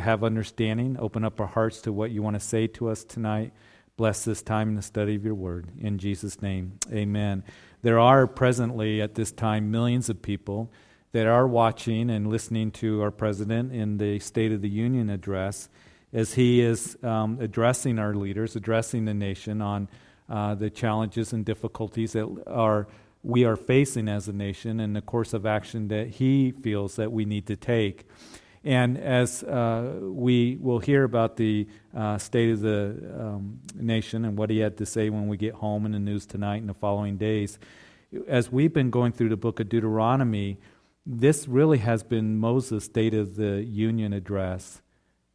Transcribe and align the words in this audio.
have 0.00 0.24
understanding. 0.24 0.96
Open 0.98 1.24
up 1.24 1.40
our 1.40 1.46
hearts 1.46 1.80
to 1.82 1.92
what 1.92 2.10
you 2.10 2.20
want 2.20 2.34
to 2.34 2.40
say 2.40 2.66
to 2.66 2.88
us 2.88 3.04
tonight. 3.04 3.52
Bless 3.96 4.24
this 4.24 4.42
time 4.42 4.70
in 4.70 4.74
the 4.74 4.82
study 4.82 5.14
of 5.14 5.24
your 5.24 5.36
word. 5.36 5.68
In 5.80 5.98
Jesus' 5.98 6.42
name, 6.42 6.80
amen. 6.92 7.44
There 7.82 8.00
are 8.00 8.26
presently 8.26 9.00
at 9.00 9.14
this 9.14 9.30
time 9.30 9.70
millions 9.70 10.08
of 10.08 10.20
people 10.20 10.72
that 11.12 11.28
are 11.28 11.46
watching 11.46 12.10
and 12.10 12.26
listening 12.26 12.72
to 12.72 13.02
our 13.02 13.12
president 13.12 13.72
in 13.72 13.98
the 13.98 14.18
State 14.18 14.50
of 14.50 14.62
the 14.62 14.68
Union 14.68 15.10
address 15.10 15.68
as 16.12 16.34
he 16.34 16.60
is 16.60 16.98
um, 17.04 17.38
addressing 17.40 18.00
our 18.00 18.14
leaders, 18.14 18.56
addressing 18.56 19.04
the 19.04 19.14
nation 19.14 19.62
on 19.62 19.88
uh, 20.28 20.56
the 20.56 20.70
challenges 20.70 21.32
and 21.32 21.44
difficulties 21.44 22.14
that 22.14 22.26
are 22.48 22.88
we 23.22 23.44
are 23.44 23.56
facing 23.56 24.08
as 24.08 24.26
a 24.26 24.32
nation 24.32 24.80
and 24.80 24.96
the 24.96 25.00
course 25.00 25.32
of 25.32 25.46
action 25.46 25.86
that 25.88 26.08
he 26.08 26.50
feels 26.50 26.96
that 26.96 27.12
we 27.12 27.24
need 27.24 27.46
to 27.46 27.56
take. 27.56 28.06
And 28.64 28.96
as 28.96 29.42
uh, 29.42 29.98
we 30.00 30.56
will 30.58 30.78
hear 30.78 31.04
about 31.04 31.36
the 31.36 31.68
uh, 31.94 32.16
state 32.16 32.50
of 32.50 32.60
the 32.60 32.96
um, 33.14 33.60
nation 33.74 34.24
and 34.24 34.38
what 34.38 34.48
he 34.48 34.58
had 34.58 34.78
to 34.78 34.86
say 34.86 35.10
when 35.10 35.28
we 35.28 35.36
get 35.36 35.54
home 35.54 35.84
in 35.84 35.92
the 35.92 35.98
news 35.98 36.24
tonight 36.24 36.56
and 36.56 36.68
the 36.68 36.74
following 36.74 37.18
days, 37.18 37.58
as 38.26 38.50
we've 38.50 38.72
been 38.72 38.90
going 38.90 39.12
through 39.12 39.28
the 39.28 39.36
book 39.36 39.60
of 39.60 39.68
Deuteronomy, 39.68 40.58
this 41.04 41.46
really 41.46 41.78
has 41.78 42.02
been 42.02 42.38
Moses' 42.38 42.84
State 42.84 43.12
of 43.12 43.36
the 43.36 43.62
Union 43.62 44.14
address 44.14 44.80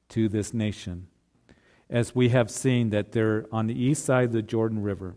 to 0.09 0.27
this 0.27 0.52
nation. 0.52 1.07
As 1.88 2.16
we 2.16 2.30
have 2.30 2.49
seen 2.49 2.90
that 2.90 3.12
they're 3.12 3.46
on 3.52 3.68
the 3.68 3.80
east 3.80 4.05
side 4.05 4.26
of 4.26 4.32
the 4.32 4.41
Jordan 4.41 4.82
River, 4.82 5.16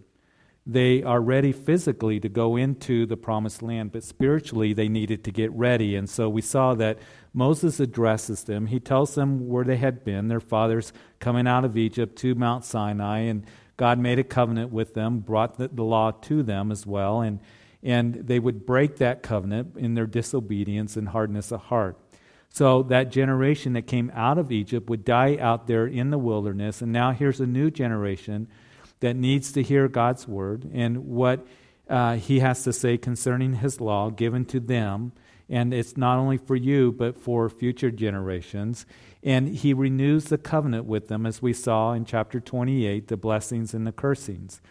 they 0.65 1.03
are 1.03 1.21
ready 1.21 1.51
physically 1.51 2.21
to 2.21 2.29
go 2.29 2.57
into 2.57 3.05
the 3.07 3.17
promised 3.17 3.63
land, 3.63 3.91
but 3.91 4.05
spiritually 4.05 4.73
they 4.73 4.89
needed 4.89 5.25
to 5.25 5.33
get 5.33 5.51
ready. 5.53 5.97
And 5.97 6.09
so 6.09 6.29
we 6.29 6.41
saw 6.41 6.75
that 6.75 6.99
Moses 7.35 7.81
addresses 7.81 8.45
them. 8.45 8.67
He 8.67 8.79
tells 8.79 9.15
them 9.17 9.49
where 9.49 9.65
they 9.65 9.77
had 9.77 10.05
been, 10.05 10.29
their 10.29 10.41
fathers 10.41 10.93
coming 11.19 11.49
out 11.49 11.65
of 11.65 11.77
Egypt 11.77 12.17
to 12.19 12.37
Mount 12.37 12.65
Sinai, 12.65 13.21
and 13.21 13.45
God 13.77 13.99
made 13.99 14.21
a 14.21 14.25
covenant 14.25 14.71
with 14.71 14.95
them, 14.95 15.19
brought 15.19 15.59
the, 15.59 15.67
the 15.67 15.83
law 15.83 16.13
to 16.13 16.43
them 16.45 16.71
as 16.71 16.87
well, 16.87 17.23
and, 17.23 17.41
and 17.83 18.15
they 18.15 18.39
would 18.39 18.65
break 18.65 18.99
that 18.99 19.23
covenant 19.23 19.77
in 19.77 19.95
their 19.95 20.07
disobedience 20.07 20.97
and 20.97 21.09
hardness 21.09 21.51
of 21.51 21.63
heart. 21.63 21.99
So 22.51 22.85
that 22.85 23.11
generation 23.11 23.73
that 23.73 23.87
came 23.87 24.13
out 24.15 24.39
of 24.39 24.53
Egypt 24.53 24.89
would 24.89 25.05
die 25.05 25.39
out 25.41 25.67
there 25.67 25.87
in 25.87 26.11
the 26.11 26.19
wilderness, 26.19 26.83
and 26.83 26.93
now 26.93 27.11
here's 27.11 27.41
a 27.41 27.47
new 27.47 27.71
generation 27.71 28.47
that 29.03 29.17
needs 29.17 29.53
to 29.53 29.63
hear 29.63 29.89
God's 29.89 30.27
word 30.27 30.71
and 30.73 31.07
what 31.07 31.45
uh, 31.89 32.15
he 32.15 32.39
has 32.39 32.63
to 32.65 32.73
say 32.73 32.97
concerning 32.97 33.55
his 33.55 33.81
law 33.81 34.11
given 34.11 34.45
to 34.47 34.61
them. 34.61 35.13
And 35.49 35.75
it's 35.75 35.97
not 35.97 36.19
only 36.19 36.39
for 36.39 36.57
you, 36.57 36.93
but 36.93 37.19
for 37.19 37.49
future 37.51 37.91
generations. 37.91 38.87
And 39.23 39.49
he 39.49 39.75
renews 39.75 40.27
the 40.27 40.39
covenant 40.39 40.87
with 40.87 41.09
them, 41.09 41.27
as 41.27 41.43
we 41.43 41.53
saw 41.53 41.93
in 41.93 42.05
chapter 42.05 42.41
28, 42.41 43.09
the 43.09 43.17
blessings 43.17 43.75
and 43.75 43.87
the 43.87 43.93
cursings. 43.93 44.63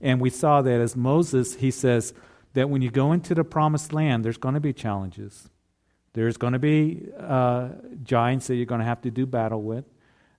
And 0.00 0.20
we 0.20 0.30
saw 0.30 0.62
that 0.62 0.80
as 0.80 0.94
Moses, 0.94 1.56
he 1.56 1.70
says 1.70 2.12
that 2.52 2.68
when 2.70 2.82
you 2.82 2.90
go 2.90 3.12
into 3.12 3.34
the 3.34 3.42
promised 3.42 3.92
land, 3.92 4.24
there's 4.24 4.36
going 4.36 4.54
to 4.54 4.60
be 4.60 4.72
challenges. 4.72 5.48
There's 6.12 6.36
going 6.36 6.52
to 6.52 6.58
be 6.58 7.08
uh, 7.18 7.70
giants 8.02 8.48
that 8.48 8.56
you're 8.56 8.66
going 8.66 8.80
to 8.80 8.86
have 8.86 9.02
to 9.02 9.10
do 9.10 9.26
battle 9.26 9.62
with. 9.62 9.86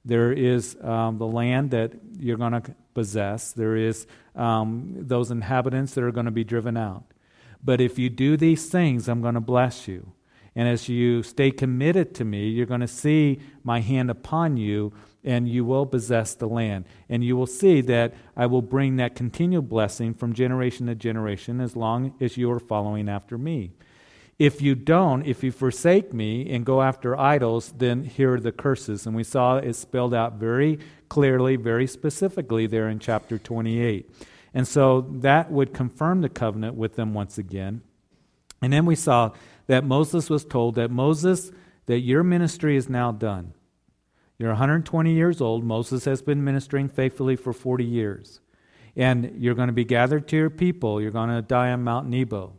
There 0.05 0.31
is 0.31 0.77
um, 0.81 1.17
the 1.17 1.27
land 1.27 1.71
that 1.71 1.93
you're 2.17 2.37
going 2.37 2.53
to 2.53 2.75
possess. 2.99 3.53
There 3.53 3.77
is 3.77 4.05
um, 4.35 4.93
those 4.93 5.31
inhabitants 5.31 5.93
that 5.93 6.03
are 6.03 6.11
going 6.11 6.25
to 6.25 6.31
be 6.31 6.43
driven 6.43 6.75
out. 6.75 7.05
But 7.63 7.79
if 7.79 7.97
you 7.97 8.09
do 8.09 8.35
these 8.35 8.67
things, 8.67 9.07
I'm 9.07 9.21
going 9.21 9.35
to 9.35 9.39
bless 9.53 9.87
you. 9.87 10.11
And 10.53 10.67
as 10.67 10.89
you 10.89 11.23
stay 11.23 11.51
committed 11.51 12.13
to 12.15 12.25
me, 12.25 12.49
you're 12.49 12.65
going 12.65 12.81
to 12.81 12.87
see 12.87 13.39
my 13.63 13.79
hand 13.79 14.09
upon 14.09 14.57
you, 14.57 14.91
and 15.23 15.47
you 15.47 15.63
will 15.63 15.85
possess 15.85 16.33
the 16.33 16.47
land. 16.47 16.83
And 17.07 17.23
you 17.23 17.37
will 17.37 17.47
see 17.47 17.79
that 17.81 18.13
I 18.35 18.45
will 18.47 18.61
bring 18.61 18.97
that 18.97 19.15
continual 19.15 19.61
blessing 19.61 20.13
from 20.13 20.33
generation 20.33 20.87
to 20.87 20.95
generation 20.95 21.61
as 21.61 21.77
long 21.77 22.13
as 22.19 22.35
you 22.35 22.51
are 22.51 22.59
following 22.59 23.07
after 23.07 23.37
me. 23.37 23.71
If 24.39 24.61
you 24.61 24.73
don't, 24.73 25.25
if 25.25 25.43
you 25.43 25.51
forsake 25.51 26.13
me 26.13 26.49
and 26.49 26.65
go 26.65 26.81
after 26.81 27.19
idols, 27.19 27.73
then 27.77 28.05
here 28.05 28.35
are 28.35 28.39
the 28.39 28.53
curses. 28.53 29.05
And 29.05 29.13
we 29.13 29.25
saw 29.25 29.57
it 29.57 29.73
spelled 29.73 30.13
out 30.13 30.35
very 30.35 30.79
clearly, 31.09 31.57
very 31.57 31.85
specifically 31.85 32.65
there 32.65 32.87
in 32.87 32.99
chapter 32.99 33.37
28. 33.37 34.09
And 34.53 34.65
so 34.65 35.01
that 35.01 35.51
would 35.51 35.73
confirm 35.73 36.21
the 36.21 36.29
covenant 36.29 36.75
with 36.75 36.95
them 36.95 37.13
once 37.13 37.37
again. 37.37 37.81
And 38.61 38.71
then 38.71 38.85
we 38.85 38.95
saw 38.95 39.31
that 39.67 39.83
Moses 39.83 40.29
was 40.29 40.45
told 40.45 40.75
that 40.75 40.89
Moses, 40.89 41.51
that 41.87 41.99
your 41.99 42.23
ministry 42.23 42.77
is 42.77 42.87
now 42.89 43.11
done. 43.11 43.53
You're 44.37 44.51
120 44.51 45.13
years 45.13 45.41
old. 45.41 45.65
Moses 45.65 46.05
has 46.05 46.21
been 46.21 46.45
ministering 46.45 46.87
faithfully 46.87 47.35
for 47.35 47.51
40 47.51 47.83
years. 47.83 48.39
And 48.95 49.33
you're 49.37 49.53
going 49.53 49.67
to 49.67 49.73
be 49.73 49.85
gathered 49.85 50.29
to 50.29 50.37
your 50.37 50.49
people. 50.49 51.01
You're 51.01 51.11
going 51.11 51.29
to 51.29 51.41
die 51.41 51.71
on 51.71 51.83
Mount 51.83 52.07
Nebo. 52.07 52.53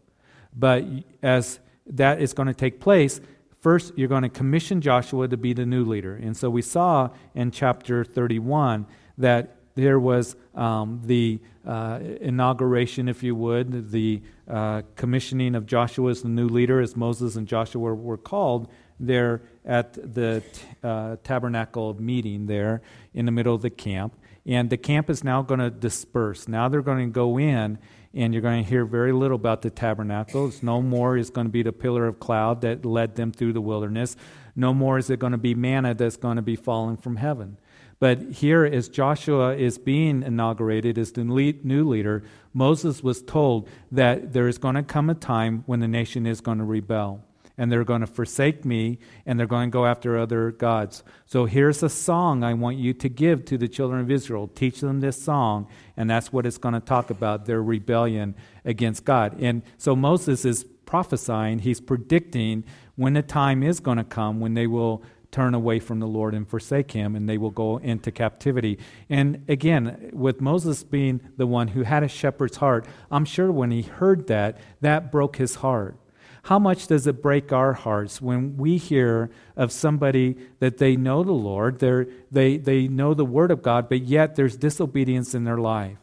But 0.55 0.85
as 1.23 1.59
that 1.87 2.21
is 2.21 2.33
going 2.33 2.49
to 2.49 2.55
take 2.55 2.81
place, 2.81 3.21
first 3.61 3.93
you're 3.97 4.09
going 4.09 4.23
to 4.23 4.29
commission 4.29 4.81
Joshua 4.81 5.29
to 5.29 5.37
be 5.37 5.53
the 5.53 5.67
new 5.67 5.85
leader. 5.85 6.15
And 6.17 6.37
so 6.37 6.51
we 6.51 6.63
saw 6.63 7.11
in 7.35 7.51
chapter 7.51 8.05
31 8.05 8.87
that 9.19 9.57
there 9.75 10.01
was 10.01 10.37
um, 10.55 11.01
the 11.05 11.41
uh, 11.67 12.01
inauguration, 12.21 13.09
if 13.09 13.23
you 13.23 13.35
would, 13.35 13.91
the 13.91 14.23
uh, 14.49 14.83
commissioning 14.97 15.55
of 15.55 15.67
Joshua 15.67 16.11
as 16.11 16.23
the 16.23 16.29
new 16.29 16.49
leader, 16.49 16.81
as 16.81 16.97
Moses 16.97 17.37
and 17.37 17.47
Joshua 17.47 17.95
were 17.95 18.19
called 18.19 18.69
there 18.99 19.43
at 19.65 19.93
the 19.95 20.43
t- 20.53 20.63
uh, 20.83 21.17
tabernacle 21.23 21.95
meeting 22.01 22.47
there 22.47 22.83
in 23.15 23.27
the 23.27 23.33
middle 23.33 23.55
of 23.55 23.63
the 23.63 23.71
camp. 23.71 24.15
And 24.47 24.71
the 24.71 24.77
camp 24.77 25.09
is 25.11 25.23
now 25.23 25.43
going 25.43 25.61
to 25.61 25.71
disperse. 25.71 26.49
Now 26.49 26.69
they're 26.69 26.83
going 26.83 27.09
to 27.09 27.13
go 27.13 27.39
in 27.39 27.79
and 28.15 28.33
you're 28.33 28.43
going 28.43 28.65
to 28.65 28.69
hear 28.69 28.85
very 28.85 29.13
little 29.13 29.37
about 29.37 29.63
the 29.63 29.71
tabernacle. 29.71 30.53
No 30.63 30.83
more 30.83 31.17
is 31.17 31.31
going 31.31 31.47
to 31.47 31.53
be 31.53 31.63
the 31.63 31.73
pillar 31.73 32.07
of 32.07 32.19
cloud 32.19 32.61
that 32.63 32.85
led 32.85 33.17
them 33.17 33.33
through 33.33 33.53
the 33.53 33.61
wilderness. 33.61 34.17
No 34.57 34.75
more 34.75 34.99
is 34.99 35.11
it 35.11 35.21
going 35.21 35.33
to 35.33 35.39
be 35.39 35.55
manna 35.55 35.95
that's 35.95 36.17
going 36.17 36.37
to 36.37 36.43
be 36.43 36.57
falling 36.57 36.97
from 36.97 37.17
heaven. 37.17 37.57
But 38.01 38.33
here, 38.33 38.65
as 38.65 38.89
Joshua 38.89 39.55
is 39.55 39.79
being 39.79 40.23
inaugurated 40.23 40.97
as 40.99 41.13
the 41.13 41.23
new 41.23 41.89
leader, 41.89 42.25
Moses 42.55 43.03
was 43.03 43.23
told 43.23 43.69
that 43.93 44.33
there 44.33 44.49
is 44.49 44.59
going 44.59 44.75
to 44.75 44.83
come 44.83 45.11
a 45.11 45.15
time 45.15 45.65
when 45.67 45.81
the 45.81 45.89
nation 45.89 46.27
is 46.27 46.41
going 46.41 46.59
to 46.59 46.65
rebel 46.65 47.25
and 47.61 47.71
they're 47.71 47.85
going 47.85 48.01
to 48.01 48.07
forsake 48.07 48.65
me 48.65 48.99
and 49.27 49.39
they're 49.39 49.47
going 49.47 49.71
to 49.71 49.73
go 49.73 49.85
after 49.85 50.19
other 50.19 50.51
gods. 50.51 51.05
So 51.27 51.45
here's 51.45 51.83
a 51.83 51.91
song 51.91 52.43
I 52.43 52.55
want 52.55 52.79
you 52.79 52.95
to 52.95 53.09
give 53.11 53.45
to 53.45 53.59
the 53.59 53.69
children 53.69 54.01
of 54.01 54.11
Israel. 54.11 54.49
Teach 54.49 54.81
them 54.81 55.01
this 55.01 55.23
song, 55.23 55.69
and 55.95 56.09
that's 56.09 56.33
what 56.33 56.47
it's 56.47 56.57
going 56.57 56.73
to 56.73 56.81
talk 56.81 57.11
about 57.11 57.45
their 57.45 57.63
rebellion 57.63 58.35
against 58.65 59.05
God. 59.05 59.37
And 59.43 59.61
so 59.77 59.95
Moses 59.95 60.47
is 60.47 60.65
prophesying, 60.87 61.59
he's 61.59 61.83
predicting 61.83 62.65
when 62.97 63.13
the 63.13 63.23
time 63.23 63.63
is 63.63 63.79
going 63.79 63.99
to 63.99 64.05
come 64.05 64.41
when 64.41 64.55
they 64.55 64.67
will 64.67 65.03
turn 65.31 65.53
away 65.53 65.81
from 65.81 66.01
the 66.01 66.07
Lord 66.07 66.35
and 66.35 66.49
forsake 66.49 66.93
him, 66.93 67.15
and 67.15 67.29
they 67.29 67.37
will 67.37 67.51
go 67.51 67.77
into 67.77 68.11
captivity. 68.11 68.79
And 69.11 69.45
again, 69.49 70.09
with 70.15 70.41
Moses 70.41 70.83
being 70.83 71.21
the 71.37 71.47
one 71.47 71.69
who 71.69 71.83
had 71.83 72.03
a 72.03 72.09
shepherd's 72.09 72.57
heart, 72.57 72.87
I'm 73.11 73.27
sure 73.27 73.53
when 73.53 73.71
he 73.71 73.83
heard 73.83 74.29
that, 74.29 74.59
that 74.81 75.13
broke 75.13 75.37
his 75.37 75.57
heart. 75.57 75.99
How 76.45 76.59
much 76.59 76.87
does 76.87 77.07
it 77.07 77.23
break 77.23 77.53
our 77.53 77.73
hearts 77.73 78.21
when 78.21 78.57
we 78.57 78.77
hear 78.77 79.31
of 79.57 79.73
somebody 79.73 80.37
that 80.59 80.79
they 80.79 80.97
know 80.97 81.23
the 81.23 81.33
Lord, 81.33 81.79
they 81.79 82.57
they, 82.57 82.89
know 82.89 83.15
the 83.15 83.25
Word 83.25 83.51
of 83.51 83.63
God, 83.63 83.89
but 83.89 84.03
yet 84.03 84.37
there's 84.37 84.57
disobedience 84.57 85.35
in 85.35 85.45
their 85.45 85.59
life? 85.59 85.99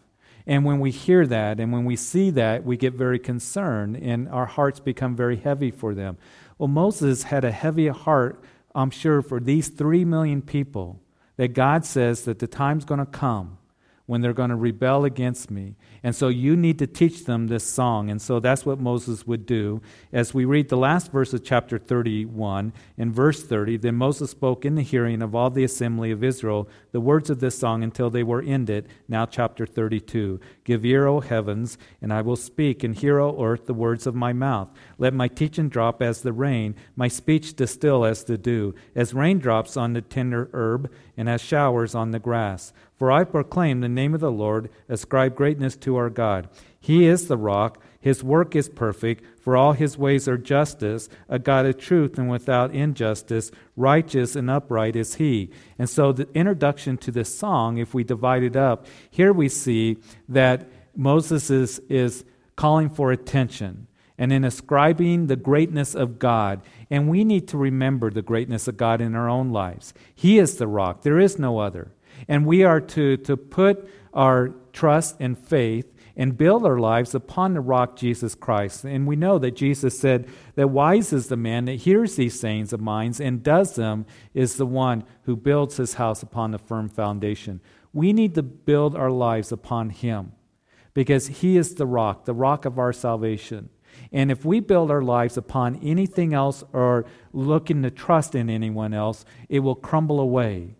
And 0.46 0.64
when 0.64 0.80
we 0.80 0.92
hear 0.92 1.28
that 1.28 1.60
and 1.60 1.74
when 1.74 1.86
we 1.86 1.96
see 1.96 2.30
that, 2.32 2.64
we 2.64 2.78
get 2.78 2.94
very 2.94 3.20
concerned 3.20 3.98
and 3.98 4.30
our 4.30 4.46
hearts 4.46 4.80
become 4.80 5.16
very 5.16 5.38
heavy 5.38 5.72
for 5.72 5.94
them. 5.94 6.18
Well, 6.58 6.70
Moses 6.70 7.24
had 7.24 7.44
a 7.44 7.52
heavy 7.52 7.88
heart, 7.88 8.42
I'm 8.74 8.92
sure, 8.92 9.22
for 9.22 9.40
these 9.40 9.68
three 9.68 10.06
million 10.06 10.42
people 10.42 11.02
that 11.36 11.50
God 11.50 11.84
says 11.86 12.24
that 12.24 12.40
the 12.40 12.48
time's 12.48 12.86
going 12.86 13.00
to 13.00 13.06
come 13.06 13.58
when 14.08 14.22
they're 14.22 14.34
going 14.34 14.50
to 14.50 14.56
rebel 14.56 15.06
against 15.06 15.52
me. 15.52 15.76
And 16.02 16.16
so 16.16 16.30
you 16.30 16.56
need 16.56 16.80
to 16.80 16.88
teach 16.88 17.26
them 17.26 17.48
this 17.48 17.66
song. 17.66 18.10
And 18.10 18.22
so 18.22 18.40
that's 18.40 18.66
what 18.66 18.80
Moses 18.80 19.28
would 19.28 19.46
do. 19.46 19.82
As 20.12 20.34
we 20.34 20.46
read 20.46 20.70
the 20.70 20.78
last 20.78 21.12
verse 21.12 21.34
of 21.34 21.44
chapter 21.44 21.78
31, 21.78 22.74
in 22.98 23.12
verse 23.12 23.44
30, 23.44 23.78
then 23.78 23.96
Moses 23.96 24.32
spoke 24.32 24.66
in 24.66 24.76
the 24.76 24.82
hearing 24.82 25.22
of 25.22 25.36
all 25.36 25.50
the 25.50 25.66
assembly 25.66 26.10
of 26.12 26.24
Israel 26.24 26.70
the 26.92 27.02
words 27.02 27.30
of 27.30 27.42
this 27.42 27.60
song 27.60 27.84
until 27.84 28.10
they 28.10 28.24
were 28.24 28.42
ended. 28.42 28.88
Now, 29.08 29.26
chapter 29.26 29.66
32. 29.66 30.40
Give 30.64 30.86
ear, 30.86 31.06
O 31.06 31.20
heavens, 31.20 31.78
and 32.02 32.14
I 32.14 32.22
will 32.22 32.38
speak, 32.38 32.84
and 32.84 32.96
hear, 32.96 33.20
O 33.20 33.44
earth, 33.44 33.66
the 33.66 33.74
words 33.74 34.08
of 34.08 34.16
my 34.16 34.32
mouth. 34.32 34.70
Let 34.98 35.14
my 35.14 35.28
teaching 35.28 35.68
drop 35.68 36.02
as 36.02 36.22
the 36.22 36.34
rain, 36.34 36.76
my 36.96 37.10
speech 37.10 37.56
distill 37.56 38.06
as 38.06 38.24
the 38.24 38.38
dew, 38.38 38.74
as 38.96 39.14
raindrops 39.14 39.76
on 39.76 39.94
the 39.94 40.02
tender 40.02 40.50
herb, 40.54 40.90
and 41.18 41.28
as 41.28 41.42
showers 41.42 41.94
on 41.94 42.12
the 42.12 42.20
grass. 42.20 42.72
For 42.98 43.12
I 43.12 43.24
proclaim 43.24 43.82
the 43.82 43.90
name 43.90 44.14
of 44.14 44.22
the 44.22 44.32
Lord, 44.32 44.70
ascribe 44.90 45.36
greatness 45.36 45.76
to 45.78 45.96
our 45.98 46.10
God. 46.10 46.50
He 46.80 47.06
is 47.06 47.28
the 47.28 47.38
rock, 47.38 47.82
His 48.00 48.24
work 48.24 48.56
is 48.56 48.70
perfect, 48.70 49.24
for 49.48 49.56
all 49.56 49.72
his 49.72 49.98
ways 49.98 50.28
are 50.28 50.38
justice, 50.38 51.08
a 51.30 51.40
God 51.40 51.66
of 51.66 51.78
truth 51.78 52.18
and 52.18 52.30
without 52.30 52.76
injustice. 52.76 53.50
Righteous 53.78 54.36
and 54.36 54.50
upright 54.50 54.94
is 54.98 55.16
he. 55.16 55.52
And 55.80 55.90
so, 55.90 56.12
the 56.12 56.28
introduction 56.34 56.98
to 56.98 57.12
this 57.12 57.34
song, 57.34 57.78
if 57.78 57.94
we 57.94 58.04
divide 58.04 58.44
it 58.44 58.58
up, 58.58 58.86
here 59.10 59.32
we 59.32 59.48
see 59.48 60.00
that 60.28 60.68
Moses 60.98 61.50
is, 61.50 61.80
is 61.88 62.26
calling 62.58 62.90
for 62.90 63.14
attention 63.14 63.88
and 64.18 64.34
in 64.34 64.44
ascribing 64.44 65.28
the 65.28 65.38
greatness 65.38 65.96
of 65.96 66.20
God. 66.20 66.62
And 66.90 67.08
we 67.08 67.24
need 67.24 67.48
to 67.48 67.58
remember 67.58 68.10
the 68.10 68.22
greatness 68.22 68.68
of 68.68 68.76
God 68.76 69.00
in 69.00 69.16
our 69.16 69.30
own 69.30 69.52
lives. 69.52 69.94
He 70.14 70.40
is 70.40 70.58
the 70.58 70.68
rock, 70.68 71.04
there 71.04 71.20
is 71.20 71.40
no 71.40 71.60
other. 71.60 71.92
And 72.28 72.46
we 72.46 72.64
are 72.64 72.82
to, 72.82 73.18
to 73.18 73.38
put 73.38 73.90
our 74.14 74.50
trust 74.74 75.18
and 75.20 75.38
faith 75.38 75.94
and 76.18 76.36
build 76.36 76.66
our 76.66 76.80
lives 76.80 77.14
upon 77.14 77.54
the 77.54 77.62
rock 77.62 77.96
Jesus 77.96 78.34
Christ. 78.34 78.84
And 78.84 79.06
we 79.06 79.16
know 79.16 79.38
that 79.38 79.56
Jesus 79.56 80.00
said 80.00 80.28
that 80.56 80.70
wise 80.70 81.14
is 81.14 81.28
the 81.28 81.38
man 81.38 81.66
that 81.66 81.76
hears 81.76 82.16
these 82.16 82.40
sayings 82.40 82.74
of 82.74 82.82
mine 82.82 83.14
and 83.22 83.44
does 83.44 83.76
them 83.76 84.06
is 84.34 84.56
the 84.56 84.66
one 84.66 85.04
who 85.24 85.36
builds 85.36 85.78
his 85.78 85.94
house 85.94 86.24
upon 86.24 86.52
the 86.52 86.58
firm 86.58 86.90
foundation. 86.90 87.62
We 87.94 88.14
need 88.14 88.34
to 88.36 88.44
build 88.44 88.96
our 88.96 89.12
lives 89.12 89.52
upon 89.52 89.92
him 89.92 90.32
because 90.96 91.28
he 91.28 91.56
is 91.56 91.76
the 91.76 91.86
rock, 91.86 92.26
the 92.26 92.34
rock 92.34 92.66
of 92.66 92.80
our 92.80 92.92
salvation. 92.92 93.70
And 94.12 94.32
if 94.32 94.44
we 94.44 94.60
build 94.60 94.90
our 94.90 95.04
lives 95.04 95.38
upon 95.38 95.76
anything 95.84 96.34
else 96.34 96.64
or 96.74 97.06
looking 97.34 97.84
to 97.84 97.92
trust 97.92 98.34
in 98.34 98.50
anyone 98.50 98.94
else, 98.94 99.24
it 99.50 99.60
will 99.60 99.76
crumble 99.76 100.20
away. 100.20 100.76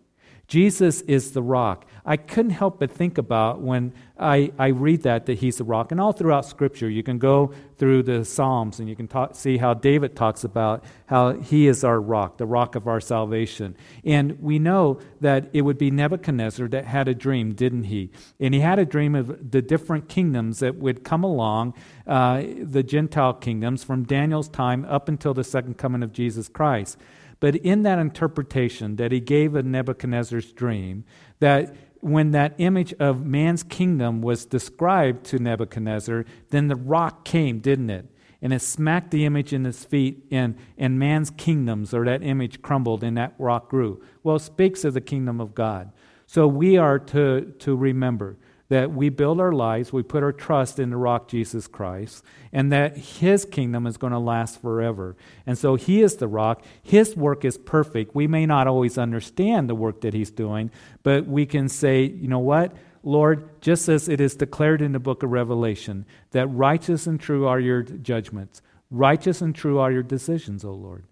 Jesus 0.48 1.02
is 1.02 1.32
the 1.32 1.42
rock. 1.42 1.84
I 2.06 2.16
couldn't 2.16 2.52
help 2.52 2.80
but 2.80 2.90
think 2.90 3.18
about 3.18 3.60
when 3.60 3.92
I, 4.18 4.50
I 4.58 4.68
read 4.68 5.02
that, 5.02 5.26
that 5.26 5.38
he's 5.38 5.58
the 5.58 5.64
rock. 5.64 5.92
And 5.92 6.00
all 6.00 6.12
throughout 6.12 6.46
Scripture, 6.46 6.88
you 6.88 7.02
can 7.02 7.18
go 7.18 7.52
through 7.76 8.04
the 8.04 8.24
Psalms 8.24 8.80
and 8.80 8.88
you 8.88 8.96
can 8.96 9.08
talk, 9.08 9.34
see 9.34 9.58
how 9.58 9.74
David 9.74 10.16
talks 10.16 10.44
about 10.44 10.82
how 11.04 11.32
he 11.32 11.66
is 11.66 11.84
our 11.84 12.00
rock, 12.00 12.38
the 12.38 12.46
rock 12.46 12.74
of 12.76 12.88
our 12.88 12.98
salvation. 12.98 13.76
And 14.06 14.40
we 14.40 14.58
know 14.58 15.00
that 15.20 15.50
it 15.52 15.62
would 15.62 15.76
be 15.76 15.90
Nebuchadnezzar 15.90 16.66
that 16.68 16.86
had 16.86 17.08
a 17.08 17.14
dream, 17.14 17.52
didn't 17.52 17.84
he? 17.84 18.10
And 18.40 18.54
he 18.54 18.60
had 18.60 18.78
a 18.78 18.86
dream 18.86 19.14
of 19.14 19.50
the 19.50 19.60
different 19.60 20.08
kingdoms 20.08 20.60
that 20.60 20.76
would 20.76 21.04
come 21.04 21.24
along, 21.24 21.74
uh, 22.06 22.42
the 22.62 22.82
Gentile 22.82 23.34
kingdoms, 23.34 23.84
from 23.84 24.04
Daniel's 24.04 24.48
time 24.48 24.86
up 24.86 25.10
until 25.10 25.34
the 25.34 25.44
second 25.44 25.76
coming 25.76 26.02
of 26.02 26.14
Jesus 26.14 26.48
Christ. 26.48 26.96
But 27.40 27.56
in 27.56 27.82
that 27.84 27.98
interpretation 27.98 28.96
that 28.96 29.12
he 29.12 29.20
gave 29.20 29.54
of 29.54 29.64
Nebuchadnezzar's 29.64 30.52
dream, 30.52 31.04
that 31.38 31.74
when 32.00 32.30
that 32.32 32.54
image 32.58 32.92
of 32.94 33.24
man's 33.24 33.62
kingdom 33.62 34.20
was 34.22 34.44
described 34.44 35.24
to 35.26 35.38
Nebuchadnezzar, 35.38 36.24
then 36.50 36.68
the 36.68 36.76
rock 36.76 37.24
came, 37.24 37.60
didn't 37.60 37.90
it? 37.90 38.06
And 38.40 38.52
it 38.52 38.62
smacked 38.62 39.10
the 39.10 39.24
image 39.24 39.52
in 39.52 39.64
his 39.64 39.84
feet, 39.84 40.24
and, 40.30 40.56
and 40.76 40.98
man's 40.98 41.30
kingdoms, 41.30 41.92
or 41.92 42.04
that 42.04 42.22
image 42.22 42.62
crumbled, 42.62 43.02
and 43.02 43.16
that 43.16 43.34
rock 43.38 43.68
grew. 43.68 44.00
Well, 44.22 44.38
speaks 44.38 44.84
of 44.84 44.94
the 44.94 45.00
kingdom 45.00 45.40
of 45.40 45.54
God. 45.54 45.90
So 46.26 46.46
we 46.46 46.76
are 46.76 46.98
to, 47.00 47.52
to 47.58 47.74
remember 47.74 48.36
that 48.68 48.92
we 48.92 49.08
build 49.08 49.40
our 49.40 49.52
lives, 49.52 49.92
we 49.92 50.02
put 50.02 50.22
our 50.22 50.32
trust 50.32 50.78
in 50.78 50.90
the 50.90 50.96
rock 50.96 51.28
Jesus 51.28 51.66
Christ, 51.66 52.22
and 52.52 52.70
that 52.70 52.96
his 52.96 53.44
kingdom 53.46 53.86
is 53.86 53.96
going 53.96 54.12
to 54.12 54.18
last 54.18 54.60
forever. 54.60 55.16
And 55.46 55.56
so 55.56 55.76
he 55.76 56.02
is 56.02 56.16
the 56.16 56.28
rock. 56.28 56.62
His 56.82 57.16
work 57.16 57.44
is 57.44 57.56
perfect. 57.56 58.14
We 58.14 58.26
may 58.26 58.44
not 58.44 58.66
always 58.66 58.98
understand 58.98 59.68
the 59.68 59.74
work 59.74 60.02
that 60.02 60.12
he's 60.12 60.30
doing, 60.30 60.70
but 61.02 61.26
we 61.26 61.46
can 61.46 61.68
say, 61.68 62.02
you 62.02 62.28
know 62.28 62.38
what? 62.38 62.76
Lord, 63.02 63.62
just 63.62 63.88
as 63.88 64.08
it 64.08 64.20
is 64.20 64.34
declared 64.34 64.82
in 64.82 64.92
the 64.92 64.98
book 64.98 65.22
of 65.22 65.30
Revelation, 65.30 66.04
that 66.32 66.48
righteous 66.48 67.06
and 67.06 67.18
true 67.18 67.46
are 67.46 67.60
your 67.60 67.82
judgments, 67.82 68.60
righteous 68.90 69.40
and 69.40 69.54
true 69.54 69.78
are 69.78 69.92
your 69.92 70.02
decisions, 70.02 70.64
O 70.64 70.72
Lord. 70.72 71.04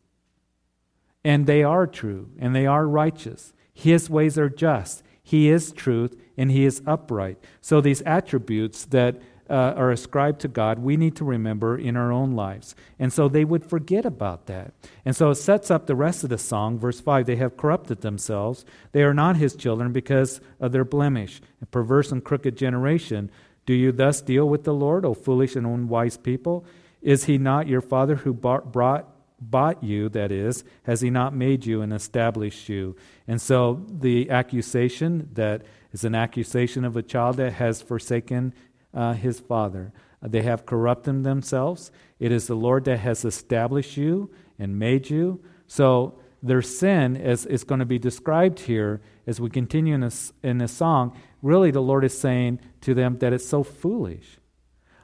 And 1.25 1.47
they 1.47 1.63
are 1.63 1.87
true, 1.87 2.29
and 2.39 2.55
they 2.55 2.67
are 2.67 2.87
righteous. 2.87 3.55
His 3.73 4.11
ways 4.11 4.39
are 4.39 4.51
just. 4.51 5.03
He 5.23 5.49
is 5.49 5.73
truth 5.73 6.17
and 6.37 6.51
he 6.51 6.65
is 6.65 6.83
upright. 6.87 7.39
So, 7.61 7.81
these 7.81 8.03
attributes 8.03 8.85
that 8.87 9.17
uh, 9.49 9.75
are 9.77 9.91
ascribed 9.91 10.41
to 10.41 10.49
God, 10.49 10.79
we 10.79 10.97
need 10.97 11.15
to 11.17 11.25
remember 11.25 11.79
in 11.79 11.97
our 11.97 12.11
own 12.11 12.33
lives. 12.33 12.75
And 12.99 13.13
so 13.13 13.29
they 13.29 13.45
would 13.45 13.65
forget 13.65 14.05
about 14.05 14.47
that. 14.47 14.75
And 15.05 15.15
so 15.15 15.31
it 15.31 15.37
sets 15.37 15.71
up 15.71 15.87
the 15.87 15.95
rest 15.95 16.25
of 16.25 16.31
the 16.31 16.39
song. 16.39 16.79
Verse 16.79 17.01
5 17.01 17.27
they 17.27 17.37
have 17.37 17.57
corrupted 17.57 18.01
themselves. 18.01 18.65
They 18.93 19.03
are 19.03 19.15
not 19.15 19.37
his 19.37 19.55
children 19.55 19.93
because 19.93 20.41
of 20.61 20.73
their 20.73 20.85
blemish. 20.85 21.41
A 21.63 21.67
perverse 21.67 22.11
and 22.11 22.25
crooked 22.25 22.57
generation. 22.57 23.31
Do 23.67 23.75
you 23.75 23.93
thus 23.93 24.21
deal 24.21 24.49
with 24.49 24.65
the 24.65 24.75
Lord, 24.75 25.05
O 25.05 25.15
foolish 25.15 25.57
and 25.57 25.67
unwise 25.67 26.17
people? 26.17 26.65
Is 27.03 27.25
he 27.25 27.39
not 27.39 27.69
your 27.69 27.81
father 27.81 28.17
who 28.17 28.33
brought 28.33 29.13
bought 29.39 29.83
you, 29.85 30.09
that 30.09 30.33
is, 30.33 30.65
has 30.85 31.03
he 31.03 31.11
not 31.11 31.35
made 31.35 31.67
you 31.67 31.83
and 31.83 31.93
established 31.93 32.71
you? 32.71 32.97
And 33.29 33.41
so 33.41 33.85
the 33.91 34.31
accusation 34.31 35.29
that 35.35 35.63
is 35.93 36.05
an 36.05 36.15
accusation 36.15 36.85
of 36.85 36.97
a 36.97 37.03
child 37.03 37.37
that 37.37 37.55
has 37.55 37.83
forsaken 37.83 38.55
uh, 38.95 39.13
his 39.13 39.41
father. 39.41 39.93
They 40.23 40.43
have 40.43 40.67
corrupted 40.67 41.25
themselves. 41.25 41.91
It 42.19 42.33
is 42.33 42.47
the 42.47 42.55
Lord 42.55 42.85
that 42.85 42.99
has 42.99 43.25
established 43.25 43.97
you 43.97 44.31
and 44.59 44.79
made 44.79 45.11
you. 45.11 45.43
So 45.67 46.19
their 46.43 46.63
sin, 46.63 47.17
as 47.17 47.47
is 47.47 47.65
going 47.65 47.81
to 47.81 47.87
be 47.87 47.99
described 47.99 48.61
here 48.61 49.01
as 49.27 49.41
we 49.41 49.51
continue 49.51 49.95
in 49.95 50.01
this, 50.01 50.33
in 50.43 50.59
this 50.59 50.73
song, 50.73 51.17
really 51.43 51.71
the 51.71 51.83
Lord 51.83 52.05
is 52.05 52.19
saying 52.19 52.61
to 52.83 52.95
them 52.95 53.19
that 53.19 53.33
it's 53.33 53.47
so 53.47 53.63
foolish. 53.63 54.39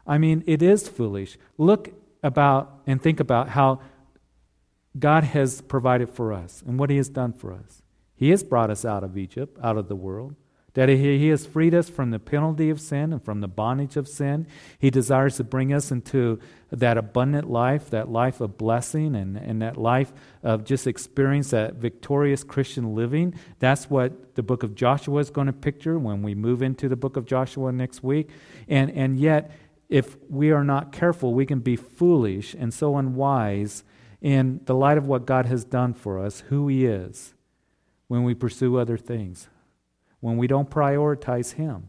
I 0.06 0.18
mean, 0.18 0.42
it 0.46 0.62
is 0.62 0.88
foolish. 0.88 1.38
Look 1.58 1.92
about 2.22 2.80
and 2.86 3.00
think 3.00 3.20
about 3.20 3.50
how 3.50 3.80
God 4.98 5.24
has 5.24 5.60
provided 5.60 6.10
for 6.10 6.32
us 6.32 6.62
and 6.66 6.78
what 6.78 6.90
He 6.90 6.96
has 6.96 7.08
done 7.08 7.32
for 7.32 7.52
us. 7.52 7.82
He 8.14 8.30
has 8.30 8.42
brought 8.42 8.70
us 8.70 8.84
out 8.84 9.02
of 9.02 9.16
Egypt, 9.16 9.58
out 9.62 9.76
of 9.76 9.88
the 9.88 9.96
world. 9.96 10.36
That 10.74 10.88
he, 10.88 11.28
has 11.28 11.44
freed 11.44 11.74
us 11.74 11.90
from 11.90 12.10
the 12.10 12.18
penalty 12.18 12.70
of 12.70 12.80
sin 12.80 13.12
and 13.12 13.22
from 13.22 13.42
the 13.42 13.48
bondage 13.48 13.96
of 13.96 14.08
sin. 14.08 14.46
He 14.78 14.90
desires 14.90 15.36
to 15.36 15.44
bring 15.44 15.70
us 15.70 15.90
into 15.90 16.40
that 16.70 16.96
abundant 16.96 17.50
life, 17.50 17.90
that 17.90 18.10
life 18.10 18.40
of 18.40 18.56
blessing, 18.56 19.14
and, 19.14 19.36
and 19.36 19.60
that 19.60 19.76
life 19.76 20.14
of 20.42 20.64
just 20.64 20.86
experience 20.86 21.50
that 21.50 21.74
victorious 21.74 22.42
Christian 22.42 22.94
living. 22.94 23.34
That's 23.58 23.90
what 23.90 24.34
the 24.34 24.42
book 24.42 24.62
of 24.62 24.74
Joshua 24.74 25.20
is 25.20 25.28
going 25.28 25.46
to 25.46 25.52
picture 25.52 25.98
when 25.98 26.22
we 26.22 26.34
move 26.34 26.62
into 26.62 26.88
the 26.88 26.96
book 26.96 27.18
of 27.18 27.26
Joshua 27.26 27.70
next 27.70 28.02
week. 28.02 28.30
And, 28.66 28.90
and 28.92 29.20
yet, 29.20 29.50
if 29.90 30.16
we 30.30 30.52
are 30.52 30.64
not 30.64 30.90
careful, 30.90 31.34
we 31.34 31.44
can 31.44 31.60
be 31.60 31.76
foolish 31.76 32.54
and 32.54 32.72
so 32.72 32.96
unwise 32.96 33.84
in 34.22 34.60
the 34.64 34.74
light 34.74 34.96
of 34.96 35.06
what 35.06 35.26
God 35.26 35.44
has 35.44 35.64
done 35.64 35.92
for 35.92 36.18
us, 36.18 36.40
who 36.48 36.66
He 36.68 36.86
is, 36.86 37.34
when 38.08 38.24
we 38.24 38.32
pursue 38.34 38.78
other 38.78 38.96
things, 38.96 39.48
when 40.22 40.38
we 40.38 40.46
don't 40.46 40.70
prioritize 40.70 41.52
Him. 41.52 41.88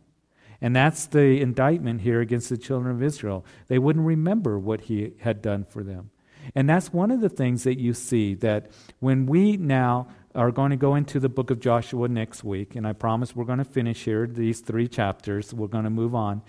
And 0.59 0.75
that's 0.75 1.05
the 1.05 1.39
indictment 1.39 2.01
here 2.01 2.19
against 2.19 2.49
the 2.49 2.57
children 2.57 2.93
of 2.93 3.03
Israel. 3.03 3.45
They 3.67 3.79
wouldn't 3.79 4.05
remember 4.05 4.59
what 4.59 4.81
He 4.81 5.13
had 5.19 5.41
done 5.41 5.63
for 5.63 5.83
them. 5.83 6.09
And 6.55 6.69
that's 6.69 6.91
one 6.91 7.11
of 7.11 7.21
the 7.21 7.29
things 7.29 7.63
that 7.63 7.79
you 7.79 7.93
see 7.93 8.33
that 8.35 8.71
when 8.99 9.27
we 9.27 9.55
now 9.55 10.07
are 10.35 10.51
going 10.51 10.71
to 10.71 10.77
go 10.77 10.95
into 10.95 11.19
the 11.19 11.29
book 11.29 11.51
of 11.51 11.59
Joshua 11.59 12.07
next 12.07 12.43
week, 12.43 12.75
and 12.75 12.87
I 12.87 12.93
promise 12.93 13.35
we're 13.35 13.45
going 13.45 13.59
to 13.59 13.65
finish 13.65 14.03
here, 14.03 14.27
these 14.27 14.59
three 14.59 14.87
chapters, 14.87 15.53
we're 15.53 15.67
going 15.67 15.83
to 15.83 15.89
move 15.89 16.15
on. 16.15 16.41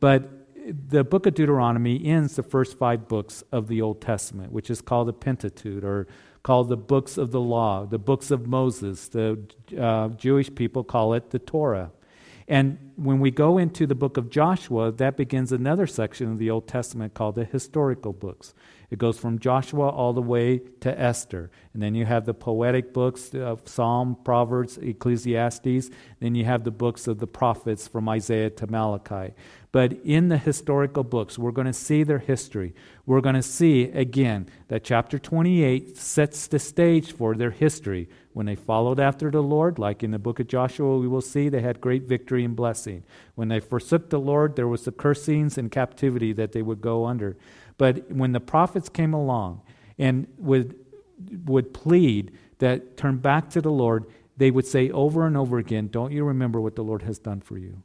But 0.00 0.30
the 0.66 1.02
book 1.02 1.26
of 1.26 1.34
Deuteronomy 1.34 2.04
ends 2.06 2.36
the 2.36 2.42
first 2.42 2.78
five 2.78 3.08
books 3.08 3.42
of 3.52 3.68
the 3.68 3.82
Old 3.82 4.00
Testament, 4.00 4.52
which 4.52 4.70
is 4.70 4.80
called 4.80 5.08
the 5.08 5.12
Pentateuch 5.12 5.82
or 5.82 6.06
called 6.42 6.68
the 6.68 6.76
books 6.76 7.16
of 7.18 7.30
the 7.30 7.40
law, 7.40 7.86
the 7.86 7.98
books 7.98 8.30
of 8.30 8.46
Moses. 8.46 9.08
The 9.08 9.38
uh, 9.78 10.08
Jewish 10.08 10.54
people 10.54 10.84
call 10.84 11.14
it 11.14 11.30
the 11.30 11.38
Torah. 11.38 11.92
And 12.48 12.92
when 12.96 13.20
we 13.20 13.30
go 13.30 13.58
into 13.58 13.86
the 13.86 13.94
book 13.94 14.16
of 14.16 14.28
Joshua, 14.28 14.90
that 14.92 15.16
begins 15.16 15.52
another 15.52 15.86
section 15.86 16.32
of 16.32 16.38
the 16.38 16.50
Old 16.50 16.66
Testament 16.66 17.14
called 17.14 17.36
the 17.36 17.44
historical 17.44 18.12
books. 18.12 18.52
It 18.92 18.98
goes 18.98 19.18
from 19.18 19.38
Joshua 19.38 19.88
all 19.88 20.12
the 20.12 20.20
way 20.20 20.60
to 20.80 21.00
Esther. 21.00 21.50
And 21.72 21.82
then 21.82 21.94
you 21.94 22.04
have 22.04 22.26
the 22.26 22.34
poetic 22.34 22.92
books 22.92 23.34
of 23.34 23.66
Psalm, 23.66 24.18
Proverbs, 24.22 24.76
Ecclesiastes. 24.76 25.88
Then 26.20 26.34
you 26.34 26.44
have 26.44 26.64
the 26.64 26.70
books 26.70 27.08
of 27.08 27.18
the 27.18 27.26
prophets 27.26 27.88
from 27.88 28.06
Isaiah 28.10 28.50
to 28.50 28.66
Malachi. 28.66 29.32
But 29.72 29.94
in 30.04 30.28
the 30.28 30.36
historical 30.36 31.04
books, 31.04 31.38
we're 31.38 31.52
going 31.52 31.68
to 31.68 31.72
see 31.72 32.02
their 32.02 32.18
history. 32.18 32.74
We're 33.06 33.22
going 33.22 33.34
to 33.34 33.42
see, 33.42 33.84
again, 33.84 34.50
that 34.68 34.84
chapter 34.84 35.18
28 35.18 35.96
sets 35.96 36.46
the 36.46 36.58
stage 36.58 37.12
for 37.12 37.34
their 37.34 37.50
history. 37.50 38.10
When 38.34 38.44
they 38.44 38.56
followed 38.56 39.00
after 39.00 39.30
the 39.30 39.42
Lord, 39.42 39.78
like 39.78 40.02
in 40.02 40.10
the 40.10 40.18
book 40.18 40.38
of 40.38 40.48
Joshua, 40.48 40.98
we 40.98 41.08
will 41.08 41.22
see 41.22 41.48
they 41.48 41.62
had 41.62 41.80
great 41.80 42.02
victory 42.02 42.44
and 42.44 42.54
blessing. 42.54 43.04
When 43.36 43.48
they 43.48 43.60
forsook 43.60 44.10
the 44.10 44.20
Lord, 44.20 44.56
there 44.56 44.68
was 44.68 44.84
the 44.84 44.92
cursings 44.92 45.56
and 45.56 45.70
captivity 45.70 46.34
that 46.34 46.52
they 46.52 46.60
would 46.60 46.82
go 46.82 47.06
under. 47.06 47.38
But 47.78 48.10
when 48.10 48.32
the 48.32 48.40
prophets 48.40 48.88
came 48.88 49.14
along 49.14 49.62
and 49.98 50.26
would, 50.38 50.76
would 51.44 51.72
plead 51.72 52.32
that 52.58 52.96
turn 52.96 53.18
back 53.18 53.50
to 53.50 53.60
the 53.60 53.70
Lord, 53.70 54.06
they 54.36 54.50
would 54.50 54.66
say 54.66 54.90
over 54.90 55.26
and 55.26 55.36
over 55.36 55.58
again, 55.58 55.88
Don't 55.88 56.12
you 56.12 56.24
remember 56.24 56.60
what 56.60 56.76
the 56.76 56.84
Lord 56.84 57.02
has 57.02 57.18
done 57.18 57.40
for 57.40 57.58
you? 57.58 57.82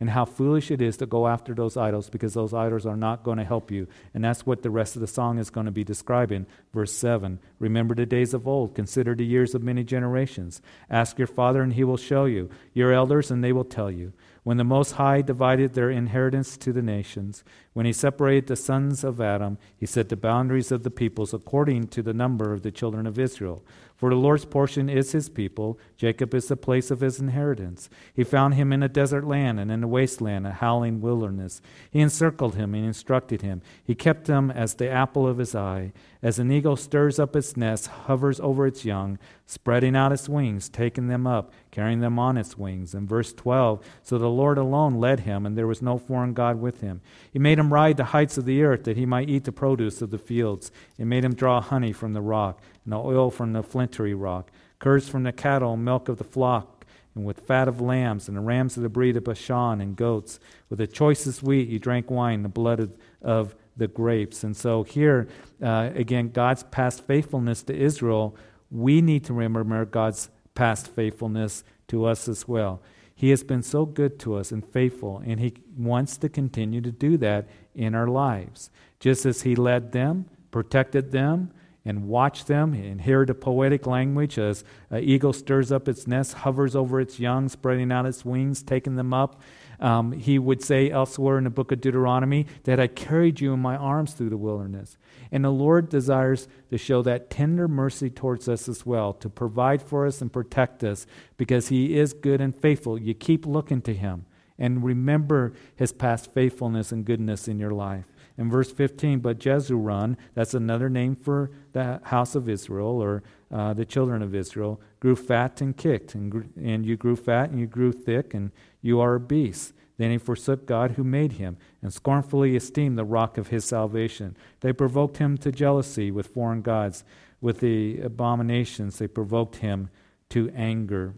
and 0.00 0.08
how 0.10 0.24
foolish 0.24 0.70
it 0.70 0.80
is 0.80 0.96
to 0.96 1.06
go 1.06 1.28
after 1.28 1.54
those 1.54 1.76
idols 1.76 2.08
because 2.08 2.32
those 2.32 2.54
idols 2.54 2.86
are 2.86 2.96
not 2.96 3.22
going 3.22 3.36
to 3.36 3.44
help 3.44 3.70
you. 3.70 3.86
And 4.14 4.24
that's 4.24 4.46
what 4.46 4.62
the 4.62 4.70
rest 4.70 4.96
of 4.96 5.00
the 5.00 5.06
song 5.06 5.38
is 5.38 5.50
going 5.50 5.66
to 5.66 5.72
be 5.72 5.84
describing. 5.84 6.46
Verse 6.72 6.92
7 6.92 7.38
Remember 7.58 7.94
the 7.94 8.06
days 8.06 8.32
of 8.32 8.48
old, 8.48 8.74
consider 8.74 9.14
the 9.14 9.26
years 9.26 9.54
of 9.54 9.62
many 9.62 9.84
generations. 9.84 10.62
Ask 10.88 11.18
your 11.18 11.26
father, 11.26 11.62
and 11.62 11.74
he 11.74 11.84
will 11.84 11.98
show 11.98 12.24
you, 12.24 12.48
your 12.72 12.92
elders, 12.92 13.30
and 13.30 13.44
they 13.44 13.52
will 13.52 13.64
tell 13.64 13.90
you. 13.90 14.14
When 14.42 14.56
the 14.56 14.64
Most 14.64 14.92
High 14.92 15.20
divided 15.20 15.74
their 15.74 15.90
inheritance 15.90 16.56
to 16.58 16.72
the 16.72 16.82
nations, 16.82 17.44
when 17.74 17.84
he 17.84 17.92
separated 17.92 18.46
the 18.46 18.56
sons 18.56 19.04
of 19.04 19.20
Adam, 19.20 19.58
he 19.76 19.84
set 19.86 20.08
the 20.08 20.16
boundaries 20.16 20.72
of 20.72 20.82
the 20.82 20.90
peoples 20.90 21.34
according 21.34 21.88
to 21.88 22.02
the 22.02 22.14
number 22.14 22.52
of 22.52 22.62
the 22.62 22.70
children 22.70 23.06
of 23.06 23.18
Israel. 23.18 23.62
For 23.96 24.08
the 24.08 24.16
Lord's 24.16 24.46
portion 24.46 24.88
is 24.88 25.12
his 25.12 25.28
people, 25.28 25.78
Jacob 25.94 26.34
is 26.34 26.48
the 26.48 26.56
place 26.56 26.90
of 26.90 27.00
his 27.00 27.20
inheritance. 27.20 27.90
He 28.14 28.24
found 28.24 28.54
him 28.54 28.72
in 28.72 28.82
a 28.82 28.88
desert 28.88 29.24
land 29.24 29.60
and 29.60 29.70
in 29.70 29.84
a 29.84 29.88
wasteland, 29.88 30.46
a 30.46 30.52
howling 30.52 31.02
wilderness. 31.02 31.60
He 31.90 32.00
encircled 32.00 32.54
him 32.54 32.74
and 32.74 32.86
instructed 32.86 33.42
him. 33.42 33.60
He 33.84 33.94
kept 33.94 34.26
him 34.26 34.50
as 34.50 34.72
the 34.72 34.88
apple 34.88 35.26
of 35.26 35.36
his 35.36 35.54
eye. 35.54 35.92
As 36.22 36.38
an 36.38 36.52
eagle 36.52 36.76
stirs 36.76 37.18
up 37.18 37.34
its 37.34 37.56
nest, 37.56 37.86
hovers 37.86 38.40
over 38.40 38.66
its 38.66 38.84
young, 38.84 39.18
spreading 39.46 39.96
out 39.96 40.12
its 40.12 40.28
wings, 40.28 40.68
taking 40.68 41.08
them 41.08 41.26
up, 41.26 41.50
carrying 41.70 42.00
them 42.00 42.18
on 42.18 42.36
its 42.36 42.58
wings. 42.58 42.94
In 42.94 43.06
verse 43.06 43.32
12, 43.32 43.82
so 44.02 44.18
the 44.18 44.28
Lord 44.28 44.58
alone 44.58 44.96
led 44.96 45.20
him, 45.20 45.46
and 45.46 45.56
there 45.56 45.66
was 45.66 45.80
no 45.80 45.96
foreign 45.96 46.34
God 46.34 46.60
with 46.60 46.82
him. 46.82 47.00
He 47.32 47.38
made 47.38 47.58
him 47.58 47.72
ride 47.72 47.96
the 47.96 48.04
heights 48.04 48.36
of 48.36 48.44
the 48.44 48.62
earth, 48.62 48.84
that 48.84 48.98
he 48.98 49.06
might 49.06 49.30
eat 49.30 49.44
the 49.44 49.52
produce 49.52 50.02
of 50.02 50.10
the 50.10 50.18
fields. 50.18 50.70
He 50.98 51.04
made 51.04 51.24
him 51.24 51.34
draw 51.34 51.62
honey 51.62 51.92
from 51.92 52.12
the 52.12 52.20
rock, 52.20 52.60
and 52.84 52.92
oil 52.92 53.30
from 53.30 53.54
the 53.54 53.62
flinty 53.62 54.12
rock, 54.12 54.50
curds 54.78 55.08
from 55.08 55.22
the 55.22 55.32
cattle, 55.32 55.72
and 55.72 55.84
milk 55.84 56.10
of 56.10 56.18
the 56.18 56.24
flock 56.24 56.80
and 57.14 57.24
with 57.24 57.40
fat 57.40 57.66
of 57.66 57.80
lambs, 57.80 58.28
and 58.28 58.36
the 58.36 58.40
rams 58.42 58.76
of 58.76 58.82
the 58.82 58.88
breed 58.88 59.16
of 59.16 59.24
Bashan, 59.24 59.80
and 59.80 59.96
goats. 59.96 60.38
With 60.68 60.78
the 60.78 60.86
choicest 60.86 61.42
wheat 61.42 61.68
he 61.68 61.78
drank 61.78 62.10
wine, 62.10 62.42
the 62.42 62.48
blood 62.48 62.78
of, 62.78 62.96
of 63.20 63.54
the 63.76 63.88
grapes. 63.88 64.44
And 64.44 64.56
so 64.56 64.82
here, 64.82 65.28
uh, 65.62 65.90
again, 65.94 66.30
God's 66.30 66.62
past 66.64 67.04
faithfulness 67.06 67.62
to 67.64 67.76
Israel, 67.76 68.36
we 68.70 69.00
need 69.00 69.24
to 69.24 69.32
remember 69.32 69.84
God's 69.84 70.30
past 70.54 70.88
faithfulness 70.88 71.64
to 71.88 72.04
us 72.04 72.28
as 72.28 72.46
well. 72.46 72.82
He 73.14 73.30
has 73.30 73.42
been 73.42 73.62
so 73.62 73.84
good 73.84 74.18
to 74.20 74.36
us 74.36 74.50
and 74.50 74.64
faithful, 74.64 75.22
and 75.26 75.40
He 75.40 75.54
wants 75.76 76.16
to 76.18 76.28
continue 76.28 76.80
to 76.80 76.90
do 76.90 77.18
that 77.18 77.48
in 77.74 77.94
our 77.94 78.06
lives. 78.06 78.70
Just 78.98 79.26
as 79.26 79.42
He 79.42 79.54
led 79.54 79.92
them, 79.92 80.26
protected 80.50 81.12
them, 81.12 81.52
and 81.84 82.08
watched 82.08 82.46
them 82.46 82.74
and 82.74 83.00
hear 83.00 83.24
the 83.24 83.34
poetic 83.34 83.86
language 83.86 84.38
as 84.38 84.64
an 84.90 85.02
eagle 85.02 85.32
stirs 85.32 85.72
up 85.72 85.88
its 85.88 86.06
nest, 86.06 86.34
hovers 86.34 86.76
over 86.76 87.00
its 87.00 87.18
young, 87.18 87.48
spreading 87.48 87.90
out 87.90 88.06
its 88.06 88.24
wings, 88.24 88.62
taking 88.62 88.96
them 88.96 89.14
up. 89.14 89.40
Um, 89.80 90.12
he 90.12 90.38
would 90.38 90.62
say 90.62 90.90
elsewhere 90.90 91.38
in 91.38 91.44
the 91.44 91.50
book 91.50 91.72
of 91.72 91.80
Deuteronomy 91.80 92.46
that 92.64 92.78
I 92.78 92.86
carried 92.86 93.40
you 93.40 93.54
in 93.54 93.60
my 93.60 93.76
arms 93.76 94.12
through 94.12 94.28
the 94.28 94.36
wilderness. 94.36 94.98
And 95.32 95.44
the 95.44 95.50
Lord 95.50 95.88
desires 95.88 96.48
to 96.70 96.76
show 96.76 97.02
that 97.02 97.30
tender 97.30 97.66
mercy 97.66 98.10
towards 98.10 98.48
us 98.48 98.68
as 98.68 98.84
well, 98.84 99.14
to 99.14 99.30
provide 99.30 99.80
for 99.80 100.06
us 100.06 100.20
and 100.20 100.30
protect 100.30 100.84
us 100.84 101.06
because 101.38 101.68
He 101.68 101.96
is 101.96 102.12
good 102.12 102.40
and 102.42 102.54
faithful. 102.54 103.00
You 103.00 103.14
keep 103.14 103.46
looking 103.46 103.80
to 103.82 103.94
Him 103.94 104.26
and 104.58 104.84
remember 104.84 105.54
His 105.76 105.92
past 105.92 106.32
faithfulness 106.34 106.92
and 106.92 107.04
goodness 107.04 107.48
in 107.48 107.58
your 107.58 107.70
life. 107.70 108.04
In 108.36 108.50
verse 108.50 108.72
15, 108.72 109.20
but 109.20 109.38
Jeshurun, 109.38 110.16
that's 110.34 110.54
another 110.54 110.88
name 110.88 111.16
for 111.16 111.50
the 111.72 112.00
house 112.04 112.34
of 112.34 112.48
Israel 112.48 113.02
or 113.02 113.22
uh, 113.50 113.74
the 113.74 113.84
children 113.84 114.22
of 114.22 114.34
Israel, 114.34 114.80
grew 115.00 115.16
fat 115.16 115.60
and 115.60 115.76
kicked. 115.76 116.14
And, 116.14 116.52
and 116.56 116.86
you 116.86 116.96
grew 116.96 117.16
fat 117.16 117.50
and 117.50 117.58
you 117.58 117.66
grew 117.66 117.92
thick, 117.92 118.34
and 118.34 118.52
you 118.80 119.00
are 119.00 119.14
a 119.14 119.20
beast. 119.20 119.72
Then 119.98 120.10
he 120.10 120.18
forsook 120.18 120.66
God 120.66 120.92
who 120.92 121.04
made 121.04 121.32
him, 121.32 121.58
and 121.82 121.92
scornfully 121.92 122.56
esteemed 122.56 122.96
the 122.96 123.04
rock 123.04 123.36
of 123.36 123.48
his 123.48 123.64
salvation. 123.64 124.36
They 124.60 124.72
provoked 124.72 125.18
him 125.18 125.36
to 125.38 125.52
jealousy 125.52 126.10
with 126.10 126.28
foreign 126.28 126.62
gods. 126.62 127.04
With 127.42 127.60
the 127.60 128.00
abominations, 128.00 128.98
they 128.98 129.08
provoked 129.08 129.56
him 129.56 129.90
to 130.30 130.50
anger. 130.54 131.14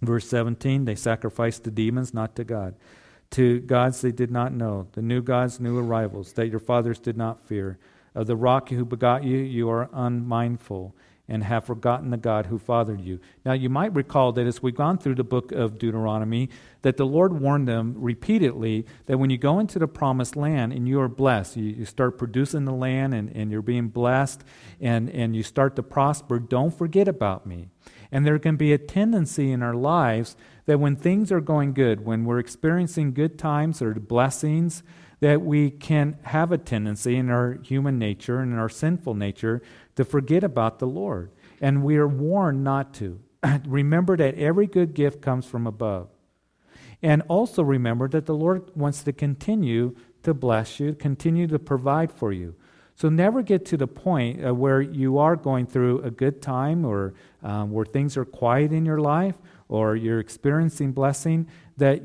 Verse 0.00 0.28
17 0.28 0.84
They 0.84 0.94
sacrificed 0.94 1.64
to 1.64 1.70
demons, 1.70 2.12
not 2.12 2.34
to 2.36 2.44
God. 2.44 2.74
To 3.32 3.60
gods 3.60 4.00
they 4.00 4.12
did 4.12 4.30
not 4.30 4.52
know, 4.52 4.88
the 4.92 5.02
new 5.02 5.22
gods, 5.22 5.60
new 5.60 5.78
arrivals, 5.78 6.32
that 6.34 6.48
your 6.48 6.60
fathers 6.60 6.98
did 6.98 7.16
not 7.16 7.46
fear. 7.46 7.78
Of 8.14 8.26
the 8.26 8.36
rock 8.36 8.70
who 8.70 8.84
begot 8.84 9.24
you, 9.24 9.36
you 9.36 9.68
are 9.68 9.90
unmindful 9.92 10.96
and 11.28 11.42
have 11.42 11.64
forgotten 11.64 12.10
the 12.10 12.16
God 12.16 12.46
who 12.46 12.58
fathered 12.58 13.00
you. 13.00 13.18
Now, 13.44 13.52
you 13.52 13.68
might 13.68 13.94
recall 13.94 14.32
that 14.32 14.46
as 14.46 14.62
we've 14.62 14.74
gone 14.74 14.98
through 14.98 15.16
the 15.16 15.24
book 15.24 15.50
of 15.50 15.78
Deuteronomy, 15.78 16.50
that 16.82 16.96
the 16.96 17.06
Lord 17.06 17.40
warned 17.40 17.66
them 17.66 17.94
repeatedly 17.96 18.86
that 19.06 19.18
when 19.18 19.30
you 19.30 19.38
go 19.38 19.58
into 19.58 19.78
the 19.78 19.88
promised 19.88 20.36
land 20.36 20.72
and 20.72 20.86
you 20.86 21.00
are 21.00 21.08
blessed, 21.08 21.56
you, 21.56 21.64
you 21.64 21.84
start 21.84 22.16
producing 22.16 22.64
the 22.64 22.72
land 22.72 23.12
and, 23.12 23.34
and 23.34 23.50
you're 23.50 23.62
being 23.62 23.88
blessed 23.88 24.44
and, 24.80 25.10
and 25.10 25.34
you 25.34 25.42
start 25.42 25.74
to 25.76 25.82
prosper, 25.82 26.38
don't 26.38 26.76
forget 26.76 27.08
about 27.08 27.44
me. 27.44 27.68
And 28.12 28.24
there 28.24 28.38
can 28.38 28.56
be 28.56 28.72
a 28.72 28.78
tendency 28.78 29.50
in 29.50 29.62
our 29.62 29.74
lives 29.74 30.36
that 30.66 30.78
when 30.78 30.94
things 30.94 31.32
are 31.32 31.40
going 31.40 31.72
good, 31.72 32.04
when 32.04 32.24
we're 32.24 32.38
experiencing 32.38 33.14
good 33.14 33.36
times 33.36 33.82
or 33.82 33.94
blessings, 33.94 34.84
that 35.20 35.40
we 35.40 35.70
can 35.70 36.18
have 36.24 36.52
a 36.52 36.58
tendency 36.58 37.16
in 37.16 37.30
our 37.30 37.58
human 37.62 37.98
nature 37.98 38.40
and 38.40 38.52
in 38.52 38.58
our 38.58 38.68
sinful 38.68 39.14
nature 39.14 39.62
to 39.96 40.04
forget 40.04 40.44
about 40.44 40.78
the 40.78 40.86
Lord. 40.86 41.32
And 41.60 41.82
we 41.82 41.96
are 41.96 42.08
warned 42.08 42.62
not 42.62 42.94
to. 42.94 43.20
remember 43.66 44.16
that 44.16 44.36
every 44.36 44.66
good 44.66 44.94
gift 44.94 45.20
comes 45.20 45.46
from 45.46 45.66
above. 45.66 46.08
And 47.02 47.22
also 47.28 47.62
remember 47.62 48.08
that 48.08 48.26
the 48.26 48.34
Lord 48.34 48.70
wants 48.74 49.02
to 49.04 49.12
continue 49.12 49.96
to 50.22 50.32
bless 50.32 50.80
you, 50.80 50.94
continue 50.94 51.46
to 51.46 51.58
provide 51.58 52.10
for 52.10 52.32
you. 52.32 52.54
So 52.94 53.10
never 53.10 53.42
get 53.42 53.66
to 53.66 53.76
the 53.76 53.86
point 53.86 54.44
uh, 54.44 54.54
where 54.54 54.80
you 54.80 55.18
are 55.18 55.36
going 55.36 55.66
through 55.66 56.00
a 56.00 56.10
good 56.10 56.40
time 56.40 56.84
or 56.84 57.12
um, 57.42 57.70
where 57.70 57.84
things 57.84 58.16
are 58.16 58.24
quiet 58.24 58.72
in 58.72 58.86
your 58.86 58.98
life 58.98 59.36
or 59.68 59.96
you're 59.96 60.18
experiencing 60.18 60.92
blessing 60.92 61.46
that, 61.76 62.00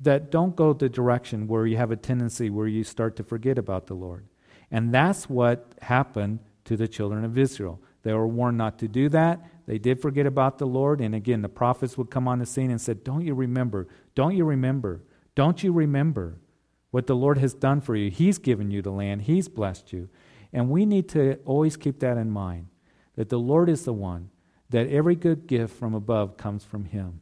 that 0.00 0.30
don't 0.30 0.54
go 0.54 0.72
the 0.72 0.88
direction 0.88 1.48
where 1.48 1.66
you 1.66 1.76
have 1.76 1.90
a 1.90 1.96
tendency 1.96 2.48
where 2.48 2.68
you 2.68 2.84
start 2.84 3.16
to 3.16 3.24
forget 3.24 3.58
about 3.58 3.88
the 3.88 3.94
Lord. 3.94 4.24
And 4.70 4.94
that's 4.94 5.28
what 5.28 5.72
happened 5.82 6.38
to 6.66 6.76
the 6.76 6.88
children 6.88 7.24
of 7.24 7.38
Israel. 7.38 7.80
They 8.02 8.12
were 8.12 8.28
warned 8.28 8.58
not 8.58 8.78
to 8.80 8.88
do 8.88 9.08
that. 9.08 9.40
They 9.66 9.78
did 9.78 10.00
forget 10.00 10.26
about 10.26 10.58
the 10.58 10.66
Lord. 10.66 11.00
And 11.00 11.14
again, 11.14 11.42
the 11.42 11.48
prophets 11.48 11.98
would 11.98 12.10
come 12.10 12.28
on 12.28 12.38
the 12.38 12.46
scene 12.46 12.70
and 12.70 12.80
said, 12.80 13.02
Don't 13.02 13.24
you 13.24 13.34
remember? 13.34 13.88
Don't 14.14 14.36
you 14.36 14.44
remember? 14.44 15.02
Don't 15.34 15.62
you 15.62 15.72
remember 15.72 16.38
what 16.90 17.06
the 17.06 17.16
Lord 17.16 17.38
has 17.38 17.52
done 17.52 17.80
for 17.80 17.96
you? 17.96 18.10
He's 18.10 18.38
given 18.38 18.70
you 18.70 18.82
the 18.82 18.90
land, 18.90 19.22
He's 19.22 19.48
blessed 19.48 19.92
you. 19.92 20.08
And 20.52 20.70
we 20.70 20.86
need 20.86 21.08
to 21.10 21.36
always 21.44 21.76
keep 21.76 22.00
that 22.00 22.16
in 22.16 22.30
mind 22.30 22.68
that 23.16 23.28
the 23.28 23.38
Lord 23.38 23.68
is 23.68 23.84
the 23.84 23.92
one, 23.92 24.30
that 24.70 24.88
every 24.88 25.16
good 25.16 25.46
gift 25.46 25.74
from 25.74 25.94
above 25.94 26.36
comes 26.36 26.64
from 26.64 26.84
Him. 26.84 27.20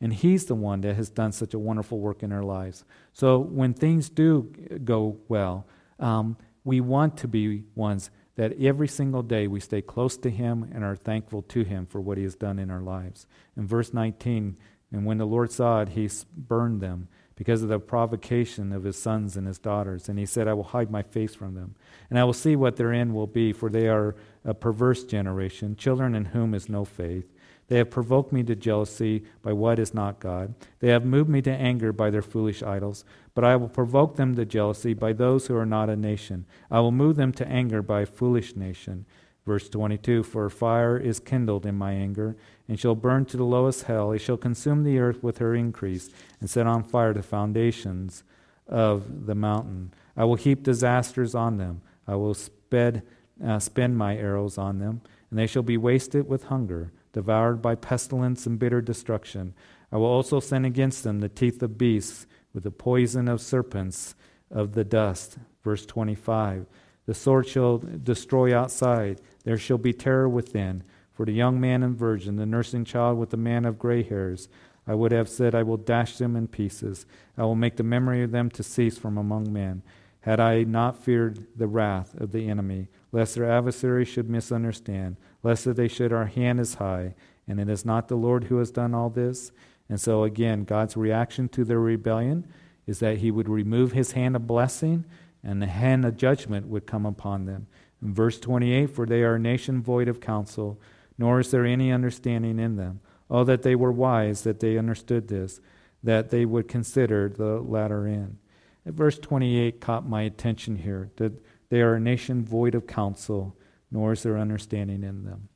And 0.00 0.12
He's 0.12 0.46
the 0.46 0.54
one 0.54 0.80
that 0.80 0.96
has 0.96 1.08
done 1.08 1.32
such 1.32 1.54
a 1.54 1.58
wonderful 1.58 2.00
work 2.00 2.22
in 2.22 2.32
our 2.32 2.42
lives. 2.42 2.84
So 3.12 3.38
when 3.38 3.74
things 3.74 4.08
do 4.08 4.52
go 4.84 5.18
well, 5.28 5.66
um, 5.98 6.36
we 6.64 6.80
want 6.80 7.16
to 7.18 7.28
be 7.28 7.64
ones 7.74 8.10
that 8.36 8.58
every 8.60 8.88
single 8.88 9.22
day 9.22 9.46
we 9.46 9.60
stay 9.60 9.82
close 9.82 10.16
to 10.18 10.30
Him 10.30 10.70
and 10.74 10.84
are 10.84 10.96
thankful 10.96 11.42
to 11.42 11.64
Him 11.64 11.86
for 11.86 12.00
what 12.00 12.18
He 12.18 12.24
has 12.24 12.36
done 12.36 12.58
in 12.58 12.70
our 12.70 12.82
lives. 12.82 13.26
In 13.56 13.66
verse 13.66 13.92
19, 13.92 14.56
and 14.92 15.04
when 15.04 15.18
the 15.18 15.26
Lord 15.26 15.50
saw 15.50 15.80
it, 15.82 15.90
He 15.90 16.08
burned 16.36 16.80
them 16.80 17.08
because 17.34 17.62
of 17.62 17.68
the 17.68 17.78
provocation 17.78 18.72
of 18.72 18.84
His 18.84 19.00
sons 19.00 19.36
and 19.36 19.46
His 19.46 19.58
daughters. 19.58 20.08
And 20.08 20.18
He 20.18 20.26
said, 20.26 20.48
I 20.48 20.54
will 20.54 20.64
hide 20.64 20.90
my 20.90 21.02
face 21.02 21.34
from 21.34 21.54
them, 21.54 21.74
and 22.08 22.18
I 22.18 22.24
will 22.24 22.32
see 22.32 22.56
what 22.56 22.76
their 22.76 22.92
end 22.92 23.14
will 23.14 23.26
be, 23.26 23.52
for 23.52 23.68
they 23.68 23.88
are 23.88 24.14
a 24.44 24.54
perverse 24.54 25.04
generation, 25.04 25.76
children 25.76 26.14
in 26.14 26.26
whom 26.26 26.54
is 26.54 26.68
no 26.68 26.84
faith. 26.84 27.32
They 27.68 27.78
have 27.78 27.90
provoked 27.90 28.32
me 28.32 28.42
to 28.44 28.54
jealousy 28.54 29.24
by 29.42 29.52
what 29.52 29.78
is 29.78 29.92
not 29.92 30.20
God. 30.20 30.54
They 30.78 30.88
have 30.88 31.04
moved 31.04 31.28
me 31.28 31.42
to 31.42 31.50
anger 31.50 31.92
by 31.92 32.10
their 32.10 32.22
foolish 32.22 32.62
idols. 32.62 33.04
But 33.34 33.44
I 33.44 33.56
will 33.56 33.68
provoke 33.68 34.16
them 34.16 34.36
to 34.36 34.44
jealousy 34.44 34.94
by 34.94 35.12
those 35.12 35.46
who 35.46 35.56
are 35.56 35.66
not 35.66 35.90
a 35.90 35.96
nation. 35.96 36.46
I 36.70 36.80
will 36.80 36.92
move 36.92 37.16
them 37.16 37.32
to 37.32 37.48
anger 37.48 37.82
by 37.82 38.02
a 38.02 38.06
foolish 38.06 38.54
nation. 38.54 39.04
Verse 39.44 39.68
22 39.68 40.22
For 40.22 40.48
fire 40.48 40.96
is 40.96 41.20
kindled 41.20 41.66
in 41.66 41.74
my 41.74 41.92
anger, 41.92 42.36
and 42.68 42.78
shall 42.78 42.94
burn 42.94 43.24
to 43.26 43.36
the 43.36 43.44
lowest 43.44 43.84
hell. 43.84 44.12
It 44.12 44.18
shall 44.18 44.36
consume 44.36 44.84
the 44.84 44.98
earth 44.98 45.22
with 45.22 45.38
her 45.38 45.54
increase, 45.54 46.10
and 46.40 46.48
set 46.48 46.66
on 46.66 46.82
fire 46.84 47.12
the 47.12 47.22
foundations 47.22 48.24
of 48.68 49.26
the 49.26 49.34
mountain. 49.34 49.92
I 50.16 50.24
will 50.24 50.34
heap 50.36 50.62
disasters 50.62 51.34
on 51.34 51.58
them. 51.58 51.82
I 52.06 52.14
will 52.16 52.34
sped, 52.34 53.02
uh, 53.44 53.58
spend 53.58 53.98
my 53.98 54.16
arrows 54.16 54.56
on 54.56 54.78
them, 54.78 55.00
and 55.30 55.38
they 55.38 55.46
shall 55.46 55.62
be 55.62 55.76
wasted 55.76 56.28
with 56.28 56.44
hunger 56.44 56.92
devoured 57.16 57.62
by 57.62 57.74
pestilence 57.74 58.44
and 58.44 58.58
bitter 58.58 58.82
destruction. 58.82 59.54
I 59.90 59.96
will 59.96 60.04
also 60.04 60.38
send 60.38 60.66
against 60.66 61.02
them 61.02 61.20
the 61.20 61.30
teeth 61.30 61.62
of 61.62 61.78
beasts 61.78 62.26
with 62.52 62.64
the 62.64 62.70
poison 62.70 63.26
of 63.26 63.40
serpents 63.40 64.14
of 64.50 64.74
the 64.74 64.84
dust. 64.84 65.38
Verse 65.64 65.86
25 65.86 66.66
The 67.06 67.14
sword 67.14 67.48
shall 67.48 67.78
destroy 67.78 68.54
outside, 68.54 69.22
there 69.44 69.56
shall 69.56 69.78
be 69.78 69.94
terror 69.94 70.28
within. 70.28 70.82
For 71.14 71.24
the 71.24 71.32
young 71.32 71.58
man 71.58 71.82
and 71.82 71.96
virgin, 71.96 72.36
the 72.36 72.44
nursing 72.44 72.84
child 72.84 73.16
with 73.16 73.30
the 73.30 73.38
man 73.38 73.64
of 73.64 73.78
gray 73.78 74.02
hairs, 74.02 74.50
I 74.86 74.94
would 74.94 75.12
have 75.12 75.30
said, 75.30 75.54
I 75.54 75.62
will 75.62 75.78
dash 75.78 76.18
them 76.18 76.36
in 76.36 76.48
pieces. 76.48 77.06
I 77.38 77.44
will 77.44 77.54
make 77.54 77.78
the 77.78 77.82
memory 77.82 78.22
of 78.24 78.30
them 78.30 78.50
to 78.50 78.62
cease 78.62 78.98
from 78.98 79.16
among 79.16 79.50
men. 79.50 79.82
Had 80.20 80.38
I 80.38 80.64
not 80.64 81.02
feared 81.02 81.46
the 81.56 81.66
wrath 81.66 82.14
of 82.20 82.32
the 82.32 82.50
enemy, 82.50 82.88
lest 83.10 83.36
their 83.36 83.50
adversaries 83.50 84.08
should 84.08 84.28
misunderstand, 84.28 85.16
lest 85.46 85.64
that 85.64 85.76
they 85.76 85.86
should, 85.86 86.12
our 86.12 86.26
hand 86.26 86.58
is 86.58 86.74
high, 86.74 87.14
and 87.46 87.60
it 87.60 87.68
is 87.68 87.84
not 87.84 88.08
the 88.08 88.16
Lord 88.16 88.44
who 88.44 88.58
has 88.58 88.72
done 88.72 88.94
all 88.94 89.08
this. 89.08 89.52
And 89.88 90.00
so, 90.00 90.24
again, 90.24 90.64
God's 90.64 90.96
reaction 90.96 91.48
to 91.50 91.64
their 91.64 91.78
rebellion 91.78 92.48
is 92.84 92.98
that 92.98 93.18
he 93.18 93.30
would 93.30 93.48
remove 93.48 93.92
his 93.92 94.12
hand 94.12 94.34
of 94.34 94.48
blessing 94.48 95.04
and 95.44 95.62
the 95.62 95.68
hand 95.68 96.04
of 96.04 96.16
judgment 96.16 96.66
would 96.66 96.84
come 96.84 97.06
upon 97.06 97.44
them. 97.44 97.68
In 98.02 98.12
verse 98.12 98.40
28, 98.40 98.86
for 98.90 99.06
they 99.06 99.22
are 99.22 99.36
a 99.36 99.38
nation 99.38 99.80
void 99.80 100.08
of 100.08 100.20
counsel, 100.20 100.80
nor 101.16 101.38
is 101.38 101.52
there 101.52 101.64
any 101.64 101.92
understanding 101.92 102.58
in 102.58 102.74
them. 102.74 102.98
Oh, 103.30 103.44
that 103.44 103.62
they 103.62 103.76
were 103.76 103.92
wise, 103.92 104.42
that 104.42 104.58
they 104.58 104.76
understood 104.76 105.28
this, 105.28 105.60
that 106.02 106.30
they 106.30 106.44
would 106.44 106.66
consider 106.66 107.28
the 107.28 107.60
latter 107.60 108.08
end. 108.08 108.38
Verse 108.84 109.20
28 109.20 109.80
caught 109.80 110.08
my 110.08 110.22
attention 110.22 110.74
here 110.74 111.12
that 111.18 111.40
they 111.68 111.82
are 111.82 111.94
a 111.94 112.00
nation 112.00 112.44
void 112.44 112.74
of 112.74 112.88
counsel, 112.88 113.56
nor 113.90 114.12
is 114.12 114.22
there 114.22 114.38
understanding 114.38 115.02
in 115.02 115.24
them. 115.24 115.48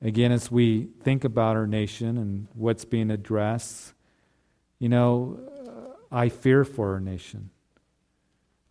Again, 0.00 0.30
as 0.30 0.50
we 0.50 0.88
think 1.02 1.24
about 1.24 1.56
our 1.56 1.66
nation 1.66 2.18
and 2.18 2.46
what's 2.54 2.84
being 2.84 3.10
addressed, 3.10 3.92
you 4.78 4.88
know, 4.88 5.40
I 6.10 6.28
fear 6.28 6.64
for 6.64 6.92
our 6.92 7.00
nation. 7.00 7.50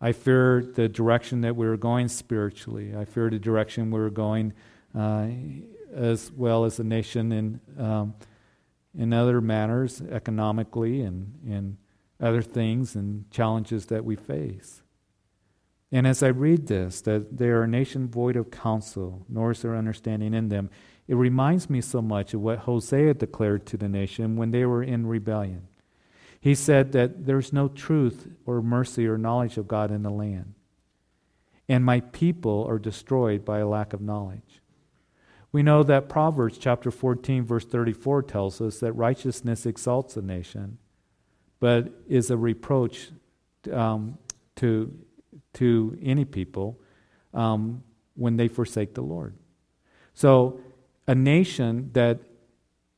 I 0.00 0.12
fear 0.12 0.62
the 0.62 0.88
direction 0.88 1.40
that 1.42 1.56
we're 1.56 1.76
going 1.76 2.08
spiritually. 2.08 2.94
I 2.96 3.04
fear 3.04 3.28
the 3.30 3.38
direction 3.38 3.90
we're 3.90 4.10
going 4.10 4.52
uh, 4.96 5.28
as 5.92 6.30
well 6.32 6.64
as 6.64 6.76
the 6.76 6.84
nation 6.84 7.32
in, 7.32 7.60
um, 7.78 8.14
in 8.96 9.12
other 9.12 9.40
matters, 9.40 10.00
economically 10.00 11.02
and 11.02 11.34
in 11.44 11.78
other 12.20 12.42
things 12.42 12.94
and 12.94 13.30
challenges 13.30 13.86
that 13.86 14.04
we 14.04 14.16
face. 14.16 14.82
And 15.90 16.06
as 16.06 16.22
I 16.22 16.28
read 16.28 16.66
this, 16.66 17.00
that 17.02 17.38
they 17.38 17.48
are 17.48 17.62
a 17.62 17.68
nation 17.68 18.08
void 18.08 18.36
of 18.36 18.50
counsel, 18.50 19.24
nor 19.28 19.52
is 19.52 19.62
there 19.62 19.76
understanding 19.76 20.34
in 20.34 20.48
them, 20.48 20.68
it 21.06 21.14
reminds 21.14 21.70
me 21.70 21.80
so 21.80 22.02
much 22.02 22.34
of 22.34 22.42
what 22.42 22.60
Hosea 22.60 23.14
declared 23.14 23.64
to 23.66 23.78
the 23.78 23.88
nation 23.88 24.36
when 24.36 24.50
they 24.50 24.66
were 24.66 24.82
in 24.82 25.06
rebellion. 25.06 25.68
He 26.40 26.54
said 26.54 26.92
that 26.92 27.24
there's 27.24 27.52
no 27.52 27.68
truth 27.68 28.28
or 28.44 28.60
mercy 28.60 29.06
or 29.06 29.16
knowledge 29.16 29.56
of 29.56 29.66
God 29.66 29.90
in 29.90 30.02
the 30.02 30.10
land, 30.10 30.54
and 31.68 31.84
my 31.84 32.00
people 32.00 32.66
are 32.68 32.78
destroyed 32.78 33.44
by 33.44 33.58
a 33.58 33.66
lack 33.66 33.92
of 33.92 34.02
knowledge. 34.02 34.60
We 35.50 35.62
know 35.62 35.82
that 35.82 36.10
Proverbs 36.10 36.58
chapter 36.58 36.90
14, 36.90 37.44
verse 37.44 37.64
34 37.64 38.22
tells 38.24 38.60
us 38.60 38.80
that 38.80 38.92
righteousness 38.92 39.64
exalts 39.64 40.16
a 40.16 40.22
nation, 40.22 40.78
but 41.58 41.90
is 42.06 42.30
a 42.30 42.36
reproach 42.36 43.08
um, 43.72 44.18
to, 44.56 44.94
to 45.54 45.98
any 46.02 46.24
people 46.24 46.80
um, 47.34 47.82
when 48.14 48.36
they 48.36 48.48
forsake 48.48 48.94
the 48.94 49.02
Lord. 49.02 49.34
So, 50.14 50.60
a 51.06 51.14
nation 51.14 51.90
that 51.94 52.20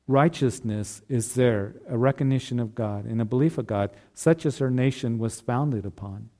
righteousness 0.09 1.03
is 1.09 1.35
there, 1.35 1.77
a 1.89 1.97
recognition 1.97 2.59
of 2.59 2.75
God 2.75 3.05
and 3.05 3.21
a 3.21 3.25
belief 3.25 3.59
of 3.59 3.67
God, 3.67 3.91
such 4.13 4.45
as 4.45 4.61
our 4.61 4.71
nation 4.71 5.19
was 5.19 5.41
founded 5.41 5.87
upon. 5.87 6.31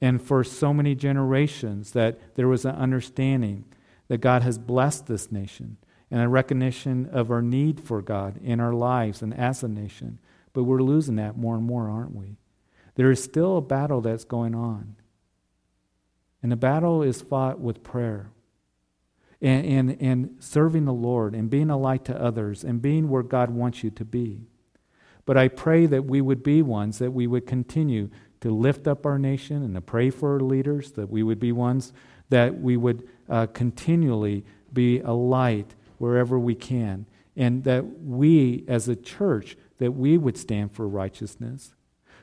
And 0.00 0.22
for 0.22 0.44
so 0.44 0.72
many 0.72 0.94
generations, 0.94 1.92
that 1.92 2.36
there 2.36 2.48
was 2.48 2.64
an 2.64 2.76
understanding 2.76 3.64
that 4.08 4.18
God 4.18 4.42
has 4.42 4.58
blessed 4.58 5.06
this 5.06 5.32
nation 5.32 5.78
and 6.10 6.20
a 6.20 6.28
recognition 6.28 7.08
of 7.10 7.30
our 7.30 7.42
need 7.42 7.80
for 7.80 8.00
God 8.00 8.38
in 8.42 8.60
our 8.60 8.72
lives 8.72 9.22
and 9.22 9.34
as 9.34 9.62
a 9.62 9.68
nation. 9.68 10.20
But 10.52 10.64
we're 10.64 10.82
losing 10.82 11.16
that 11.16 11.36
more 11.36 11.56
and 11.56 11.64
more, 11.64 11.88
aren't 11.88 12.14
we? 12.14 12.36
There 12.94 13.10
is 13.10 13.22
still 13.22 13.58
a 13.58 13.62
battle 13.62 14.00
that's 14.00 14.24
going 14.24 14.54
on. 14.54 14.96
And 16.42 16.52
the 16.52 16.56
battle 16.56 17.02
is 17.02 17.22
fought 17.22 17.60
with 17.60 17.82
prayer 17.82 18.30
and, 19.40 19.66
and, 19.66 19.96
and 20.00 20.36
serving 20.38 20.84
the 20.84 20.92
Lord 20.92 21.34
and 21.34 21.50
being 21.50 21.70
a 21.70 21.76
light 21.76 22.04
to 22.06 22.20
others 22.20 22.64
and 22.64 22.80
being 22.80 23.08
where 23.08 23.22
God 23.22 23.50
wants 23.50 23.82
you 23.82 23.90
to 23.90 24.04
be. 24.04 24.42
But 25.24 25.36
I 25.36 25.48
pray 25.48 25.86
that 25.86 26.04
we 26.04 26.20
would 26.20 26.42
be 26.42 26.62
ones 26.62 26.98
that 26.98 27.10
we 27.12 27.26
would 27.26 27.46
continue 27.46 28.10
to 28.40 28.50
lift 28.50 28.86
up 28.86 29.04
our 29.04 29.18
nation 29.18 29.62
and 29.62 29.74
to 29.74 29.80
pray 29.80 30.10
for 30.10 30.34
our 30.34 30.40
leaders, 30.40 30.92
that 30.92 31.10
we 31.10 31.22
would 31.22 31.40
be 31.40 31.52
ones 31.52 31.92
that 32.28 32.60
we 32.60 32.76
would 32.76 33.08
uh, 33.28 33.46
continually 33.46 34.44
be 34.72 35.00
a 35.00 35.12
light 35.12 35.74
wherever 35.98 36.38
we 36.38 36.54
can, 36.54 37.06
and 37.36 37.64
that 37.64 37.84
we 38.00 38.64
as 38.68 38.88
a 38.88 38.96
church 38.96 39.56
that 39.78 39.92
we 39.92 40.18
would 40.18 40.36
stand 40.36 40.72
for 40.72 40.88
righteousness. 40.88 41.72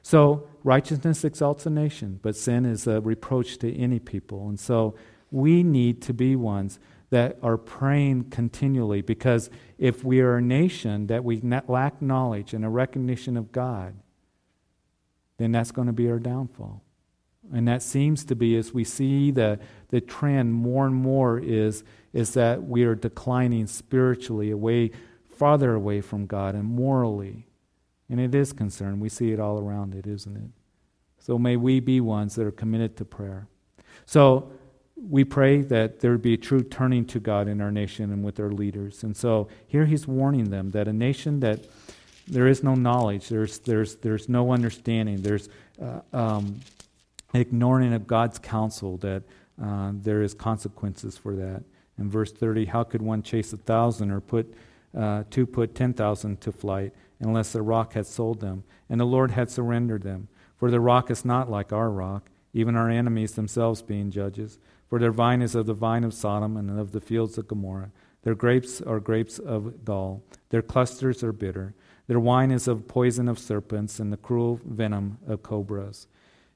So 0.03 0.47
righteousness 0.63 1.23
exalts 1.23 1.65
a 1.65 1.69
nation, 1.69 2.19
but 2.21 2.35
sin 2.35 2.65
is 2.65 2.85
a 2.85 3.01
reproach 3.01 3.57
to 3.59 3.75
any 3.75 3.99
people. 3.99 4.49
And 4.49 4.59
so 4.59 4.95
we 5.31 5.63
need 5.63 6.01
to 6.03 6.13
be 6.13 6.35
ones 6.35 6.79
that 7.09 7.37
are 7.41 7.57
praying 7.57 8.29
continually 8.29 9.01
because 9.01 9.49
if 9.77 10.03
we 10.03 10.19
are 10.19 10.37
a 10.37 10.41
nation 10.41 11.07
that 11.07 11.23
we 11.23 11.41
lack 11.67 12.01
knowledge 12.01 12.53
and 12.53 12.65
a 12.65 12.69
recognition 12.69 13.37
of 13.37 13.51
God, 13.51 13.95
then 15.37 15.51
that's 15.51 15.71
going 15.71 15.87
to 15.87 15.93
be 15.93 16.09
our 16.09 16.19
downfall. 16.19 16.83
And 17.51 17.67
that 17.67 17.81
seems 17.81 18.23
to 18.25 18.35
be, 18.35 18.55
as 18.55 18.73
we 18.73 18.83
see 18.83 19.31
the, 19.31 19.59
the 19.89 20.01
trend 20.01 20.53
more 20.53 20.85
and 20.85 20.95
more, 20.95 21.39
is, 21.39 21.83
is 22.13 22.33
that 22.33 22.63
we 22.63 22.83
are 22.83 22.95
declining 22.95 23.67
spiritually, 23.67 24.49
away, 24.49 24.91
farther 25.37 25.73
away 25.73 26.01
from 26.01 26.25
God, 26.25 26.55
and 26.55 26.65
morally. 26.65 27.47
And 28.13 28.21
it 28.21 28.36
is 28.36 28.54
concerned. 28.54 29.02
We 29.02 29.10
see 29.10 29.32
it 29.32 29.39
all 29.39 29.58
around 29.58 29.95
it, 29.95 30.06
isn't 30.06 30.38
it? 30.38 30.52
So 31.17 31.39
may 31.39 31.58
we 31.58 31.80
be 31.80 31.99
ones 31.99 32.36
that 32.36 32.45
are 32.45 32.52
committed 32.52 32.95
to 32.97 33.06
prayer. 33.06 33.47
So 34.06 34.52
we 34.95 35.23
pray 35.23 35.63
that 35.63 35.99
there 35.99 36.15
be 36.19 36.36
a 36.36 36.38
true 36.38 36.62
turning 36.62 37.06
to 37.06 37.19
God 37.19 37.47
in 37.47 37.60
our 37.60 37.71
nation 37.71 38.13
and 38.13 38.23
with 38.23 38.39
our 38.39 38.52
leaders. 38.52 39.02
And 39.02 39.17
so 39.17 39.47
here 39.65 39.88
he's 39.88 40.08
warning 40.08 40.52
them 40.52 40.69
that 40.71 40.88
a 40.88 40.93
nation 40.93 41.39
that 41.39 41.62
there 42.28 42.45
is 42.45 42.62
no 42.62 42.76
knowledge, 42.76 43.30
there's, 43.30 43.58
there's, 43.58 43.95
there's 43.95 44.30
no 44.30 44.52
understanding, 44.52 45.23
there's 45.23 45.49
uh, 45.82 46.02
um, 46.15 46.60
ignoring 47.34 47.95
of 47.95 48.06
God's 48.06 48.38
counsel, 48.38 48.97
that 48.97 49.23
uh, 49.60 49.89
there 49.91 50.21
is 50.21 50.36
consequences 50.36 51.17
for 51.17 51.36
that. 51.36 51.63
In 51.97 52.12
verse 52.12 52.32
30, 52.32 52.65
how 52.65 52.84
could 52.84 53.02
one 53.02 53.23
chase 53.23 53.54
a 53.54 53.58
thousand 53.58 54.12
or 54.12 54.21
put 54.21 54.54
uh, 54.95 55.23
to 55.32 55.47
put 55.47 55.73
10,000 55.73 56.39
to 56.41 56.52
flight 56.52 56.93
unless 57.25 57.51
the 57.51 57.62
rock 57.62 57.93
had 57.93 58.05
sold 58.05 58.39
them 58.39 58.63
and 58.89 58.99
the 58.99 59.05
Lord 59.05 59.31
had 59.31 59.49
surrendered 59.49 60.03
them? 60.03 60.27
For 60.57 60.71
the 60.71 60.79
rock 60.79 61.12
is 61.12 61.25
not 61.25 61.49
like 61.49 61.73
our 61.73 61.89
rock, 61.89 62.29
even 62.53 62.75
our 62.75 62.89
enemies 62.89 63.33
themselves 63.33 63.81
being 63.81 64.12
judges. 64.12 64.59
For 64.88 64.99
their 64.99 65.12
vine 65.12 65.41
is 65.41 65.55
of 65.55 65.65
the 65.65 65.73
vine 65.73 66.03
of 66.03 66.13
Sodom 66.13 66.55
and 66.55 66.79
of 66.79 66.91
the 66.91 67.01
fields 67.01 67.38
of 67.38 67.47
Gomorrah. 67.47 67.91
Their 68.23 68.36
grapes 68.36 68.81
are 68.81 68.99
grapes 68.99 69.39
of 69.39 69.83
gall. 69.83 70.23
Their 70.49 70.62
clusters 70.62 71.23
are 71.23 71.33
bitter. 71.33 71.73
Their 72.07 72.19
wine 72.19 72.51
is 72.51 72.67
of 72.67 72.88
poison 72.88 73.27
of 73.27 73.39
serpents 73.39 73.99
and 73.99 74.12
the 74.12 74.17
cruel 74.17 74.59
venom 74.65 75.17
of 75.27 75.43
cobras. 75.43 76.07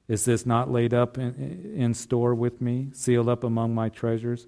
Is 0.06 0.24
this 0.24 0.46
not 0.46 0.70
laid 0.70 0.94
up 0.94 1.18
in, 1.18 1.74
in 1.76 1.94
store 1.94 2.34
with 2.34 2.60
me, 2.60 2.88
sealed 2.92 3.28
up 3.28 3.44
among 3.44 3.74
my 3.74 3.88
treasures? 3.88 4.46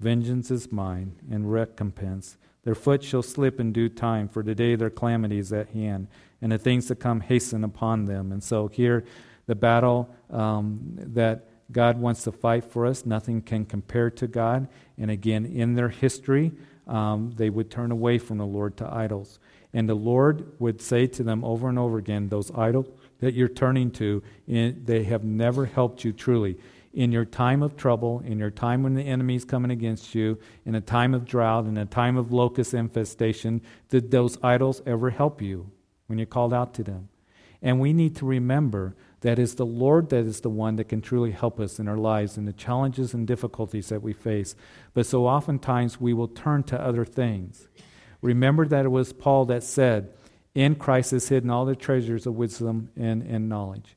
Vengeance 0.00 0.50
is 0.50 0.72
mine, 0.72 1.16
and 1.30 1.52
recompense. 1.52 2.36
Their 2.64 2.74
foot 2.74 3.02
shall 3.02 3.22
slip 3.22 3.58
in 3.58 3.72
due 3.72 3.88
time, 3.88 4.28
for 4.28 4.42
today 4.42 4.76
their 4.76 4.90
calamity 4.90 5.38
is 5.38 5.52
at 5.52 5.70
hand, 5.70 6.06
and 6.40 6.52
the 6.52 6.58
things 6.58 6.86
to 6.86 6.94
come 6.94 7.20
hasten 7.20 7.64
upon 7.64 8.04
them. 8.04 8.30
And 8.30 8.42
so 8.42 8.68
here, 8.68 9.04
the 9.46 9.54
battle 9.54 10.08
um, 10.30 10.80
that 10.96 11.48
God 11.72 11.98
wants 11.98 12.24
to 12.24 12.32
fight 12.32 12.64
for 12.64 12.86
us. 12.86 13.04
Nothing 13.06 13.40
can 13.42 13.64
compare 13.64 14.10
to 14.10 14.26
God. 14.26 14.68
And 14.98 15.10
again, 15.10 15.44
in 15.44 15.74
their 15.74 15.88
history, 15.88 16.52
um, 16.86 17.32
they 17.36 17.50
would 17.50 17.70
turn 17.70 17.90
away 17.90 18.18
from 18.18 18.38
the 18.38 18.46
Lord 18.46 18.76
to 18.76 18.92
idols. 18.92 19.38
And 19.72 19.88
the 19.88 19.94
Lord 19.94 20.52
would 20.58 20.80
say 20.82 21.06
to 21.06 21.22
them 21.22 21.44
over 21.44 21.68
and 21.68 21.78
over 21.78 21.98
again, 21.98 22.28
Those 22.28 22.50
idols 22.52 22.86
that 23.20 23.34
you're 23.34 23.48
turning 23.48 23.90
to, 23.92 24.22
they 24.46 25.04
have 25.04 25.24
never 25.24 25.64
helped 25.66 26.04
you 26.04 26.12
truly. 26.12 26.58
In 26.92 27.10
your 27.10 27.24
time 27.24 27.62
of 27.62 27.76
trouble, 27.76 28.22
in 28.24 28.38
your 28.38 28.50
time 28.50 28.82
when 28.82 28.94
the 28.94 29.02
enemy 29.02 29.36
is 29.36 29.44
coming 29.44 29.70
against 29.70 30.14
you, 30.14 30.38
in 30.66 30.74
a 30.74 30.80
time 30.80 31.14
of 31.14 31.24
drought, 31.24 31.66
in 31.66 31.78
a 31.78 31.86
time 31.86 32.16
of 32.16 32.32
locust 32.32 32.74
infestation, 32.74 33.62
did 33.88 34.10
those 34.10 34.36
idols 34.42 34.82
ever 34.84 35.10
help 35.10 35.40
you 35.40 35.70
when 36.06 36.18
you 36.18 36.26
called 36.26 36.52
out 36.52 36.74
to 36.74 36.82
them? 36.82 37.08
And 37.62 37.80
we 37.80 37.92
need 37.92 38.16
to 38.16 38.26
remember 38.26 38.96
that 39.20 39.38
is 39.38 39.54
the 39.54 39.64
Lord 39.64 40.10
that 40.10 40.26
is 40.26 40.40
the 40.40 40.50
one 40.50 40.76
that 40.76 40.88
can 40.88 41.00
truly 41.00 41.30
help 41.30 41.60
us 41.60 41.78
in 41.78 41.86
our 41.86 41.96
lives 41.96 42.36
and 42.36 42.46
the 42.46 42.52
challenges 42.52 43.14
and 43.14 43.26
difficulties 43.26 43.88
that 43.88 44.02
we 44.02 44.12
face. 44.12 44.56
But 44.94 45.06
so 45.06 45.26
oftentimes 45.26 46.00
we 46.00 46.12
will 46.12 46.28
turn 46.28 46.64
to 46.64 46.80
other 46.80 47.04
things. 47.04 47.68
Remember 48.20 48.66
that 48.66 48.84
it 48.84 48.90
was 48.90 49.12
Paul 49.12 49.44
that 49.46 49.62
said, 49.62 50.12
In 50.54 50.74
Christ 50.74 51.12
is 51.12 51.28
hidden 51.28 51.50
all 51.50 51.64
the 51.64 51.76
treasures 51.76 52.26
of 52.26 52.34
wisdom 52.34 52.90
and, 52.96 53.22
and 53.22 53.48
knowledge. 53.48 53.96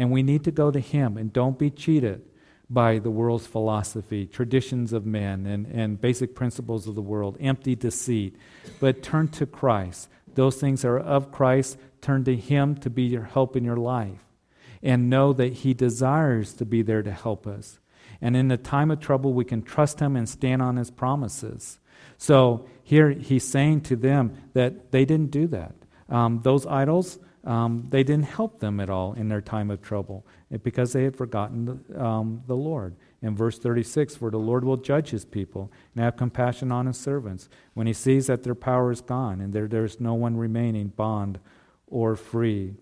And 0.00 0.10
we 0.10 0.22
need 0.22 0.44
to 0.44 0.50
go 0.50 0.70
to 0.70 0.80
Him 0.80 1.18
and 1.18 1.30
don't 1.30 1.58
be 1.58 1.68
cheated 1.68 2.22
by 2.70 2.98
the 2.98 3.10
world's 3.10 3.46
philosophy, 3.46 4.24
traditions 4.24 4.94
of 4.94 5.04
men, 5.04 5.44
and, 5.44 5.66
and 5.66 6.00
basic 6.00 6.34
principles 6.34 6.88
of 6.88 6.94
the 6.94 7.02
world, 7.02 7.36
empty 7.38 7.76
deceit. 7.76 8.34
But 8.80 9.02
turn 9.02 9.28
to 9.28 9.44
Christ. 9.44 10.08
those 10.36 10.56
things 10.56 10.86
are 10.86 10.98
of 10.98 11.30
Christ, 11.30 11.76
turn 12.00 12.24
to 12.24 12.34
Him 12.34 12.76
to 12.76 12.88
be 12.88 13.02
your 13.02 13.24
help 13.24 13.56
in 13.56 13.62
your 13.62 13.76
life. 13.76 14.24
And 14.82 15.10
know 15.10 15.34
that 15.34 15.52
He 15.52 15.74
desires 15.74 16.54
to 16.54 16.64
be 16.64 16.80
there 16.80 17.02
to 17.02 17.12
help 17.12 17.46
us. 17.46 17.78
And 18.22 18.34
in 18.34 18.48
the 18.48 18.56
time 18.56 18.90
of 18.90 19.00
trouble, 19.00 19.34
we 19.34 19.44
can 19.44 19.60
trust 19.60 20.00
Him 20.00 20.16
and 20.16 20.26
stand 20.26 20.62
on 20.62 20.76
His 20.76 20.90
promises. 20.90 21.78
So 22.16 22.64
here 22.82 23.10
He's 23.10 23.44
saying 23.46 23.82
to 23.82 23.96
them 23.96 24.32
that 24.54 24.92
they 24.92 25.04
didn't 25.04 25.30
do 25.30 25.46
that. 25.48 25.74
Um, 26.08 26.40
those 26.42 26.66
idols, 26.66 27.18
um, 27.44 27.86
they 27.88 28.02
didn't 28.02 28.24
help 28.24 28.60
them 28.60 28.80
at 28.80 28.90
all 28.90 29.14
in 29.14 29.28
their 29.28 29.40
time 29.40 29.70
of 29.70 29.80
trouble 29.80 30.26
because 30.62 30.92
they 30.92 31.04
had 31.04 31.16
forgotten 31.16 31.64
the, 31.64 32.02
um, 32.04 32.42
the 32.46 32.56
Lord. 32.56 32.96
In 33.22 33.34
verse 33.34 33.58
36, 33.58 34.16
for 34.16 34.30
the 34.30 34.38
Lord 34.38 34.64
will 34.64 34.76
judge 34.76 35.10
his 35.10 35.24
people 35.24 35.70
and 35.94 36.04
have 36.04 36.16
compassion 36.16 36.70
on 36.70 36.86
his 36.86 36.98
servants 36.98 37.48
when 37.74 37.86
he 37.86 37.92
sees 37.92 38.26
that 38.26 38.42
their 38.42 38.54
power 38.54 38.90
is 38.90 39.00
gone 39.00 39.40
and 39.40 39.52
there, 39.52 39.68
there's 39.68 40.00
no 40.00 40.14
one 40.14 40.36
remaining 40.36 40.88
bond 40.88 41.38
or 41.86 42.14
free. 42.16 42.74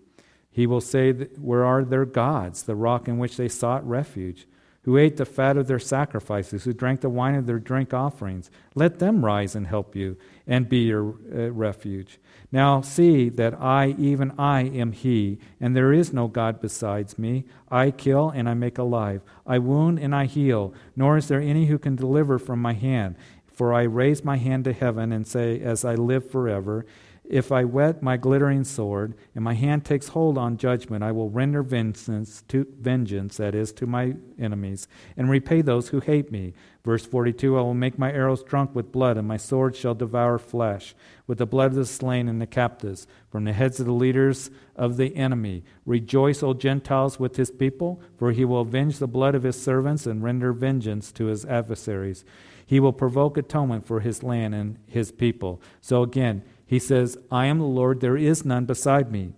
He 0.51 0.67
will 0.67 0.81
say, 0.81 1.11
Where 1.11 1.63
are 1.63 1.83
their 1.83 2.05
gods, 2.05 2.63
the 2.63 2.75
rock 2.75 3.07
in 3.07 3.17
which 3.17 3.37
they 3.37 3.47
sought 3.49 3.87
refuge? 3.87 4.45
who 4.83 4.97
ate 4.97 5.17
the 5.17 5.25
fat 5.25 5.57
of 5.57 5.67
their 5.67 5.79
sacrifices, 5.79 6.63
who 6.63 6.73
drank 6.73 7.01
the 7.01 7.09
wine 7.09 7.35
of 7.35 7.45
their 7.45 7.59
drink 7.59 7.93
offerings. 7.93 8.49
Let 8.75 8.99
them 8.99 9.23
rise 9.23 9.55
and 9.55 9.67
help 9.67 9.95
you 9.95 10.17
and 10.49 10.67
be 10.67 10.79
your 10.79 11.13
uh, 11.33 11.51
refuge. 11.51 12.19
Now 12.51 12.81
see 12.81 13.29
that 13.29 13.53
I, 13.61 13.95
even 13.99 14.33
I, 14.37 14.63
am 14.63 14.91
He, 14.91 15.37
and 15.61 15.75
there 15.75 15.93
is 15.93 16.11
no 16.11 16.27
God 16.27 16.59
besides 16.59 17.19
me. 17.19 17.45
I 17.69 17.91
kill 17.91 18.31
and 18.31 18.49
I 18.49 18.55
make 18.55 18.79
alive. 18.79 19.21
I 19.45 19.59
wound 19.59 19.99
and 19.99 20.15
I 20.15 20.25
heal, 20.25 20.73
nor 20.95 21.17
is 21.17 21.27
there 21.27 21.39
any 21.39 21.67
who 21.67 21.77
can 21.77 21.95
deliver 21.95 22.39
from 22.39 22.59
my 22.59 22.73
hand. 22.73 23.15
For 23.53 23.73
I 23.73 23.83
raise 23.83 24.25
my 24.25 24.37
hand 24.37 24.63
to 24.63 24.73
heaven 24.73 25.11
and 25.11 25.27
say, 25.27 25.59
As 25.61 25.85
I 25.85 25.93
live 25.93 26.31
forever, 26.31 26.85
if 27.29 27.51
I 27.51 27.63
whet 27.63 28.01
my 28.01 28.17
glittering 28.17 28.63
sword, 28.63 29.13
and 29.35 29.43
my 29.43 29.53
hand 29.53 29.85
takes 29.85 30.07
hold 30.09 30.35
on 30.35 30.57
judgment, 30.57 31.03
I 31.03 31.11
will 31.11 31.29
render 31.29 31.61
vengeance, 31.61 32.43
to, 32.47 32.65
vengeance, 32.81 33.37
that 33.37 33.53
is, 33.53 33.71
to 33.73 33.85
my 33.85 34.15
enemies, 34.39 34.87
and 35.15 35.29
repay 35.29 35.61
those 35.61 35.89
who 35.89 35.99
hate 35.99 36.31
me. 36.31 36.53
Verse 36.83 37.05
42 37.05 37.55
I 37.55 37.61
will 37.61 37.75
make 37.75 37.99
my 37.99 38.11
arrows 38.11 38.41
drunk 38.41 38.73
with 38.73 38.91
blood, 38.91 39.15
and 39.15 39.27
my 39.27 39.37
sword 39.37 39.75
shall 39.75 39.93
devour 39.93 40.39
flesh, 40.39 40.95
with 41.27 41.37
the 41.37 41.45
blood 41.45 41.67
of 41.67 41.75
the 41.75 41.85
slain 41.85 42.27
and 42.27 42.41
the 42.41 42.47
captives, 42.47 43.05
from 43.29 43.43
the 43.43 43.53
heads 43.53 43.79
of 43.79 43.85
the 43.85 43.93
leaders 43.93 44.49
of 44.75 44.97
the 44.97 45.15
enemy. 45.15 45.63
Rejoice, 45.85 46.41
O 46.41 46.55
Gentiles, 46.55 47.19
with 47.19 47.35
his 47.35 47.51
people, 47.51 48.01
for 48.17 48.31
he 48.31 48.43
will 48.43 48.61
avenge 48.61 48.97
the 48.97 49.07
blood 49.07 49.35
of 49.35 49.43
his 49.43 49.61
servants 49.61 50.07
and 50.07 50.23
render 50.23 50.51
vengeance 50.51 51.11
to 51.11 51.25
his 51.25 51.45
adversaries. 51.45 52.25
He 52.65 52.79
will 52.79 52.93
provoke 52.93 53.37
atonement 53.37 53.85
for 53.85 53.99
his 53.99 54.23
land 54.23 54.55
and 54.55 54.77
his 54.87 55.11
people. 55.11 55.61
So 55.81 56.03
again, 56.03 56.43
he 56.69 56.77
says, 56.77 57.17
I 57.31 57.47
am 57.47 57.57
the 57.57 57.65
Lord, 57.65 57.99
there 57.99 58.15
is 58.15 58.45
none 58.45 58.65
beside 58.65 59.11
me. 59.11 59.33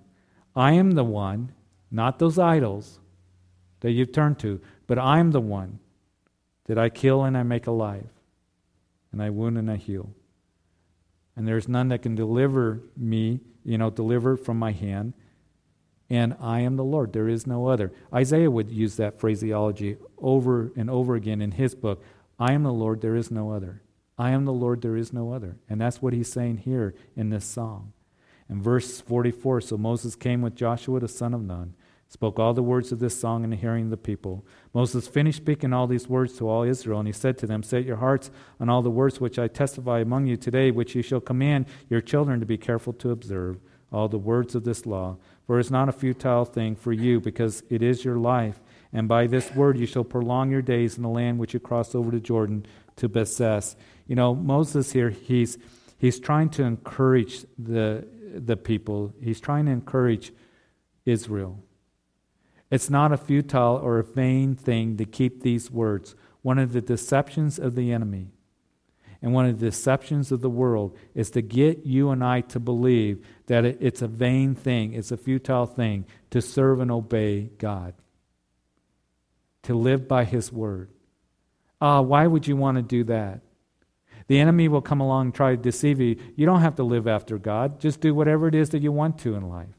I 0.53 0.73
am 0.73 0.91
the 0.91 1.05
one, 1.05 1.53
not 1.89 2.19
those 2.19 2.37
idols 2.37 2.99
that 3.79 3.91
you've 3.91 4.11
turned 4.11 4.37
to, 4.39 4.59
but 4.85 4.99
I 4.99 5.19
am 5.19 5.31
the 5.31 5.39
one 5.39 5.79
that 6.65 6.77
I 6.77 6.89
kill 6.89 7.23
and 7.23 7.37
I 7.37 7.43
make 7.43 7.67
alive, 7.67 8.09
and 9.13 9.23
I 9.23 9.29
wound 9.29 9.57
and 9.57 9.71
I 9.71 9.77
heal. 9.77 10.09
And 11.37 11.47
there's 11.47 11.69
none 11.69 11.87
that 11.87 12.01
can 12.01 12.15
deliver 12.15 12.81
me, 12.97 13.39
you 13.63 13.77
know, 13.77 13.89
deliver 13.89 14.35
from 14.35 14.59
my 14.59 14.73
hand. 14.73 15.13
And 16.09 16.35
I 16.41 16.59
am 16.59 16.75
the 16.75 16.83
Lord. 16.83 17.13
There 17.13 17.29
is 17.29 17.47
no 17.47 17.67
other. 17.67 17.93
Isaiah 18.13 18.51
would 18.51 18.69
use 18.69 18.97
that 18.97 19.21
phraseology 19.21 19.95
over 20.17 20.73
and 20.75 20.89
over 20.89 21.15
again 21.15 21.41
in 21.41 21.51
his 21.51 21.75
book. 21.75 22.03
I 22.37 22.51
am 22.51 22.63
the 22.63 22.73
Lord, 22.73 22.99
there 22.99 23.15
is 23.15 23.31
no 23.31 23.51
other. 23.51 23.83
I 24.21 24.29
am 24.29 24.45
the 24.45 24.53
Lord, 24.53 24.83
there 24.83 24.95
is 24.95 25.11
no 25.11 25.33
other. 25.33 25.57
And 25.67 25.81
that's 25.81 25.99
what 25.99 26.13
he's 26.13 26.31
saying 26.31 26.57
here 26.57 26.93
in 27.15 27.31
this 27.31 27.43
song. 27.43 27.91
In 28.47 28.61
verse 28.61 29.01
44, 29.01 29.61
so 29.61 29.79
Moses 29.79 30.15
came 30.15 30.43
with 30.43 30.53
Joshua 30.53 30.99
the 30.99 31.07
son 31.07 31.33
of 31.33 31.41
Nun, 31.41 31.73
spoke 32.07 32.37
all 32.37 32.53
the 32.53 32.61
words 32.61 32.91
of 32.91 32.99
this 32.99 33.19
song 33.19 33.43
in 33.43 33.49
the 33.49 33.55
hearing 33.55 33.85
of 33.85 33.89
the 33.89 33.97
people. 33.97 34.45
Moses 34.75 35.07
finished 35.07 35.37
speaking 35.37 35.73
all 35.73 35.87
these 35.87 36.07
words 36.07 36.37
to 36.37 36.47
all 36.47 36.61
Israel, 36.61 36.99
and 36.99 37.07
he 37.07 37.13
said 37.13 37.35
to 37.39 37.47
them, 37.47 37.63
Set 37.63 37.83
your 37.83 37.95
hearts 37.95 38.29
on 38.59 38.69
all 38.69 38.83
the 38.83 38.91
words 38.91 39.19
which 39.19 39.39
I 39.39 39.47
testify 39.47 40.01
among 40.01 40.27
you 40.27 40.37
today, 40.37 40.69
which 40.69 40.93
you 40.93 41.01
shall 41.01 41.19
command 41.19 41.65
your 41.89 42.01
children 42.01 42.39
to 42.41 42.45
be 42.45 42.59
careful 42.59 42.93
to 42.93 43.09
observe, 43.09 43.59
all 43.91 44.07
the 44.07 44.19
words 44.19 44.53
of 44.53 44.65
this 44.65 44.85
law. 44.85 45.17
For 45.47 45.57
it 45.57 45.61
is 45.61 45.71
not 45.71 45.89
a 45.89 45.93
futile 45.93 46.45
thing 46.45 46.75
for 46.75 46.93
you, 46.93 47.19
because 47.19 47.63
it 47.71 47.81
is 47.81 48.05
your 48.05 48.17
life. 48.17 48.61
And 48.93 49.07
by 49.07 49.25
this 49.25 49.55
word 49.55 49.79
you 49.79 49.87
shall 49.87 50.03
prolong 50.03 50.51
your 50.51 50.61
days 50.61 50.95
in 50.95 51.01
the 51.01 51.09
land 51.09 51.39
which 51.39 51.55
you 51.55 51.59
crossed 51.59 51.95
over 51.95 52.11
to 52.11 52.19
Jordan 52.19 52.67
to 52.97 53.09
possess. 53.09 53.75
You 54.11 54.15
know, 54.15 54.35
Moses 54.35 54.91
here, 54.91 55.09
he's, 55.09 55.57
he's 55.97 56.19
trying 56.19 56.49
to 56.49 56.63
encourage 56.63 57.45
the, 57.57 58.05
the 58.35 58.57
people, 58.57 59.13
he's 59.23 59.39
trying 59.39 59.67
to 59.67 59.71
encourage 59.71 60.33
Israel. 61.05 61.63
It's 62.69 62.89
not 62.89 63.13
a 63.13 63.17
futile 63.17 63.77
or 63.77 63.99
a 63.99 64.03
vain 64.03 64.53
thing 64.53 64.97
to 64.97 65.05
keep 65.05 65.43
these 65.43 65.71
words. 65.71 66.13
One 66.41 66.59
of 66.59 66.73
the 66.73 66.81
deceptions 66.81 67.57
of 67.57 67.75
the 67.75 67.93
enemy 67.93 68.31
and 69.21 69.33
one 69.33 69.45
of 69.45 69.61
the 69.61 69.67
deceptions 69.67 70.29
of 70.33 70.41
the 70.41 70.49
world 70.49 70.97
is 71.15 71.31
to 71.31 71.41
get 71.41 71.85
you 71.85 72.09
and 72.09 72.21
I 72.21 72.41
to 72.41 72.59
believe 72.59 73.25
that 73.45 73.63
it's 73.63 74.01
a 74.01 74.09
vain 74.09 74.55
thing, 74.55 74.93
it's 74.93 75.13
a 75.13 75.17
futile 75.17 75.67
thing 75.67 76.05
to 76.31 76.41
serve 76.41 76.81
and 76.81 76.91
obey 76.91 77.43
God, 77.57 77.93
to 79.63 79.73
live 79.73 80.09
by 80.09 80.25
His 80.25 80.51
word. 80.51 80.89
Ah, 81.79 82.01
why 82.01 82.27
would 82.27 82.45
you 82.45 82.57
want 82.57 82.75
to 82.75 82.81
do 82.81 83.05
that? 83.05 83.39
The 84.31 84.39
enemy 84.39 84.69
will 84.69 84.81
come 84.81 85.01
along 85.01 85.25
and 85.25 85.35
try 85.35 85.57
to 85.57 85.61
deceive 85.61 85.99
you. 85.99 86.15
You 86.37 86.45
don't 86.45 86.61
have 86.61 86.75
to 86.75 86.83
live 86.83 87.05
after 87.05 87.37
God. 87.37 87.81
Just 87.81 87.99
do 87.99 88.15
whatever 88.15 88.47
it 88.47 88.55
is 88.55 88.69
that 88.69 88.81
you 88.81 88.89
want 88.89 89.17
to 89.19 89.35
in 89.35 89.49
life. 89.49 89.75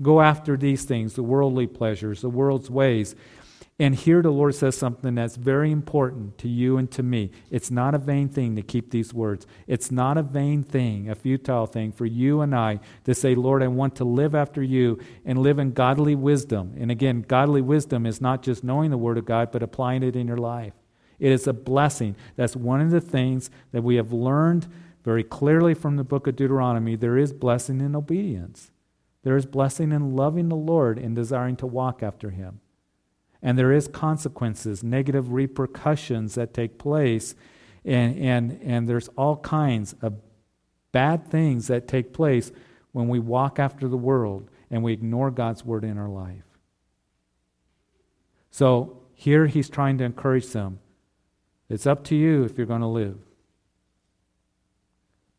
Go 0.00 0.20
after 0.20 0.56
these 0.56 0.84
things, 0.84 1.14
the 1.14 1.24
worldly 1.24 1.66
pleasures, 1.66 2.20
the 2.20 2.30
world's 2.30 2.70
ways. 2.70 3.16
And 3.80 3.96
here 3.96 4.22
the 4.22 4.30
Lord 4.30 4.54
says 4.54 4.76
something 4.76 5.16
that's 5.16 5.34
very 5.34 5.72
important 5.72 6.38
to 6.38 6.48
you 6.48 6.76
and 6.76 6.88
to 6.92 7.02
me. 7.02 7.32
It's 7.50 7.72
not 7.72 7.92
a 7.92 7.98
vain 7.98 8.28
thing 8.28 8.54
to 8.54 8.62
keep 8.62 8.92
these 8.92 9.12
words. 9.12 9.48
It's 9.66 9.90
not 9.90 10.16
a 10.16 10.22
vain 10.22 10.62
thing, 10.62 11.10
a 11.10 11.16
futile 11.16 11.66
thing 11.66 11.90
for 11.90 12.06
you 12.06 12.40
and 12.40 12.54
I 12.54 12.78
to 13.02 13.16
say, 13.16 13.34
Lord, 13.34 13.64
I 13.64 13.66
want 13.66 13.96
to 13.96 14.04
live 14.04 14.32
after 14.32 14.62
you 14.62 15.00
and 15.24 15.40
live 15.40 15.58
in 15.58 15.72
godly 15.72 16.14
wisdom. 16.14 16.72
And 16.78 16.92
again, 16.92 17.24
godly 17.26 17.62
wisdom 17.62 18.06
is 18.06 18.20
not 18.20 18.44
just 18.44 18.62
knowing 18.62 18.92
the 18.92 18.96
Word 18.96 19.18
of 19.18 19.24
God, 19.24 19.50
but 19.50 19.64
applying 19.64 20.04
it 20.04 20.14
in 20.14 20.28
your 20.28 20.36
life. 20.36 20.74
It 21.18 21.32
is 21.32 21.46
a 21.46 21.52
blessing. 21.52 22.16
That's 22.36 22.56
one 22.56 22.80
of 22.80 22.90
the 22.90 23.00
things 23.00 23.50
that 23.72 23.82
we 23.82 23.96
have 23.96 24.12
learned 24.12 24.68
very 25.04 25.24
clearly 25.24 25.74
from 25.74 25.96
the 25.96 26.04
book 26.04 26.26
of 26.26 26.36
Deuteronomy. 26.36 26.96
There 26.96 27.16
is 27.16 27.32
blessing 27.32 27.80
in 27.80 27.96
obedience, 27.96 28.70
there 29.22 29.36
is 29.36 29.46
blessing 29.46 29.92
in 29.92 30.14
loving 30.14 30.48
the 30.48 30.56
Lord 30.56 30.98
and 30.98 31.14
desiring 31.14 31.56
to 31.56 31.66
walk 31.66 32.02
after 32.02 32.30
Him. 32.30 32.60
And 33.42 33.56
there 33.56 33.72
is 33.72 33.86
consequences, 33.86 34.82
negative 34.82 35.32
repercussions 35.32 36.34
that 36.34 36.52
take 36.52 36.76
place, 36.78 37.36
and, 37.84 38.18
and, 38.18 38.60
and 38.62 38.88
there's 38.88 39.08
all 39.08 39.36
kinds 39.36 39.94
of 40.02 40.14
bad 40.90 41.28
things 41.28 41.68
that 41.68 41.86
take 41.86 42.12
place 42.12 42.50
when 42.92 43.08
we 43.08 43.18
walk 43.20 43.58
after 43.58 43.86
the 43.86 43.96
world 43.96 44.50
and 44.70 44.82
we 44.82 44.92
ignore 44.92 45.30
God's 45.30 45.64
word 45.64 45.84
in 45.84 45.98
our 45.98 46.08
life. 46.08 46.44
So 48.50 49.02
here 49.14 49.46
he's 49.46 49.68
trying 49.68 49.98
to 49.98 50.04
encourage 50.04 50.48
them 50.48 50.80
it's 51.68 51.86
up 51.86 52.04
to 52.04 52.16
you 52.16 52.44
if 52.44 52.56
you're 52.56 52.66
going 52.66 52.80
to 52.80 52.86
live. 52.86 53.18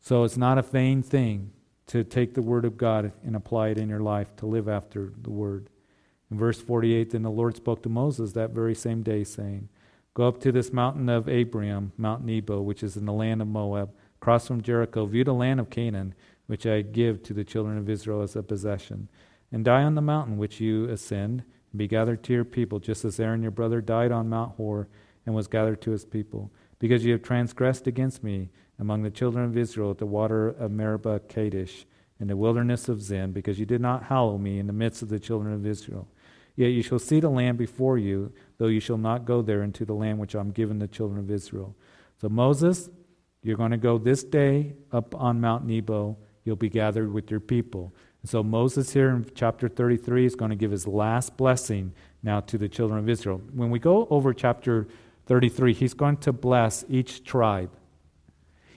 So 0.00 0.24
it's 0.24 0.36
not 0.36 0.58
a 0.58 0.62
vain 0.62 1.02
thing 1.02 1.52
to 1.88 2.04
take 2.04 2.34
the 2.34 2.42
word 2.42 2.64
of 2.64 2.76
God 2.76 3.12
and 3.24 3.34
apply 3.34 3.68
it 3.68 3.78
in 3.78 3.88
your 3.88 4.00
life, 4.00 4.34
to 4.36 4.46
live 4.46 4.68
after 4.68 5.12
the 5.20 5.30
word. 5.30 5.68
In 6.30 6.38
verse 6.38 6.60
48, 6.60 7.10
then 7.10 7.22
the 7.22 7.30
Lord 7.30 7.56
spoke 7.56 7.82
to 7.82 7.88
Moses 7.88 8.32
that 8.32 8.50
very 8.50 8.74
same 8.74 9.02
day, 9.02 9.24
saying, 9.24 9.68
Go 10.14 10.28
up 10.28 10.40
to 10.40 10.52
this 10.52 10.72
mountain 10.72 11.08
of 11.08 11.26
Abarim, 11.26 11.90
Mount 11.96 12.24
Nebo, 12.24 12.60
which 12.62 12.82
is 12.82 12.96
in 12.96 13.06
the 13.06 13.12
land 13.12 13.42
of 13.42 13.48
Moab, 13.48 13.90
cross 14.20 14.46
from 14.46 14.62
Jericho, 14.62 15.06
view 15.06 15.24
the 15.24 15.34
land 15.34 15.60
of 15.60 15.70
Canaan, 15.70 16.14
which 16.46 16.66
I 16.66 16.82
give 16.82 17.22
to 17.24 17.34
the 17.34 17.44
children 17.44 17.76
of 17.78 17.88
Israel 17.88 18.22
as 18.22 18.36
a 18.36 18.42
possession, 18.42 19.08
and 19.50 19.64
die 19.64 19.82
on 19.82 19.94
the 19.94 20.00
mountain 20.00 20.36
which 20.36 20.60
you 20.60 20.88
ascend, 20.88 21.42
and 21.72 21.78
be 21.78 21.88
gathered 21.88 22.22
to 22.24 22.32
your 22.32 22.44
people, 22.44 22.78
just 22.78 23.04
as 23.04 23.18
Aaron 23.18 23.42
your 23.42 23.50
brother 23.50 23.80
died 23.80 24.12
on 24.12 24.28
Mount 24.28 24.54
Hor 24.56 24.88
and 25.26 25.34
was 25.34 25.46
gathered 25.46 25.80
to 25.82 25.90
his 25.90 26.04
people. 26.04 26.50
Because 26.78 27.04
you 27.04 27.12
have 27.12 27.22
transgressed 27.22 27.86
against 27.86 28.24
me 28.24 28.48
among 28.78 29.02
the 29.02 29.10
children 29.10 29.44
of 29.44 29.56
Israel 29.56 29.90
at 29.90 29.98
the 29.98 30.06
water 30.06 30.48
of 30.48 30.70
Meribah 30.70 31.20
Kadesh, 31.28 31.84
in 32.20 32.28
the 32.28 32.36
wilderness 32.36 32.88
of 32.88 33.02
Zin, 33.02 33.32
because 33.32 33.58
you 33.58 33.66
did 33.66 33.80
not 33.80 34.04
hallow 34.04 34.36
me 34.36 34.58
in 34.58 34.66
the 34.66 34.72
midst 34.72 35.02
of 35.02 35.08
the 35.08 35.18
children 35.18 35.54
of 35.54 35.66
Israel. 35.66 36.06
Yet 36.54 36.68
you 36.68 36.82
shall 36.82 36.98
see 36.98 37.18
the 37.18 37.30
land 37.30 37.56
before 37.56 37.96
you, 37.96 38.32
though 38.58 38.66
you 38.66 38.80
shall 38.80 38.98
not 38.98 39.24
go 39.24 39.40
there 39.40 39.62
into 39.62 39.86
the 39.86 39.94
land 39.94 40.18
which 40.18 40.34
I'm 40.34 40.50
giving 40.50 40.78
the 40.78 40.86
children 40.86 41.18
of 41.18 41.30
Israel. 41.30 41.74
So, 42.20 42.28
Moses, 42.28 42.90
you're 43.42 43.56
going 43.56 43.70
to 43.70 43.78
go 43.78 43.96
this 43.96 44.22
day 44.22 44.74
up 44.92 45.14
on 45.14 45.40
Mount 45.40 45.64
Nebo. 45.64 46.18
You'll 46.44 46.56
be 46.56 46.68
gathered 46.68 47.10
with 47.10 47.30
your 47.30 47.40
people. 47.40 47.94
And 48.20 48.28
so, 48.28 48.42
Moses 48.42 48.92
here 48.92 49.08
in 49.08 49.24
chapter 49.34 49.68
33 49.68 50.26
is 50.26 50.34
going 50.34 50.50
to 50.50 50.56
give 50.56 50.70
his 50.70 50.86
last 50.86 51.38
blessing 51.38 51.94
now 52.22 52.40
to 52.40 52.58
the 52.58 52.68
children 52.68 52.98
of 52.98 53.08
Israel. 53.08 53.40
When 53.54 53.70
we 53.70 53.78
go 53.78 54.06
over 54.10 54.34
chapter 54.34 54.88
33, 55.30 55.74
he's 55.74 55.94
going 55.94 56.16
to 56.16 56.32
bless 56.32 56.84
each 56.88 57.22
tribe. 57.22 57.70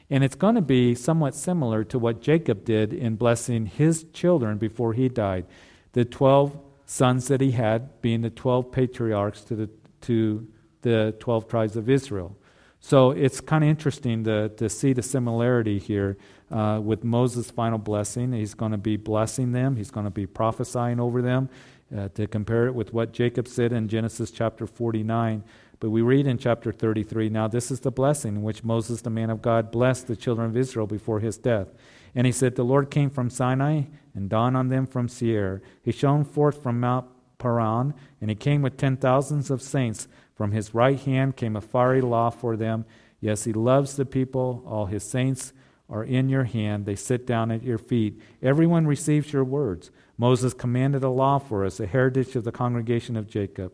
And 0.07 0.23
it's 0.23 0.35
going 0.35 0.53
to 0.53 0.61
be 0.61 0.93
somewhat 0.93 1.33
similar 1.33 1.83
to 1.85 1.97
what 1.97 2.21
Jacob 2.21 2.63
did 2.63 2.93
in 2.93 3.15
blessing 3.15 3.65
his 3.65 4.03
children 4.13 4.59
before 4.59 4.93
he 4.93 5.09
died. 5.09 5.47
The 5.93 6.05
12 6.05 6.55
sons 6.85 7.27
that 7.29 7.41
he 7.41 7.53
had 7.53 7.99
being 8.03 8.21
the 8.21 8.29
12 8.29 8.71
patriarchs 8.71 9.41
to 9.45 9.55
the, 9.55 9.69
to 10.01 10.47
the 10.83 11.15
12 11.19 11.47
tribes 11.47 11.75
of 11.75 11.89
Israel. 11.89 12.37
So 12.79 13.09
it's 13.09 13.41
kind 13.41 13.63
of 13.63 13.69
interesting 13.71 14.23
to, 14.25 14.49
to 14.49 14.69
see 14.69 14.93
the 14.93 15.01
similarity 15.01 15.79
here 15.79 16.17
uh, 16.51 16.79
with 16.83 17.03
Moses' 17.03 17.49
final 17.49 17.79
blessing. 17.79 18.31
He's 18.31 18.53
going 18.53 18.73
to 18.73 18.77
be 18.77 18.95
blessing 18.95 19.53
them, 19.53 19.75
he's 19.75 19.89
going 19.89 20.05
to 20.05 20.11
be 20.11 20.27
prophesying 20.27 20.99
over 20.99 21.23
them. 21.23 21.49
Uh, 21.95 22.09
to 22.15 22.25
compare 22.25 22.65
it 22.65 22.73
with 22.73 22.91
what 22.91 23.11
Jacob 23.11 23.47
said 23.47 23.71
in 23.71 23.87
Genesis 23.87 24.31
chapter 24.31 24.65
49. 24.65 25.43
But 25.83 25.89
we 25.89 26.01
read 26.01 26.27
in 26.27 26.37
chapter 26.37 26.71
33 26.71 27.27
Now, 27.27 27.49
this 27.49 27.69
is 27.69 27.81
the 27.81 27.91
blessing 27.91 28.37
in 28.37 28.41
which 28.41 28.63
Moses, 28.63 29.01
the 29.01 29.09
man 29.09 29.29
of 29.29 29.41
God, 29.41 29.69
blessed 29.69 30.07
the 30.07 30.15
children 30.15 30.49
of 30.49 30.55
Israel 30.55 30.87
before 30.87 31.19
his 31.19 31.37
death. 31.37 31.73
And 32.15 32.25
he 32.25 32.31
said, 32.31 32.55
The 32.55 32.63
Lord 32.63 32.89
came 32.89 33.09
from 33.09 33.29
Sinai 33.29 33.81
and 34.15 34.29
dawned 34.29 34.55
on 34.55 34.69
them 34.69 34.87
from 34.87 35.09
Seir. 35.09 35.61
He 35.81 35.91
shone 35.91 36.23
forth 36.23 36.63
from 36.63 36.79
Mount 36.79 37.07
Paran, 37.37 37.93
and 38.21 38.29
he 38.29 38.35
came 38.37 38.61
with 38.61 38.77
ten 38.77 38.95
thousands 38.95 39.51
of 39.51 39.61
saints. 39.61 40.07
From 40.33 40.53
his 40.53 40.73
right 40.73 40.97
hand 40.97 41.35
came 41.35 41.57
a 41.57 41.59
fiery 41.59 41.99
law 41.99 42.29
for 42.29 42.55
them. 42.55 42.85
Yes, 43.19 43.43
he 43.43 43.51
loves 43.51 43.97
the 43.97 44.05
people. 44.05 44.63
All 44.65 44.85
his 44.85 45.03
saints 45.03 45.51
are 45.89 46.05
in 46.05 46.29
your 46.29 46.45
hand. 46.45 46.85
They 46.85 46.95
sit 46.95 47.27
down 47.27 47.51
at 47.51 47.61
your 47.61 47.77
feet. 47.77 48.21
Everyone 48.41 48.87
receives 48.87 49.33
your 49.33 49.43
words. 49.43 49.91
Moses 50.17 50.53
commanded 50.53 51.03
a 51.03 51.09
law 51.09 51.39
for 51.39 51.65
us, 51.65 51.81
a 51.81 51.87
heritage 51.87 52.37
of 52.37 52.45
the 52.45 52.53
congregation 52.53 53.17
of 53.17 53.27
Jacob. 53.27 53.73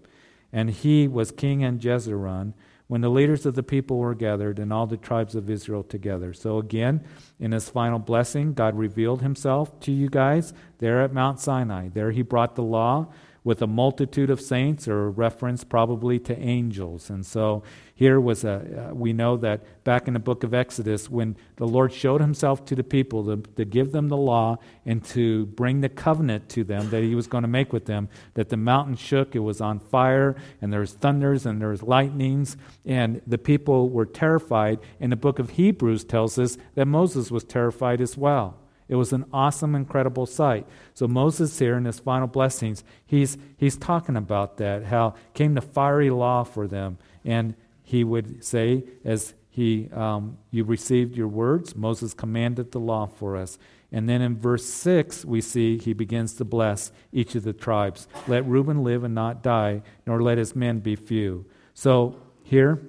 And 0.52 0.70
he 0.70 1.08
was 1.08 1.32
king 1.32 1.62
in 1.62 1.80
Jeshurun 1.80 2.54
when 2.88 3.02
the 3.02 3.10
leaders 3.10 3.46
of 3.46 3.54
the 3.54 3.62
people 3.64 3.98
were 3.98 4.16
gathered 4.16 4.58
and 4.58 4.74
all 4.74 4.88
the 4.88 4.98
tribes 4.98 5.36
of 5.36 5.50
Israel 5.50 5.84
together. 5.84 6.34
So, 6.34 6.58
again, 6.58 7.06
in 7.40 7.52
his 7.52 7.70
final 7.70 8.00
blessing, 8.00 8.54
God 8.54 8.76
revealed 8.76 9.22
himself 9.22 9.80
to 9.82 9.92
you 9.92 10.10
guys 10.10 10.54
there 10.80 11.04
at 11.04 11.14
Mount 11.14 11.40
Sinai. 11.40 11.90
There 11.90 12.12
he 12.12 12.24
brought 12.24 12.56
the 12.56 12.64
law 12.64 13.10
with 13.44 13.62
a 13.62 13.68
multitude 13.68 14.30
of 14.30 14.42
saints, 14.42 14.88
or 14.88 15.08
a 15.08 15.10
reference 15.10 15.64
probably 15.64 16.20
to 16.20 16.38
angels. 16.38 17.10
And 17.10 17.26
so 17.26 17.64
here 17.96 18.20
was 18.20 18.44
a, 18.44 18.90
uh, 18.92 18.94
we 18.94 19.12
know 19.12 19.36
that 19.38 19.84
back 19.84 20.08
in 20.08 20.14
the 20.14 20.20
book 20.20 20.44
of 20.44 20.54
Exodus, 20.54 21.10
when 21.10 21.36
the 21.58 21.68
Lord 21.68 21.92
showed 21.92 22.22
himself 22.22 22.64
to 22.66 22.76
the 22.76 22.84
people 22.84 23.26
to, 23.26 23.38
to 23.58 23.66
give 23.66 23.92
them 23.92 24.08
the 24.08 24.18
law 24.18 24.58
and 24.86 25.04
to 25.06 25.48
bring 25.48 25.82
the 25.82 25.90
covenant 25.90 26.48
to 26.50 26.64
them 26.64 26.90
that 26.92 27.04
he 27.04 27.16
was 27.16 27.28
going 27.28 27.42
to 27.42 27.50
make 27.50 27.74
with 27.74 27.86
them, 27.86 28.08
that 28.36 28.50
the 28.50 28.58
mountain 28.58 28.96
shook, 28.96 29.36
it 29.36 29.40
was 29.40 29.60
on 29.60 29.80
fire, 29.80 30.36
and 30.62 30.72
there 30.72 30.80
was 30.80 30.94
thunders 30.94 31.46
and 31.46 31.62
there 31.62 31.70
was 31.70 31.84
lightnings, 31.84 32.56
and 32.86 33.22
the 33.28 33.38
people 33.38 33.90
were 33.90 34.06
terrified. 34.06 34.80
And 35.00 35.12
the 35.12 35.18
book 35.18 35.40
of 35.40 35.52
Hebrews 35.52 36.04
tells 36.06 36.40
us 36.40 36.58
that 36.76 36.86
Moses 36.86 37.32
was 37.32 37.44
terrified 37.44 38.00
as 38.00 38.16
well. 38.16 38.58
It 38.90 38.96
was 38.96 39.14
an 39.14 39.26
awesome, 39.32 39.76
incredible 39.76 40.26
sight. 40.26 40.68
So 40.96 41.08
Moses 41.08 41.58
here 41.58 41.78
in 41.78 41.86
his 41.86 42.00
final 42.00 42.28
blessings, 42.28 42.84
he's, 43.06 43.38
he's 43.56 43.78
talking 43.78 44.18
about 44.18 44.58
that, 44.58 44.86
how 44.86 45.14
came 45.36 45.54
the 45.54 45.62
fiery 45.62 46.10
law 46.10 46.44
for 46.44 46.68
them. 46.68 46.98
And 47.24 47.54
he 47.84 48.04
would 48.04 48.44
say, 48.44 48.84
as 49.06 49.36
he, 49.48 49.90
um, 49.94 50.40
you 50.50 50.64
received 50.64 51.16
your 51.16 51.28
words, 51.28 51.76
Moses 51.76 52.16
commanded 52.16 52.72
the 52.72 52.80
law 52.80 53.06
for 53.06 53.38
us. 53.38 53.60
And 53.92 54.10
then 54.10 54.24
in 54.24 54.36
verse 54.38 54.66
6, 54.66 55.24
we 55.24 55.40
see 55.40 55.78
he 55.78 55.94
begins 55.94 56.34
to 56.34 56.46
bless 56.46 56.92
each 57.12 57.36
of 57.36 57.44
the 57.44 57.54
tribes. 57.54 58.08
Let 58.28 58.46
Reuben 58.46 58.84
live 58.84 59.04
and 59.04 59.14
not 59.14 59.44
die, 59.44 59.84
nor 60.08 60.22
let 60.22 60.40
his 60.40 60.56
men 60.56 60.80
be 60.80 60.96
few. 60.96 61.46
So 61.76 62.20
here, 62.44 62.82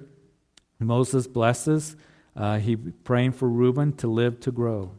Moses 0.79 1.27
blesses. 1.27 1.95
Uh, 2.35 2.57
he 2.57 2.75
praying 2.75 3.33
for 3.33 3.47
Reuben 3.47 3.93
to 3.97 4.07
live 4.07 4.39
to 4.41 4.51
grow 4.51 4.93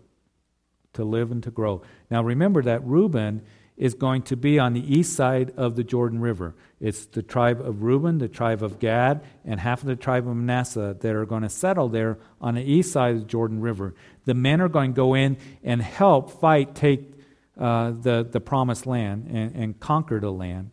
to 0.94 1.04
live 1.04 1.30
and 1.30 1.42
to 1.42 1.50
grow. 1.50 1.82
Now 2.10 2.22
remember 2.22 2.62
that 2.62 2.84
Reuben 2.84 3.42
is 3.76 3.94
going 3.94 4.22
to 4.22 4.36
be 4.36 4.58
on 4.58 4.74
the 4.74 4.94
east 4.94 5.14
side 5.14 5.52
of 5.56 5.76
the 5.76 5.84
Jordan 5.84 6.20
River. 6.20 6.54
It's 6.78 7.06
the 7.06 7.22
tribe 7.22 7.60
of 7.60 7.82
Reuben, 7.82 8.18
the 8.18 8.28
tribe 8.28 8.62
of 8.62 8.78
Gad, 8.78 9.22
and 9.44 9.58
half 9.58 9.80
of 9.80 9.86
the 9.86 9.96
tribe 9.96 10.28
of 10.28 10.36
Manasseh 10.36 10.96
that 11.00 11.14
are 11.14 11.26
going 11.26 11.42
to 11.42 11.48
settle 11.48 11.88
there 11.88 12.18
on 12.40 12.54
the 12.54 12.62
east 12.62 12.92
side 12.92 13.14
of 13.14 13.20
the 13.20 13.26
Jordan 13.26 13.60
River. 13.60 13.94
The 14.24 14.34
men 14.34 14.60
are 14.60 14.68
going 14.68 14.92
to 14.92 14.96
go 14.96 15.14
in 15.14 15.36
and 15.64 15.80
help 15.80 16.40
fight, 16.40 16.74
take 16.74 17.12
uh, 17.58 17.92
the, 17.92 18.26
the 18.30 18.40
promised 18.40 18.86
land 18.86 19.28
and, 19.30 19.54
and 19.54 19.80
conquer 19.80 20.20
the 20.20 20.32
land 20.32 20.70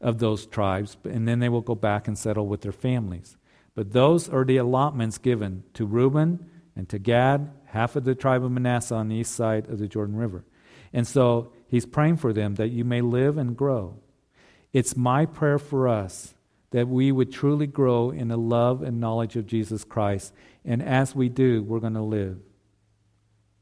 of 0.00 0.18
those 0.18 0.46
tribes, 0.46 0.96
and 1.04 1.26
then 1.26 1.38
they 1.38 1.48
will 1.48 1.62
go 1.62 1.74
back 1.74 2.06
and 2.06 2.16
settle 2.16 2.46
with 2.46 2.60
their 2.60 2.72
families. 2.72 3.36
But 3.74 3.92
those 3.92 4.28
are 4.28 4.44
the 4.44 4.58
allotments 4.58 5.18
given 5.18 5.64
to 5.74 5.86
Reuben 5.86 6.50
and 6.76 6.88
to 6.90 6.98
Gad 6.98 7.50
half 7.74 7.96
of 7.96 8.04
the 8.04 8.14
tribe 8.14 8.44
of 8.44 8.52
Manasseh 8.52 8.94
on 8.94 9.08
the 9.08 9.16
east 9.16 9.34
side 9.34 9.68
of 9.68 9.80
the 9.80 9.88
Jordan 9.88 10.14
River. 10.14 10.44
And 10.92 11.04
so 11.08 11.52
he's 11.66 11.84
praying 11.84 12.18
for 12.18 12.32
them 12.32 12.54
that 12.54 12.68
you 12.68 12.84
may 12.84 13.00
live 13.00 13.36
and 13.36 13.56
grow. 13.56 13.98
It's 14.72 14.96
my 14.96 15.26
prayer 15.26 15.58
for 15.58 15.88
us 15.88 16.34
that 16.70 16.86
we 16.86 17.10
would 17.10 17.32
truly 17.32 17.66
grow 17.66 18.10
in 18.10 18.28
the 18.28 18.36
love 18.36 18.82
and 18.82 19.00
knowledge 19.00 19.34
of 19.34 19.48
Jesus 19.48 19.82
Christ. 19.82 20.32
And 20.64 20.84
as 20.84 21.16
we 21.16 21.28
do, 21.28 21.64
we're 21.64 21.80
going 21.80 21.94
to 21.94 22.02
live. 22.02 22.38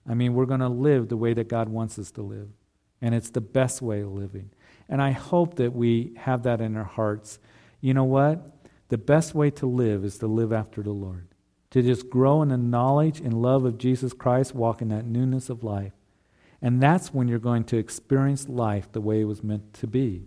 I 0.06 0.12
mean, 0.12 0.34
we're 0.34 0.44
going 0.44 0.60
to 0.60 0.68
live 0.68 1.08
the 1.08 1.16
way 1.16 1.32
that 1.32 1.48
God 1.48 1.70
wants 1.70 1.98
us 1.98 2.10
to 2.12 2.22
live. 2.22 2.48
And 3.00 3.14
it's 3.14 3.30
the 3.30 3.40
best 3.40 3.80
way 3.80 4.02
of 4.02 4.12
living. 4.12 4.50
And 4.90 5.00
I 5.00 5.12
hope 5.12 5.56
that 5.56 5.72
we 5.72 6.12
have 6.18 6.42
that 6.42 6.60
in 6.60 6.76
our 6.76 6.84
hearts. 6.84 7.38
You 7.80 7.94
know 7.94 8.04
what? 8.04 8.66
The 8.90 8.98
best 8.98 9.34
way 9.34 9.50
to 9.52 9.66
live 9.66 10.04
is 10.04 10.18
to 10.18 10.26
live 10.26 10.52
after 10.52 10.82
the 10.82 10.92
Lord 10.92 11.31
to 11.72 11.82
just 11.82 12.10
grow 12.10 12.42
in 12.42 12.50
the 12.50 12.56
knowledge 12.56 13.18
and 13.20 13.42
love 13.42 13.64
of 13.64 13.78
Jesus 13.78 14.12
Christ, 14.12 14.54
walk 14.54 14.80
in 14.80 14.88
that 14.88 15.06
newness 15.06 15.48
of 15.50 15.64
life. 15.64 15.92
And 16.60 16.80
that's 16.80 17.12
when 17.12 17.28
you're 17.28 17.38
going 17.38 17.64
to 17.64 17.78
experience 17.78 18.48
life 18.48 18.92
the 18.92 19.00
way 19.00 19.22
it 19.22 19.24
was 19.24 19.42
meant 19.42 19.72
to 19.74 19.86
be. 19.86 20.22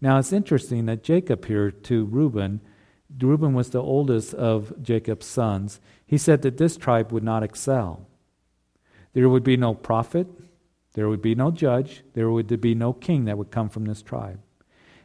Now, 0.00 0.18
it's 0.18 0.32
interesting 0.32 0.86
that 0.86 1.02
Jacob 1.02 1.46
here 1.46 1.70
to 1.70 2.04
Reuben, 2.04 2.60
Reuben 3.18 3.54
was 3.54 3.70
the 3.70 3.82
oldest 3.82 4.34
of 4.34 4.82
Jacob's 4.82 5.26
sons. 5.26 5.80
He 6.06 6.18
said 6.18 6.42
that 6.42 6.58
this 6.58 6.76
tribe 6.76 7.10
would 7.10 7.24
not 7.24 7.42
excel. 7.42 8.06
There 9.12 9.28
would 9.28 9.44
be 9.44 9.56
no 9.56 9.74
prophet, 9.74 10.26
there 10.94 11.08
would 11.08 11.22
be 11.22 11.34
no 11.34 11.50
judge, 11.50 12.02
there 12.14 12.30
would 12.30 12.60
be 12.60 12.74
no 12.74 12.92
king 12.92 13.24
that 13.24 13.38
would 13.38 13.50
come 13.50 13.68
from 13.68 13.86
this 13.86 14.02
tribe. 14.02 14.40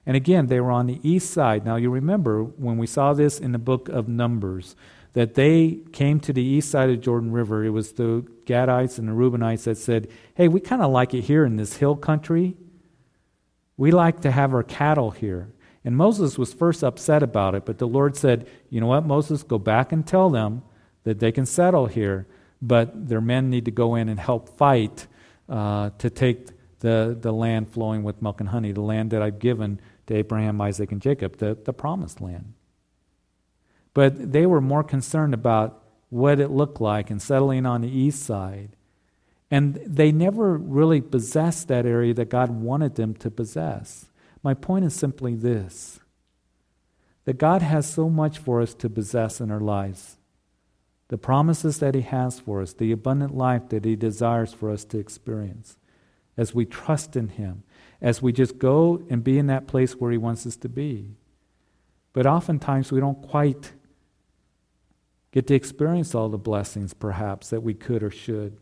And 0.05 0.15
again, 0.15 0.47
they 0.47 0.61
were 0.61 0.71
on 0.71 0.87
the 0.87 1.01
east 1.03 1.31
side. 1.31 1.65
Now, 1.65 1.75
you 1.75 1.89
remember 1.89 2.43
when 2.43 2.77
we 2.77 2.87
saw 2.87 3.13
this 3.13 3.39
in 3.39 3.51
the 3.51 3.57
book 3.57 3.89
of 3.89 4.07
Numbers, 4.07 4.75
that 5.17 5.33
they 5.33 5.79
came 5.93 6.19
to 6.19 6.31
the 6.31 6.43
east 6.43 6.69
side 6.69 6.91
of 6.91 7.01
Jordan 7.01 7.31
River. 7.31 7.65
It 7.65 7.71
was 7.71 7.93
the 7.93 8.23
Gadites 8.45 8.99
and 8.99 9.07
the 9.07 9.13
Reubenites 9.13 9.63
that 9.63 9.79
said, 9.79 10.09
Hey, 10.35 10.47
we 10.47 10.59
kind 10.59 10.79
of 10.79 10.91
like 10.91 11.15
it 11.15 11.21
here 11.21 11.43
in 11.43 11.55
this 11.55 11.77
hill 11.77 11.95
country. 11.95 12.55
We 13.77 13.89
like 13.89 14.21
to 14.21 14.29
have 14.29 14.53
our 14.53 14.61
cattle 14.61 15.09
here. 15.09 15.49
And 15.83 15.97
Moses 15.97 16.37
was 16.37 16.53
first 16.53 16.83
upset 16.83 17.23
about 17.23 17.55
it, 17.55 17.65
but 17.65 17.79
the 17.79 17.87
Lord 17.87 18.15
said, 18.15 18.47
You 18.69 18.79
know 18.79 18.85
what, 18.85 19.07
Moses, 19.07 19.41
go 19.41 19.57
back 19.57 19.91
and 19.91 20.05
tell 20.05 20.29
them 20.29 20.61
that 21.03 21.17
they 21.17 21.31
can 21.31 21.47
settle 21.47 21.87
here, 21.87 22.27
but 22.61 23.09
their 23.09 23.19
men 23.19 23.49
need 23.49 23.65
to 23.65 23.71
go 23.71 23.95
in 23.95 24.09
and 24.09 24.19
help 24.19 24.55
fight 24.55 25.07
uh, 25.49 25.89
to 25.97 26.11
take 26.11 26.49
the, 26.81 27.17
the 27.19 27.31
land 27.31 27.69
flowing 27.69 28.03
with 28.03 28.21
milk 28.21 28.39
and 28.39 28.49
honey, 28.49 28.71
the 28.71 28.81
land 28.81 29.09
that 29.09 29.23
I've 29.23 29.39
given 29.39 29.79
to 30.05 30.15
Abraham, 30.15 30.61
Isaac, 30.61 30.91
and 30.91 31.01
Jacob, 31.01 31.37
the, 31.37 31.57
the 31.65 31.73
promised 31.73 32.21
land. 32.21 32.53
But 33.97 34.31
they 34.31 34.45
were 34.45 34.61
more 34.61 34.83
concerned 34.83 35.33
about 35.33 35.81
what 36.09 36.39
it 36.39 36.51
looked 36.51 36.79
like 36.79 37.09
and 37.09 37.19
settling 37.19 37.65
on 37.65 37.81
the 37.81 37.89
east 37.89 38.21
side. 38.21 38.75
And 39.49 39.73
they 39.83 40.11
never 40.11 40.55
really 40.55 41.01
possessed 41.01 41.67
that 41.69 41.87
area 41.87 42.13
that 42.13 42.29
God 42.29 42.51
wanted 42.51 42.93
them 42.93 43.15
to 43.15 43.31
possess. 43.31 44.05
My 44.43 44.53
point 44.53 44.85
is 44.85 44.93
simply 44.93 45.33
this 45.33 45.99
that 47.25 47.39
God 47.39 47.63
has 47.63 47.91
so 47.91 48.07
much 48.07 48.37
for 48.37 48.61
us 48.61 48.75
to 48.75 48.87
possess 48.87 49.41
in 49.41 49.49
our 49.49 49.59
lives. 49.59 50.17
The 51.07 51.17
promises 51.17 51.79
that 51.79 51.95
He 51.95 52.01
has 52.01 52.39
for 52.39 52.61
us, 52.61 52.73
the 52.73 52.91
abundant 52.91 53.35
life 53.35 53.69
that 53.69 53.83
He 53.83 53.95
desires 53.95 54.53
for 54.53 54.69
us 54.69 54.85
to 54.85 54.99
experience 54.99 55.75
as 56.37 56.53
we 56.53 56.65
trust 56.65 57.15
in 57.15 57.29
Him, 57.29 57.63
as 57.99 58.21
we 58.21 58.31
just 58.31 58.59
go 58.59 59.01
and 59.09 59.23
be 59.23 59.39
in 59.39 59.47
that 59.47 59.65
place 59.65 59.93
where 59.93 60.11
He 60.11 60.19
wants 60.19 60.45
us 60.45 60.55
to 60.57 60.69
be. 60.69 61.15
But 62.13 62.27
oftentimes 62.27 62.91
we 62.91 62.99
don't 62.99 63.23
quite 63.23 63.73
get 65.37 65.45
to 65.45 65.53
experience 65.53 66.15
all 66.15 66.29
the 66.29 66.37
blessings, 66.39 66.95
perhaps, 66.95 67.51
that 67.51 67.61
we 67.61 67.75
could 67.75 68.01
or 68.01 68.09
should. 68.09 68.57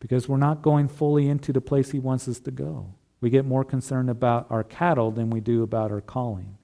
Because 0.00 0.26
we're 0.26 0.38
not 0.38 0.62
going 0.62 0.88
fully 0.88 1.28
into 1.28 1.52
the 1.52 1.60
place 1.60 1.90
He 1.90 1.98
wants 1.98 2.26
us 2.28 2.40
to 2.40 2.50
go. 2.50 2.94
We 3.20 3.28
get 3.28 3.44
more 3.44 3.62
concerned 3.62 4.08
about 4.08 4.46
our 4.48 4.64
cattle 4.64 5.10
than 5.10 5.28
we 5.28 5.40
do 5.40 5.62
about 5.62 5.92
our 5.92 6.00
calling, 6.00 6.56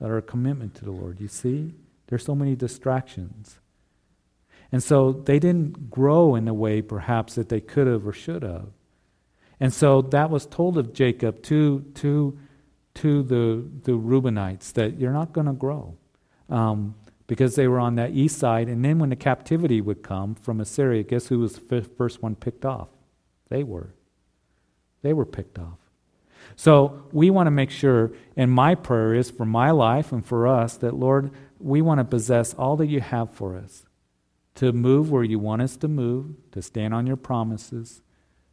about 0.00 0.12
our 0.12 0.22
commitment 0.22 0.74
to 0.76 0.86
the 0.86 0.90
Lord. 0.90 1.20
You 1.20 1.28
see? 1.28 1.74
There's 2.06 2.24
so 2.24 2.34
many 2.34 2.56
distractions. 2.56 3.58
And 4.72 4.82
so 4.82 5.12
they 5.12 5.38
didn't 5.38 5.90
grow 5.90 6.34
in 6.34 6.46
the 6.46 6.54
way, 6.54 6.80
perhaps, 6.80 7.34
that 7.34 7.50
they 7.50 7.60
could 7.60 7.86
have 7.86 8.06
or 8.06 8.14
should 8.14 8.44
have. 8.44 8.68
And 9.60 9.74
so 9.74 10.00
that 10.00 10.30
was 10.30 10.46
told 10.46 10.78
of 10.78 10.94
Jacob 10.94 11.42
to, 11.42 11.84
to, 11.96 12.38
to 12.94 13.22
the, 13.24 13.62
the 13.82 13.92
Reubenites 13.92 14.72
that 14.72 14.98
you're 14.98 15.12
not 15.12 15.34
going 15.34 15.48
to 15.48 15.52
grow. 15.52 15.98
Um, 16.48 16.94
because 17.28 17.54
they 17.54 17.68
were 17.68 17.78
on 17.78 17.94
that 17.94 18.10
east 18.10 18.38
side. 18.38 18.68
And 18.68 18.84
then 18.84 18.98
when 18.98 19.10
the 19.10 19.16
captivity 19.16 19.80
would 19.80 20.02
come 20.02 20.34
from 20.34 20.60
Assyria, 20.60 21.04
guess 21.04 21.28
who 21.28 21.38
was 21.38 21.54
the 21.54 21.82
first 21.82 22.20
one 22.20 22.34
picked 22.34 22.64
off? 22.64 22.88
They 23.50 23.62
were. 23.62 23.94
They 25.02 25.12
were 25.12 25.26
picked 25.26 25.58
off. 25.58 25.78
So 26.56 27.04
we 27.12 27.30
want 27.30 27.46
to 27.46 27.52
make 27.52 27.70
sure, 27.70 28.10
and 28.36 28.50
my 28.50 28.74
prayer 28.74 29.14
is 29.14 29.30
for 29.30 29.44
my 29.44 29.70
life 29.70 30.10
and 30.10 30.24
for 30.24 30.48
us, 30.48 30.76
that 30.78 30.94
Lord, 30.94 31.30
we 31.60 31.82
want 31.82 31.98
to 31.98 32.04
possess 32.04 32.54
all 32.54 32.76
that 32.76 32.86
you 32.86 33.00
have 33.00 33.30
for 33.30 33.56
us 33.56 33.84
to 34.56 34.72
move 34.72 35.08
where 35.08 35.22
you 35.22 35.38
want 35.38 35.62
us 35.62 35.76
to 35.76 35.86
move, 35.86 36.34
to 36.50 36.60
stand 36.60 36.92
on 36.92 37.06
your 37.06 37.16
promises, 37.16 38.02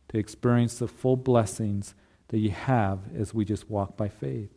to 0.10 0.20
experience 0.20 0.78
the 0.78 0.88
full 0.88 1.16
blessings 1.16 1.96
that 2.28 2.38
you 2.38 2.52
have 2.52 3.00
as 3.18 3.34
we 3.34 3.44
just 3.44 3.70
walk 3.72 3.98
by 3.98 4.08
faith. 4.08 4.52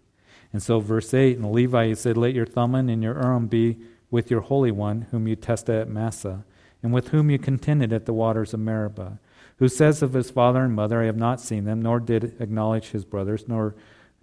And 0.52 0.62
so, 0.62 0.78
verse 0.80 1.14
8, 1.14 1.38
and 1.38 1.50
Levi 1.50 1.94
said, 1.94 2.18
Let 2.18 2.34
your 2.34 2.44
Thummim 2.44 2.90
and 2.90 3.02
your 3.02 3.14
Urim 3.14 3.46
be 3.46 3.78
with 4.10 4.30
your 4.30 4.40
Holy 4.40 4.70
One, 4.70 5.06
whom 5.10 5.28
you 5.28 5.36
tested 5.36 5.74
at 5.76 5.88
Massah, 5.88 6.44
and 6.82 6.92
with 6.92 7.08
whom 7.08 7.30
you 7.30 7.38
contended 7.38 7.92
at 7.92 8.06
the 8.06 8.12
waters 8.12 8.54
of 8.54 8.60
Meribah 8.60 9.18
who 9.58 9.68
says 9.68 10.02
of 10.02 10.12
his 10.12 10.30
father 10.30 10.64
and 10.64 10.74
mother, 10.74 11.02
I 11.02 11.06
have 11.06 11.16
not 11.16 11.40
seen 11.40 11.64
them, 11.64 11.82
nor 11.82 12.00
did 12.00 12.40
acknowledge 12.40 12.90
his 12.90 13.04
brothers, 13.04 13.46
nor 13.48 13.74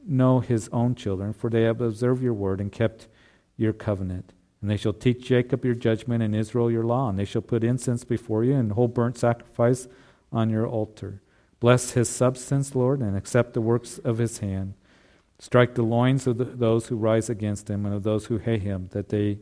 know 0.05 0.39
his 0.39 0.69
own 0.71 0.95
children, 0.95 1.33
for 1.33 1.49
they 1.49 1.63
have 1.63 1.81
observed 1.81 2.23
your 2.23 2.33
word 2.33 2.61
and 2.61 2.71
kept 2.71 3.07
your 3.57 3.73
covenant. 3.73 4.33
And 4.61 4.71
they 4.71 4.77
shall 4.77 4.93
teach 4.93 5.25
Jacob 5.25 5.65
your 5.65 5.75
judgment 5.75 6.23
and 6.23 6.35
Israel 6.35 6.71
your 6.71 6.85
law, 6.85 7.09
and 7.09 7.19
they 7.19 7.25
shall 7.25 7.41
put 7.41 7.63
incense 7.63 8.03
before 8.03 8.43
you 8.43 8.55
and 8.55 8.71
hold 8.71 8.93
burnt 8.93 9.17
sacrifice 9.17 9.87
on 10.31 10.49
your 10.49 10.65
altar. 10.65 11.21
Bless 11.59 11.91
his 11.91 12.09
substance, 12.09 12.73
Lord, 12.73 13.01
and 13.01 13.17
accept 13.17 13.53
the 13.53 13.61
works 13.61 13.97
of 13.99 14.19
his 14.19 14.39
hand. 14.39 14.73
Strike 15.37 15.75
the 15.75 15.83
loins 15.83 16.27
of 16.27 16.37
the, 16.37 16.45
those 16.45 16.87
who 16.87 16.95
rise 16.95 17.29
against 17.29 17.69
him 17.69 17.85
and 17.85 17.93
of 17.93 18.03
those 18.03 18.27
who 18.27 18.37
hate 18.37 18.61
him, 18.61 18.89
that 18.93 19.09
they 19.09 19.39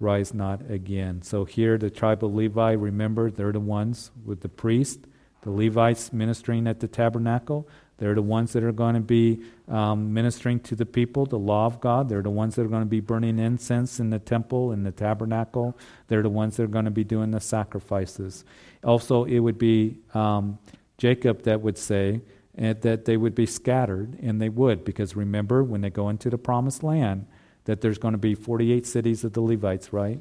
rise 0.00 0.34
not 0.34 0.60
again. 0.70 1.22
So 1.22 1.44
here, 1.44 1.78
the 1.78 1.90
tribe 1.90 2.24
of 2.24 2.34
Levi, 2.34 2.72
remember, 2.72 3.30
they're 3.30 3.52
the 3.52 3.60
ones 3.60 4.10
with 4.24 4.40
the 4.40 4.48
priest, 4.48 5.00
the 5.42 5.50
Levites 5.50 6.12
ministering 6.12 6.66
at 6.66 6.80
the 6.80 6.88
tabernacle. 6.88 7.68
They're 7.98 8.14
the 8.14 8.22
ones 8.22 8.52
that 8.54 8.64
are 8.64 8.72
going 8.72 8.94
to 8.94 9.00
be 9.00 9.40
um, 9.68 10.12
ministering 10.12 10.58
to 10.60 10.74
the 10.74 10.84
people, 10.84 11.26
the 11.26 11.38
law 11.38 11.66
of 11.66 11.80
God. 11.80 12.08
They're 12.08 12.22
the 12.22 12.30
ones 12.30 12.56
that 12.56 12.62
are 12.62 12.68
going 12.68 12.82
to 12.82 12.86
be 12.86 13.00
burning 13.00 13.38
incense 13.38 14.00
in 14.00 14.10
the 14.10 14.18
temple, 14.18 14.72
in 14.72 14.82
the 14.82 14.90
tabernacle. 14.90 15.78
They're 16.08 16.22
the 16.22 16.28
ones 16.28 16.56
that 16.56 16.64
are 16.64 16.68
going 16.68 16.86
to 16.86 16.90
be 16.90 17.04
doing 17.04 17.30
the 17.30 17.40
sacrifices. 17.40 18.44
Also, 18.82 19.24
it 19.24 19.38
would 19.38 19.58
be 19.58 19.98
um, 20.12 20.58
Jacob 20.98 21.42
that 21.42 21.60
would 21.60 21.78
say 21.78 22.20
uh, 22.60 22.74
that 22.80 23.04
they 23.04 23.16
would 23.16 23.34
be 23.34 23.46
scattered, 23.46 24.18
and 24.20 24.40
they 24.42 24.48
would, 24.48 24.84
because 24.84 25.14
remember, 25.14 25.62
when 25.62 25.80
they 25.80 25.90
go 25.90 26.08
into 26.08 26.30
the 26.30 26.38
promised 26.38 26.82
land, 26.82 27.26
that 27.64 27.80
there's 27.80 27.98
going 27.98 28.12
to 28.12 28.18
be 28.18 28.34
48 28.34 28.86
cities 28.86 29.24
of 29.24 29.32
the 29.32 29.40
Levites, 29.40 29.92
right? 29.92 30.20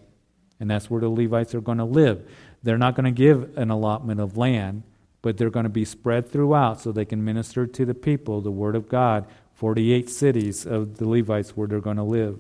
And 0.60 0.70
that's 0.70 0.90
where 0.90 1.02
the 1.02 1.10
Levites 1.10 1.54
are 1.54 1.62
going 1.62 1.78
to 1.78 1.86
live. 1.86 2.30
They're 2.62 2.78
not 2.78 2.96
going 2.96 3.06
to 3.06 3.12
give 3.12 3.58
an 3.58 3.70
allotment 3.70 4.22
of 4.22 4.38
land, 4.38 4.84
but 5.22 5.38
they're 5.38 5.50
going 5.50 5.66
to 5.66 5.70
be 5.70 5.86
spread 5.86 6.32
throughout 6.32 6.82
so 6.82 6.92
they 6.92 7.06
can 7.06 7.24
minister 7.24 7.68
to 7.68 7.86
the 7.86 7.94
people 7.94 8.42
the 8.42 8.52
word 8.52 8.76
of 8.76 8.88
God. 8.88 9.26
48 9.56 10.10
cities 10.10 10.66
of 10.66 10.98
the 10.98 11.08
Levites 11.08 11.52
where 11.52 11.68
they're 11.68 11.80
going 11.80 11.98
to 11.98 12.04
live. 12.04 12.40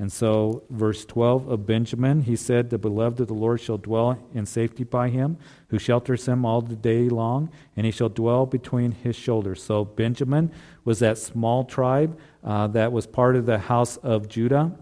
And 0.00 0.10
so, 0.10 0.62
verse 0.70 1.04
12 1.04 1.48
of 1.48 1.66
Benjamin, 1.66 2.22
he 2.22 2.34
said, 2.34 2.70
The 2.70 2.78
beloved 2.78 3.20
of 3.20 3.28
the 3.28 3.34
Lord 3.34 3.60
shall 3.60 3.76
dwell 3.76 4.18
in 4.32 4.46
safety 4.46 4.82
by 4.82 5.10
him, 5.10 5.36
who 5.68 5.78
shelters 5.78 6.26
him 6.26 6.46
all 6.46 6.62
the 6.62 6.74
day 6.74 7.10
long, 7.10 7.50
and 7.76 7.84
he 7.84 7.92
shall 7.92 8.08
dwell 8.08 8.46
between 8.46 8.92
his 8.92 9.14
shoulders. 9.14 9.62
So, 9.62 9.84
Benjamin 9.84 10.52
was 10.86 11.00
that 11.00 11.18
small 11.18 11.64
tribe 11.64 12.18
uh, 12.42 12.68
that 12.68 12.92
was 12.92 13.06
part 13.06 13.36
of 13.36 13.44
the 13.44 13.58
house 13.58 13.98
of 13.98 14.26
Judah. 14.26 14.72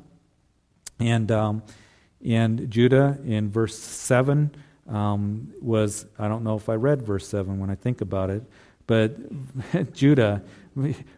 And, 1.00 1.32
um, 1.32 1.64
and 2.24 2.70
Judah, 2.70 3.18
in 3.26 3.50
verse 3.50 3.76
7, 3.76 4.54
um, 4.86 5.52
was, 5.60 6.06
I 6.16 6.28
don't 6.28 6.44
know 6.44 6.54
if 6.54 6.68
I 6.68 6.74
read 6.74 7.02
verse 7.02 7.26
7 7.26 7.58
when 7.58 7.70
I 7.70 7.74
think 7.74 8.02
about 8.02 8.30
it, 8.30 8.44
but 8.88 9.92
Judah 9.92 10.42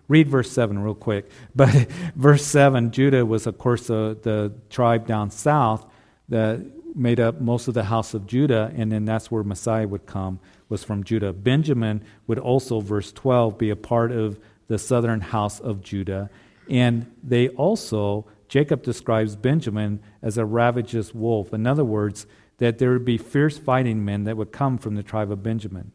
read 0.08 0.28
verse 0.28 0.50
7 0.50 0.78
real 0.78 0.94
quick. 0.94 1.30
But 1.54 1.70
verse 2.16 2.44
7, 2.44 2.90
Judah 2.90 3.24
was, 3.24 3.46
of 3.46 3.56
course, 3.56 3.86
the, 3.86 4.18
the 4.20 4.52
tribe 4.68 5.06
down 5.06 5.30
south 5.30 5.86
that 6.28 6.60
made 6.94 7.20
up 7.20 7.40
most 7.40 7.68
of 7.68 7.74
the 7.74 7.84
house 7.84 8.12
of 8.12 8.26
Judah, 8.26 8.72
and 8.76 8.90
then 8.90 9.04
that's 9.04 9.30
where 9.30 9.44
Messiah 9.44 9.86
would 9.86 10.06
come, 10.06 10.40
was 10.68 10.84
from 10.84 11.04
Judah. 11.04 11.32
Benjamin 11.32 12.02
would 12.26 12.38
also, 12.38 12.80
verse 12.80 13.12
12, 13.12 13.56
be 13.56 13.70
a 13.70 13.76
part 13.76 14.12
of 14.12 14.38
the 14.66 14.78
southern 14.78 15.20
house 15.20 15.60
of 15.60 15.82
Judah. 15.82 16.28
And 16.68 17.10
they 17.22 17.48
also, 17.50 18.26
Jacob 18.48 18.82
describes 18.82 19.36
Benjamin 19.36 20.00
as 20.22 20.38
a 20.38 20.44
ravageous 20.44 21.14
wolf. 21.14 21.52
In 21.52 21.66
other 21.66 21.84
words, 21.84 22.26
that 22.58 22.78
there 22.78 22.90
would 22.90 23.04
be 23.04 23.18
fierce 23.18 23.58
fighting 23.58 24.04
men 24.04 24.24
that 24.24 24.36
would 24.36 24.52
come 24.52 24.78
from 24.78 24.94
the 24.94 25.02
tribe 25.02 25.30
of 25.30 25.42
Benjamin. 25.42 25.92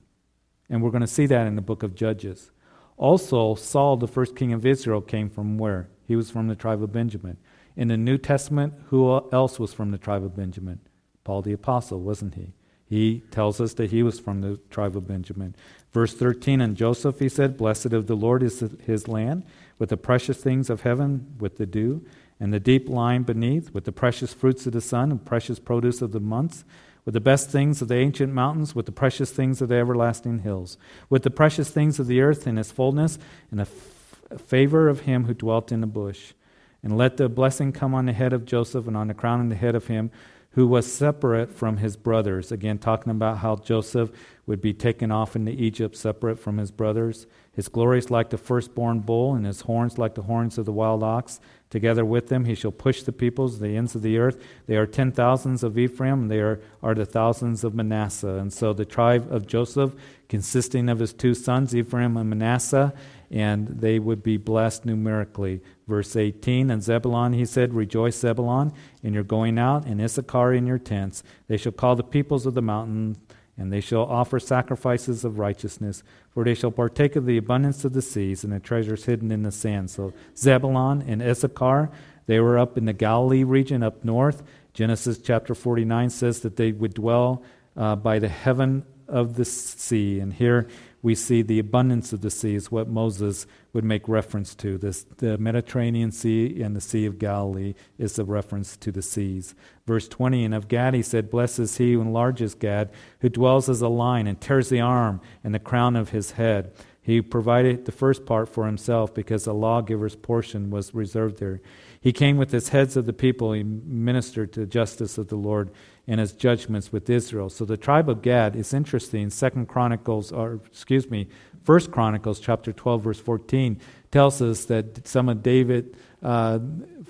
And 0.69 0.81
we're 0.81 0.91
going 0.91 1.01
to 1.01 1.07
see 1.07 1.25
that 1.27 1.47
in 1.47 1.55
the 1.55 1.61
book 1.61 1.83
of 1.83 1.95
Judges. 1.95 2.51
Also, 2.97 3.55
Saul, 3.55 3.97
the 3.97 4.07
first 4.07 4.35
king 4.35 4.53
of 4.53 4.65
Israel, 4.65 5.01
came 5.01 5.29
from 5.29 5.57
where? 5.57 5.89
He 6.07 6.15
was 6.15 6.31
from 6.31 6.47
the 6.47 6.55
tribe 6.55 6.81
of 6.81 6.91
Benjamin. 6.91 7.37
In 7.75 7.89
the 7.89 7.97
New 7.97 8.17
Testament, 8.17 8.73
who 8.87 9.29
else 9.31 9.59
was 9.59 9.73
from 9.73 9.91
the 9.91 9.97
tribe 9.97 10.23
of 10.23 10.35
Benjamin? 10.35 10.79
Paul 11.23 11.41
the 11.41 11.53
Apostle, 11.53 11.99
wasn't 11.99 12.35
he? 12.35 12.53
He 12.87 13.23
tells 13.31 13.59
us 13.59 13.73
that 13.73 13.91
he 13.91 14.03
was 14.03 14.19
from 14.19 14.41
the 14.41 14.59
tribe 14.69 14.95
of 14.95 15.07
Benjamin. 15.07 15.55
Verse 15.91 16.13
13, 16.13 16.61
and 16.61 16.77
Joseph, 16.77 17.19
he 17.19 17.27
said, 17.27 17.57
Blessed 17.57 17.93
of 17.93 18.07
the 18.07 18.15
Lord 18.15 18.43
is 18.43 18.63
his 18.85 19.07
land, 19.07 19.43
with 19.79 19.89
the 19.89 19.97
precious 19.97 20.37
things 20.37 20.69
of 20.69 20.81
heaven, 20.81 21.35
with 21.39 21.57
the 21.57 21.65
dew, 21.65 22.05
and 22.39 22.53
the 22.53 22.59
deep 22.59 22.87
lying 22.87 23.23
beneath, 23.23 23.73
with 23.73 23.85
the 23.85 23.91
precious 23.91 24.33
fruits 24.33 24.65
of 24.67 24.73
the 24.73 24.81
sun, 24.81 25.11
and 25.11 25.25
precious 25.25 25.57
produce 25.57 26.01
of 26.01 26.11
the 26.11 26.19
months, 26.19 26.63
with 27.05 27.13
the 27.13 27.21
best 27.21 27.49
things 27.49 27.81
of 27.81 27.87
the 27.87 27.95
ancient 27.95 28.33
mountains, 28.33 28.75
with 28.75 28.87
the 28.87 28.91
precious 28.91 29.31
things 29.31 29.61
of 29.61 29.69
the 29.69 29.75
everlasting 29.75 30.39
hills, 30.39 30.77
with 31.09 31.23
the 31.23 31.29
precious 31.29 31.69
things 31.69 31.99
of 31.99 32.07
the 32.07 32.21
earth 32.21 32.47
in 32.47 32.57
its 32.57 32.71
fullness, 32.71 33.17
and 33.51 33.59
the 33.59 33.63
f- 33.63 34.41
favor 34.41 34.89
of 34.89 35.01
him 35.01 35.25
who 35.25 35.33
dwelt 35.33 35.71
in 35.71 35.81
the 35.81 35.87
bush. 35.87 36.33
And 36.81 36.97
let 36.97 37.17
the 37.17 37.29
blessing 37.29 37.71
come 37.71 37.93
on 37.93 38.05
the 38.05 38.13
head 38.13 38.33
of 38.33 38.45
Joseph 38.45 38.87
and 38.87 38.97
on 38.97 39.07
the 39.07 39.13
crown 39.13 39.41
of 39.41 39.49
the 39.49 39.55
head 39.55 39.75
of 39.75 39.87
him 39.87 40.11
who 40.55 40.65
was 40.65 40.91
separate 40.91 41.51
from 41.51 41.77
his 41.77 41.97
brothers. 41.97 42.49
Again, 42.49 42.77
talking 42.77 43.11
about 43.11 43.39
how 43.39 43.57
Joseph 43.57 44.09
would 44.45 44.61
be 44.61 44.73
taken 44.73 45.11
off 45.11 45.35
into 45.35 45.51
Egypt 45.51 45.97
separate 45.97 46.39
from 46.39 46.57
his 46.57 46.71
brothers. 46.71 47.27
His 47.51 47.67
glory 47.67 47.99
is 47.99 48.09
like 48.09 48.29
the 48.29 48.37
firstborn 48.37 49.01
bull, 49.01 49.35
and 49.35 49.45
his 49.45 49.61
horns 49.61 49.97
like 49.97 50.15
the 50.15 50.21
horns 50.21 50.57
of 50.57 50.63
the 50.63 50.71
wild 50.71 51.03
ox. 51.03 51.41
Together 51.75 52.05
with 52.05 52.29
them 52.29 52.45
he 52.45 52.55
shall 52.55 52.71
push 52.71 53.03
the 53.03 53.11
peoples, 53.11 53.59
the 53.59 53.75
ends 53.75 53.95
of 53.95 54.01
the 54.01 54.17
earth. 54.17 54.41
They 54.65 54.77
are 54.77 54.85
ten 54.85 55.11
thousands 55.11 55.61
of 55.61 55.77
Ephraim, 55.77 56.29
they 56.29 56.39
are, 56.39 56.61
are 56.81 56.95
the 56.95 57.05
thousands 57.05 57.65
of 57.65 57.75
Manasseh. 57.75 58.35
And 58.35 58.53
so 58.53 58.71
the 58.71 58.85
tribe 58.85 59.29
of 59.29 59.45
Joseph, 59.45 59.93
consisting 60.29 60.87
of 60.87 60.99
his 60.99 61.11
two 61.11 61.33
sons, 61.33 61.75
Ephraim 61.75 62.15
and 62.15 62.29
Manasseh, 62.29 62.93
and 63.29 63.67
they 63.67 63.99
would 63.99 64.23
be 64.23 64.37
blessed 64.37 64.85
numerically. 64.85 65.59
Verse 65.85 66.15
18, 66.15 66.71
and 66.71 66.81
Zebulon, 66.81 67.33
he 67.33 67.43
said, 67.43 67.73
Rejoice, 67.73 68.17
Zebulon, 68.17 68.71
in 69.03 69.13
your 69.13 69.23
going 69.23 69.59
out, 69.59 69.85
and 69.85 69.99
Issachar 69.99 70.53
in 70.53 70.65
your 70.65 70.79
tents. 70.79 71.23
They 71.49 71.57
shall 71.57 71.73
call 71.73 71.97
the 71.97 72.03
peoples 72.03 72.45
of 72.45 72.53
the 72.53 72.61
mountains 72.61 73.17
and 73.57 73.71
they 73.71 73.79
shall 73.79 74.03
offer 74.03 74.39
sacrifices 74.39 75.23
of 75.23 75.39
righteousness, 75.39 76.03
for 76.29 76.43
they 76.43 76.53
shall 76.53 76.71
partake 76.71 77.15
of 77.15 77.25
the 77.25 77.37
abundance 77.37 77.85
of 77.85 77.93
the 77.93 78.01
seas 78.01 78.43
and 78.43 78.51
the 78.51 78.59
treasures 78.59 79.05
hidden 79.05 79.31
in 79.31 79.43
the 79.43 79.51
sand. 79.51 79.89
So 79.89 80.13
Zebulun 80.37 81.03
and 81.07 81.21
Issachar, 81.21 81.89
they 82.27 82.39
were 82.39 82.59
up 82.59 82.77
in 82.77 82.85
the 82.85 82.93
Galilee 82.93 83.43
region 83.43 83.83
up 83.83 84.03
north. 84.03 84.43
Genesis 84.73 85.17
chapter 85.17 85.55
49 85.55 86.09
says 86.09 86.41
that 86.41 86.57
they 86.57 86.73
would 86.73 86.93
dwell 86.93 87.43
uh, 87.77 87.95
by 87.95 88.19
the 88.19 88.27
heaven 88.27 88.83
of 89.07 89.35
the 89.35 89.45
sea. 89.45 90.19
And 90.19 90.33
here 90.33 90.67
we 91.05 91.13
see 91.13 91.43
the 91.43 91.59
abundance 91.59 92.13
of 92.13 92.21
the 92.21 92.31
sea 92.31 92.55
is 92.55 92.71
what 92.71 92.87
Moses 92.87 93.45
would 93.73 93.83
make 93.83 94.09
reference 94.09 94.55
to. 94.55 94.75
This, 94.75 95.03
the 95.17 95.37
Mediterranean 95.37 96.11
Sea 96.11 96.63
and 96.63 96.75
the 96.75 96.81
Sea 96.81 97.05
of 97.05 97.19
Galilee 97.19 97.75
is 97.99 98.17
a 98.17 98.25
reference 98.25 98.75
to 98.77 98.91
the 98.91 99.03
seas. 99.03 99.53
Verse 99.85 100.07
20, 100.07 100.43
and 100.43 100.55
of 100.55 100.67
Gad 100.67 100.95
he 100.95 101.03
said, 101.03 101.29
Blessed 101.29 101.59
is 101.59 101.77
he 101.77 101.93
who 101.93 102.01
enlarges 102.01 102.55
Gad, 102.55 102.89
who 103.19 103.29
dwells 103.29 103.69
as 103.69 103.81
a 103.81 103.87
lion 103.87 104.25
and 104.25 104.41
tears 104.41 104.69
the 104.69 104.81
arm 104.81 105.21
and 105.43 105.53
the 105.53 105.59
crown 105.59 105.95
of 105.95 106.09
his 106.09 106.31
head. 106.31 106.73
He 106.99 107.21
provided 107.21 107.85
the 107.85 107.91
first 107.91 108.25
part 108.25 108.49
for 108.49 108.65
himself 108.65 109.13
because 109.13 109.45
the 109.45 109.53
lawgiver's 109.53 110.15
portion 110.15 110.71
was 110.71 110.95
reserved 110.95 111.37
there. 111.37 111.61
He 112.05 112.13
came 112.13 112.37
with 112.37 112.51
his 112.51 112.69
heads 112.69 112.95
of 112.95 113.07
the 113.07 113.13
people. 113.13 113.53
He 113.53 113.63
ministered 113.63 114.53
to 114.53 114.59
the 114.59 114.67
justice 114.67 115.17
of 115.17 115.29
the 115.29 115.37
Lord 115.37 115.71
and 116.05 116.19
his 116.19 116.33
judgments 116.33 116.91
with 116.91 117.09
Israel. 117.09 117.49
So 117.49 117.65
the 117.65 117.77
tribe 117.77 118.11
of 118.11 118.21
Gad 118.21 118.55
is 118.55 118.75
interesting. 118.75 119.31
Second 119.31 119.67
Chronicles, 119.67 120.31
or 120.31 120.59
excuse 120.67 121.09
me, 121.09 121.27
First 121.63 121.89
Chronicles 121.89 122.39
chapter 122.39 122.71
12, 122.71 123.01
verse 123.01 123.19
14, 123.19 123.81
tells 124.11 124.39
us 124.39 124.65
that 124.65 125.07
some 125.07 125.27
of 125.29 125.41
David 125.41 125.97
uh, 126.21 126.59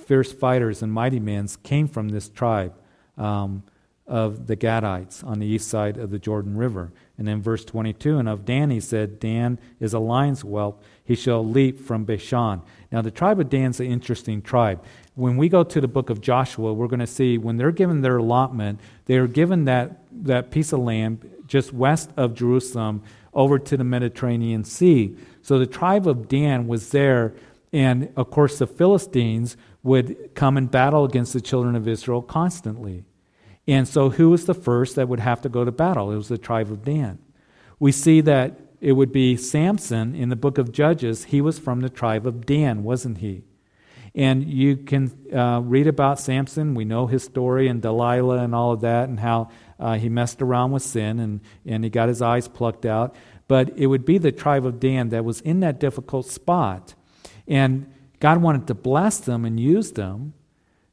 fierce 0.05 0.31
fighters 0.31 0.81
and 0.81 0.93
mighty 0.93 1.19
men 1.19 1.49
came 1.61 1.89
from 1.89 2.07
this 2.07 2.29
tribe 2.29 2.73
um, 3.17 3.63
of 4.07 4.47
the 4.47 4.55
Gadites 4.55 5.25
on 5.25 5.39
the 5.39 5.45
east 5.45 5.67
side 5.67 5.97
of 5.97 6.09
the 6.09 6.19
Jordan 6.19 6.55
River. 6.55 6.93
And 7.17 7.27
then 7.27 7.41
verse 7.41 7.65
22, 7.65 8.17
and 8.17 8.29
of 8.29 8.45
Dan 8.45 8.69
he 8.69 8.79
said, 8.79 9.19
Dan 9.19 9.59
is 9.81 9.93
a 9.93 9.99
lion's 9.99 10.39
whelp. 10.39 10.81
He 11.05 11.15
shall 11.15 11.45
leap 11.45 11.79
from 11.79 12.03
Bashan. 12.03 12.61
Now, 12.91 13.01
the 13.01 13.11
tribe 13.11 13.39
of 13.39 13.49
Dan's 13.49 13.79
an 13.79 13.85
interesting 13.85 14.41
tribe. 14.41 14.83
When 15.13 15.37
we 15.37 15.47
go 15.49 15.63
to 15.63 15.79
the 15.79 15.87
book 15.87 16.09
of 16.09 16.19
Joshua, 16.19 16.73
we're 16.73 16.87
going 16.87 16.99
to 16.99 17.07
see 17.07 17.37
when 17.37 17.57
they're 17.57 17.71
given 17.71 18.01
their 18.01 18.17
allotment, 18.17 18.79
they 19.05 19.17
are 19.17 19.27
given 19.27 19.65
that, 19.65 19.99
that 20.11 20.49
piece 20.49 20.73
of 20.73 20.79
land 20.79 21.29
just 21.47 21.71
west 21.71 22.09
of 22.17 22.33
Jerusalem 22.33 23.03
over 23.33 23.59
to 23.59 23.77
the 23.77 23.83
Mediterranean 23.83 24.63
Sea. 24.63 25.15
So 25.43 25.59
the 25.59 25.67
tribe 25.67 26.07
of 26.07 26.27
Dan 26.27 26.67
was 26.67 26.89
there, 26.89 27.35
and 27.71 28.11
of 28.15 28.31
course, 28.31 28.57
the 28.57 28.67
Philistines 28.67 29.57
would 29.83 30.33
come 30.33 30.57
and 30.57 30.71
battle 30.71 31.05
against 31.05 31.33
the 31.33 31.41
children 31.41 31.75
of 31.75 31.87
Israel 31.87 32.23
constantly. 32.23 33.03
And 33.67 33.87
so, 33.87 34.09
who 34.09 34.29
was 34.29 34.45
the 34.45 34.53
first 34.53 34.95
that 34.95 35.07
would 35.07 35.19
have 35.19 35.41
to 35.41 35.49
go 35.49 35.63
to 35.65 35.71
battle? 35.71 36.11
It 36.11 36.15
was 36.15 36.27
the 36.27 36.37
tribe 36.37 36.71
of 36.71 36.83
Dan. 36.83 37.19
We 37.79 37.91
see 37.91 38.21
that 38.21 38.59
it 38.85 38.91
would 38.91 39.11
be 39.11 39.35
Samson 39.35 40.13
in 40.13 40.29
the 40.29 40.35
book 40.35 40.59
of 40.59 40.71
Judges. 40.71 41.23
He 41.23 41.41
was 41.41 41.57
from 41.57 41.81
the 41.81 41.89
tribe 41.89 42.27
of 42.27 42.45
Dan, 42.45 42.83
wasn't 42.83 43.17
he? 43.17 43.41
And 44.13 44.47
you 44.47 44.77
can 44.77 45.11
uh, 45.35 45.61
read 45.63 45.87
about 45.87 46.19
Samson. 46.19 46.75
We 46.75 46.85
know 46.85 47.07
his 47.07 47.23
story 47.23 47.67
and 47.67 47.81
Delilah 47.81 48.43
and 48.43 48.53
all 48.53 48.73
of 48.73 48.81
that, 48.81 49.09
and 49.09 49.19
how 49.19 49.49
uh, 49.79 49.95
he 49.95 50.07
messed 50.07 50.39
around 50.39 50.71
with 50.71 50.83
sin 50.83 51.19
and, 51.19 51.41
and 51.65 51.83
he 51.83 51.89
got 51.89 52.09
his 52.09 52.21
eyes 52.21 52.47
plucked 52.47 52.85
out. 52.85 53.15
But 53.47 53.75
it 53.75 53.87
would 53.87 54.05
be 54.05 54.19
the 54.19 54.31
tribe 54.31 54.67
of 54.67 54.79
Dan 54.79 55.09
that 55.09 55.25
was 55.25 55.41
in 55.41 55.61
that 55.61 55.79
difficult 55.79 56.27
spot. 56.27 56.93
And 57.47 57.91
God 58.19 58.39
wanted 58.39 58.67
to 58.67 58.75
bless 58.75 59.17
them 59.17 59.45
and 59.45 59.59
use 59.59 59.93
them, 59.93 60.35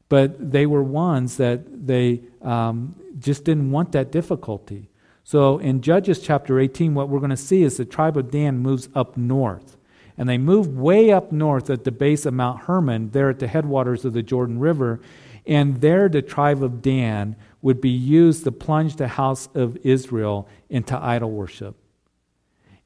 but 0.09 0.51
they 0.51 0.65
were 0.65 0.83
ones 0.83 1.37
that 1.37 1.87
they 1.87 2.23
um, 2.41 2.95
just 3.19 3.45
didn't 3.45 3.71
want 3.71 3.93
that 3.93 4.11
difficulty. 4.11 4.89
So 5.33 5.57
in 5.57 5.81
Judges 5.81 6.19
chapter 6.19 6.61
18, 6.61 6.93
what 6.93 7.09
we're 7.09 7.19
going 7.19 7.31
to 7.31 7.39
see 7.39 7.63
is 7.63 7.79
the 7.79 7.87
tribe 7.87 8.19
of 8.19 8.31
Dan 8.31 8.59
moves 8.59 8.91
up 8.95 9.17
north. 9.17 9.79
And 10.19 10.29
they 10.29 10.37
move 10.37 10.77
way 10.77 11.11
up 11.11 11.33
north 11.33 11.71
at 11.71 11.85
the 11.85 11.91
base 11.91 12.27
of 12.27 12.35
Mount 12.35 12.65
Hermon, 12.65 13.13
there 13.13 13.31
at 13.31 13.39
the 13.39 13.47
headwaters 13.47 14.05
of 14.05 14.13
the 14.13 14.23
Jordan 14.23 14.59
River. 14.59 15.01
And 15.47 15.81
there, 15.81 16.11
the 16.11 16.21
tribe 16.21 16.63
of 16.63 16.83
Dan 16.83 17.35
would 17.63 17.81
be 17.81 17.89
used 17.89 18.45
to 18.45 18.53
plunge 18.53 18.97
the 18.97 19.09
house 19.09 19.49
of 19.55 19.79
Israel 19.79 20.51
into 20.69 21.03
idol 21.03 21.31
worship. 21.31 21.77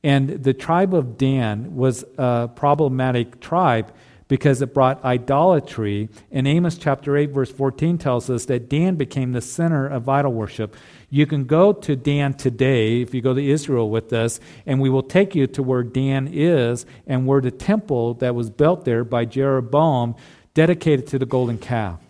And 0.05 0.29
the 0.45 0.55
tribe 0.55 0.95
of 0.95 1.19
Dan 1.19 1.75
was 1.75 2.05
a 2.17 2.49
problematic 2.55 3.41
tribe 3.41 3.93
because 4.29 4.61
it 4.61 4.75
brought 4.75 5.05
idolatry. 5.05 6.09
And 6.31 6.49
Amos 6.49 6.77
chapter 6.77 7.17
8, 7.17 7.31
verse 7.31 7.51
14 7.51 7.99
tells 7.99 8.29
us 8.29 8.47
that 8.47 8.69
Dan 8.69 8.97
became 8.97 9.33
the 9.33 9.41
center 9.41 9.87
of 9.87 10.09
idol 10.09 10.33
worship. 10.33 10.75
You 11.11 11.27
can 11.27 11.45
go 11.45 11.73
to 11.73 11.95
Dan 11.95 12.35
today, 12.35 13.01
if 13.03 13.15
you 13.15 13.21
go 13.23 13.35
to 13.35 13.51
Israel 13.51 13.89
with 13.89 14.13
us, 14.13 14.41
and 14.67 14.81
we 14.81 14.91
will 14.91 15.03
take 15.03 15.35
you 15.35 15.47
to 15.49 15.63
where 15.63 15.83
Dan 15.83 16.29
is 16.31 16.87
and 17.07 17.27
where 17.27 17.41
the 17.41 17.51
temple 17.51 18.15
that 18.15 18.35
was 18.35 18.51
built 18.51 18.85
there 18.85 19.05
by 19.05 19.25
Jeroboam 19.25 20.17
dedicated 20.55 21.07
to 21.09 21.19
the 21.19 21.27
golden 21.27 21.59
calf. 21.59 22.01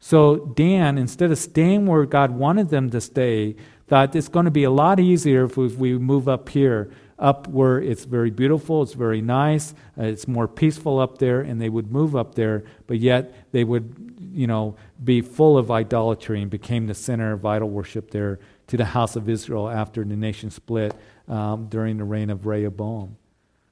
So 0.00 0.36
Dan, 0.36 0.98
instead 0.98 1.30
of 1.30 1.38
staying 1.38 1.86
where 1.86 2.04
God 2.04 2.32
wanted 2.32 2.68
them 2.68 2.90
to 2.90 3.00
stay, 3.00 3.56
thought 3.88 4.14
it's 4.14 4.28
going 4.28 4.44
to 4.44 4.50
be 4.50 4.64
a 4.64 4.70
lot 4.70 5.00
easier 5.00 5.44
if 5.44 5.56
we 5.56 5.96
move 5.98 6.28
up 6.28 6.50
here 6.50 6.90
up 7.18 7.46
where 7.48 7.80
it's 7.80 8.04
very 8.04 8.30
beautiful, 8.30 8.82
it's 8.82 8.94
very 8.94 9.20
nice, 9.20 9.72
uh, 9.98 10.04
it's 10.04 10.26
more 10.26 10.48
peaceful 10.48 10.98
up 10.98 11.18
there, 11.18 11.40
and 11.40 11.60
they 11.60 11.68
would 11.68 11.90
move 11.92 12.16
up 12.16 12.34
there, 12.34 12.64
but 12.86 12.98
yet 12.98 13.52
they 13.52 13.64
would, 13.64 14.16
you 14.32 14.46
know, 14.46 14.76
be 15.02 15.20
full 15.20 15.56
of 15.56 15.70
idolatry 15.70 16.42
and 16.42 16.50
became 16.50 16.86
the 16.86 16.94
center 16.94 17.32
of 17.32 17.44
idol 17.46 17.70
worship 17.70 18.10
there 18.10 18.38
to 18.66 18.76
the 18.76 18.84
house 18.84 19.16
of 19.16 19.28
Israel 19.28 19.68
after 19.68 20.04
the 20.04 20.16
nation 20.16 20.50
split 20.50 20.94
um, 21.28 21.66
during 21.66 21.98
the 21.98 22.04
reign 22.04 22.30
of 22.30 22.46
Rehoboam. 22.46 23.16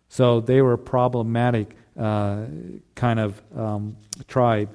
So 0.09 0.41
they 0.41 0.61
were 0.61 0.75
a 0.75 0.79
problematic 0.79 1.75
uh, 1.99 2.45
kind 2.95 3.19
of 3.19 3.41
um, 3.57 3.97
tribe. 4.29 4.69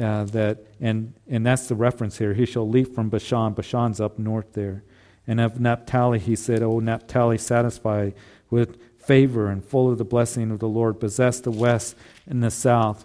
Uh, 0.00 0.24
that 0.24 0.58
and 0.80 1.14
and 1.28 1.46
that's 1.46 1.68
the 1.68 1.74
reference 1.76 2.18
here. 2.18 2.34
He 2.34 2.46
shall 2.46 2.68
leap 2.68 2.96
from 2.96 3.10
Bashan. 3.10 3.52
Bashan's 3.52 4.00
up 4.00 4.18
north 4.18 4.52
there. 4.52 4.82
And 5.26 5.40
of 5.40 5.58
Naphtali 5.58 6.18
he 6.18 6.36
said, 6.36 6.62
O 6.62 6.80
Naphtali, 6.80 7.38
satisfy 7.38 8.10
with 8.50 8.78
favor 8.98 9.48
and 9.50 9.64
full 9.64 9.90
of 9.90 9.98
the 9.98 10.04
blessing 10.04 10.50
of 10.50 10.58
the 10.58 10.68
Lord, 10.68 11.00
possess 11.00 11.40
the 11.40 11.50
west 11.50 11.96
and 12.26 12.42
the 12.42 12.50
south. 12.50 13.04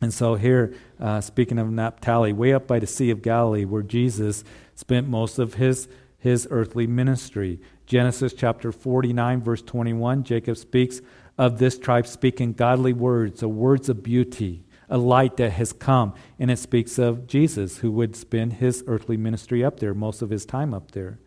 And 0.00 0.12
so 0.12 0.34
here, 0.34 0.74
uh, 1.00 1.20
speaking 1.20 1.58
of 1.58 1.70
Naphtali, 1.70 2.32
way 2.32 2.52
up 2.52 2.66
by 2.66 2.78
the 2.78 2.86
Sea 2.86 3.10
of 3.10 3.22
Galilee, 3.22 3.64
where 3.64 3.82
Jesus 3.82 4.44
spent 4.74 5.08
most 5.08 5.38
of 5.38 5.54
his, 5.54 5.88
his 6.18 6.46
earthly 6.50 6.86
ministry. 6.86 7.60
Genesis 7.86 8.34
chapter 8.34 8.72
49, 8.72 9.40
verse 9.40 9.62
21, 9.62 10.24
Jacob 10.24 10.56
speaks 10.56 11.00
of 11.38 11.58
this 11.58 11.78
tribe 11.78 12.06
speaking 12.06 12.52
godly 12.52 12.92
words, 12.92 13.42
or 13.42 13.48
words 13.48 13.88
of 13.88 14.02
beauty, 14.02 14.64
a 14.88 14.98
light 14.98 15.36
that 15.38 15.52
has 15.52 15.72
come. 15.72 16.14
And 16.38 16.50
it 16.50 16.58
speaks 16.58 16.98
of 16.98 17.26
Jesus, 17.26 17.78
who 17.78 17.90
would 17.92 18.14
spend 18.14 18.54
his 18.54 18.84
earthly 18.86 19.16
ministry 19.16 19.64
up 19.64 19.80
there, 19.80 19.94
most 19.94 20.22
of 20.22 20.30
his 20.30 20.44
time 20.44 20.74
up 20.74 20.90
there. 20.90 21.18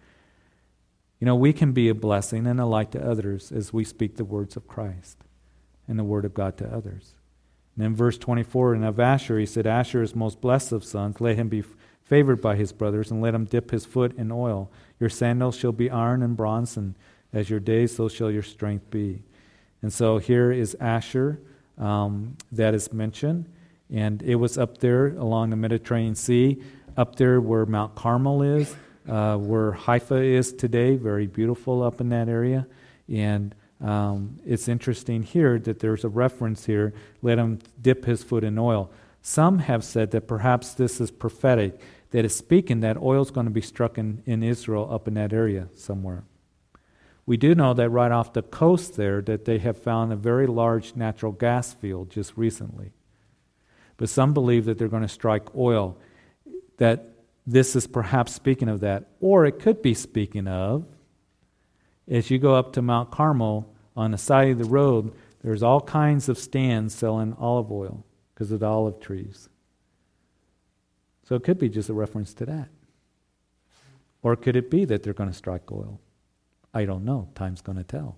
You 1.20 1.26
know, 1.26 1.36
we 1.36 1.54
can 1.54 1.72
be 1.72 1.90
a 1.90 1.96
blessing 1.96 2.46
and 2.46 2.60
a 2.60 2.66
light 2.66 2.92
to 2.92 3.04
others 3.04 3.52
as 3.52 3.74
we 3.74 3.84
speak 3.84 4.16
the 4.18 4.26
words 4.26 4.56
of 4.56 4.68
Christ 4.68 5.18
and 5.88 5.98
the 5.98 6.04
word 6.04 6.26
of 6.26 6.34
God 6.34 6.58
to 6.58 6.68
others. 6.68 7.14
And 7.76 7.86
in 7.86 7.96
verse 7.96 8.18
24, 8.18 8.76
and 8.76 8.86
of 8.86 9.00
Asher, 9.00 9.40
he 9.40 9.46
said, 9.46 9.66
Asher 9.66 10.02
is 10.02 10.16
most 10.16 10.42
blessed 10.42 10.72
of 10.72 10.84
sons. 10.84 11.22
Let 11.22 11.36
him 11.38 11.48
be 11.48 11.64
favored 12.04 12.42
by 12.42 12.56
his 12.56 12.72
brothers, 12.72 13.12
and 13.12 13.22
let 13.22 13.36
him 13.36 13.46
dip 13.46 13.72
his 13.72 13.86
foot 13.86 14.16
in 14.18 14.32
oil. 14.32 14.72
Your 15.00 15.10
sandals 15.10 15.58
shall 15.58 15.74
be 15.74 15.90
iron 15.90 16.24
and 16.24 16.38
bronze, 16.38 16.78
and 16.78 16.96
as 17.34 17.50
your 17.50 17.60
days, 17.60 17.96
so 17.96 18.08
shall 18.08 18.32
your 18.32 18.44
strength 18.44 18.90
be. 18.90 19.24
And 19.82 19.92
so 19.92 20.18
here 20.18 20.52
is 20.52 20.76
Asher 20.80 21.40
um, 21.78 22.38
that 22.52 22.74
is 22.74 22.94
mentioned. 22.94 23.46
And 23.92 24.22
it 24.24 24.36
was 24.36 24.58
up 24.58 24.80
there 24.80 25.08
along 25.08 25.50
the 25.50 25.56
Mediterranean 25.56 26.16
Sea, 26.16 26.62
up 26.96 27.16
there 27.16 27.40
where 27.40 27.66
Mount 27.66 27.96
Carmel 27.96 28.42
is 28.42 28.76
uh, 29.08 29.38
where 29.38 29.72
Haifa 29.72 30.22
is 30.22 30.54
today, 30.54 30.96
very 30.96 31.28
beautiful 31.28 31.84
up 31.84 32.02
in 32.02 32.10
that 32.10 32.30
area. 32.30 32.68
And 33.08 33.56
um, 33.80 34.40
it's 34.46 34.68
interesting 34.68 35.24
here 35.24 35.60
that 35.60 35.80
there's 35.80 36.04
a 36.04 36.10
reference 36.10 36.66
here 36.66 36.94
let 37.22 37.38
him 37.38 37.60
dip 37.82 38.06
his 38.06 38.24
foot 38.24 38.44
in 38.44 38.58
oil. 38.58 38.92
Some 39.22 39.60
have 39.60 39.84
said 39.84 40.12
that 40.12 40.28
perhaps 40.28 40.74
this 40.74 41.00
is 41.00 41.12
prophetic, 41.12 41.80
that 42.12 42.26
is 42.26 42.36
speaking 42.36 42.80
that 42.82 42.98
oil 42.98 43.22
is 43.22 43.32
going 43.32 43.46
to 43.46 43.52
be 43.52 43.62
struck 43.62 43.98
in, 43.98 44.24
in 44.26 44.44
Israel 44.44 44.88
up 44.92 45.08
in 45.08 45.14
that 45.16 45.34
area 45.34 45.68
somewhere. 45.76 46.24
We 47.26 47.36
do 47.36 47.54
know 47.54 47.74
that 47.74 47.90
right 47.90 48.12
off 48.12 48.32
the 48.32 48.42
coast 48.42 48.96
there 48.96 49.22
that 49.24 49.44
they 49.44 49.58
have 49.58 49.78
found 49.78 50.14
a 50.14 50.16
very 50.16 50.48
large 50.48 50.96
natural 50.96 51.34
gas 51.34 51.74
field 51.74 52.10
just 52.10 52.38
recently. 52.38 52.94
But 53.98 54.10
some 54.10 54.34
believe 54.34 54.64
that 54.66 54.78
they're 54.78 54.88
going 54.88 55.02
to 55.02 55.10
strike 55.10 55.54
oil, 55.56 55.98
that 56.78 57.17
this 57.48 57.78
is 57.78 57.88
perhaps 57.88 58.36
speaking 58.36 58.68
of 58.68 58.82
that. 58.82 59.06
Or 59.22 59.46
it 59.46 59.60
could 59.60 59.82
be 59.82 59.94
speaking 59.94 60.48
of, 60.48 60.86
as 62.08 62.30
you 62.30 62.38
go 62.38 62.54
up 62.54 62.74
to 62.74 62.82
Mount 62.82 63.10
Carmel, 63.10 63.74
on 63.96 64.12
the 64.12 64.18
side 64.18 64.50
of 64.50 64.58
the 64.60 64.66
road, 64.66 65.12
there's 65.42 65.64
all 65.64 65.82
kinds 65.82 66.30
of 66.30 66.38
stands 66.38 66.94
selling 66.94 67.34
olive 67.40 67.72
oil 67.72 68.06
because 68.34 68.52
of 68.52 68.60
the 68.60 68.68
olive 68.68 69.00
trees. 69.00 69.50
So 71.24 71.36
it 71.36 71.44
could 71.44 71.58
be 71.58 71.70
just 71.70 71.90
a 71.90 71.94
reference 71.94 72.34
to 72.36 72.46
that. 72.46 72.70
Or 74.22 74.36
could 74.36 74.56
it 74.56 74.70
be 74.70 74.86
that 74.86 75.04
they're 75.04 75.14
going 75.14 75.32
to 75.32 75.36
strike 75.36 75.72
oil? 75.72 76.00
I 76.74 76.86
don't 76.86 77.06
know. 77.06 77.30
Time's 77.34 77.62
going 77.62 77.78
to 77.78 77.84
tell. 77.84 78.18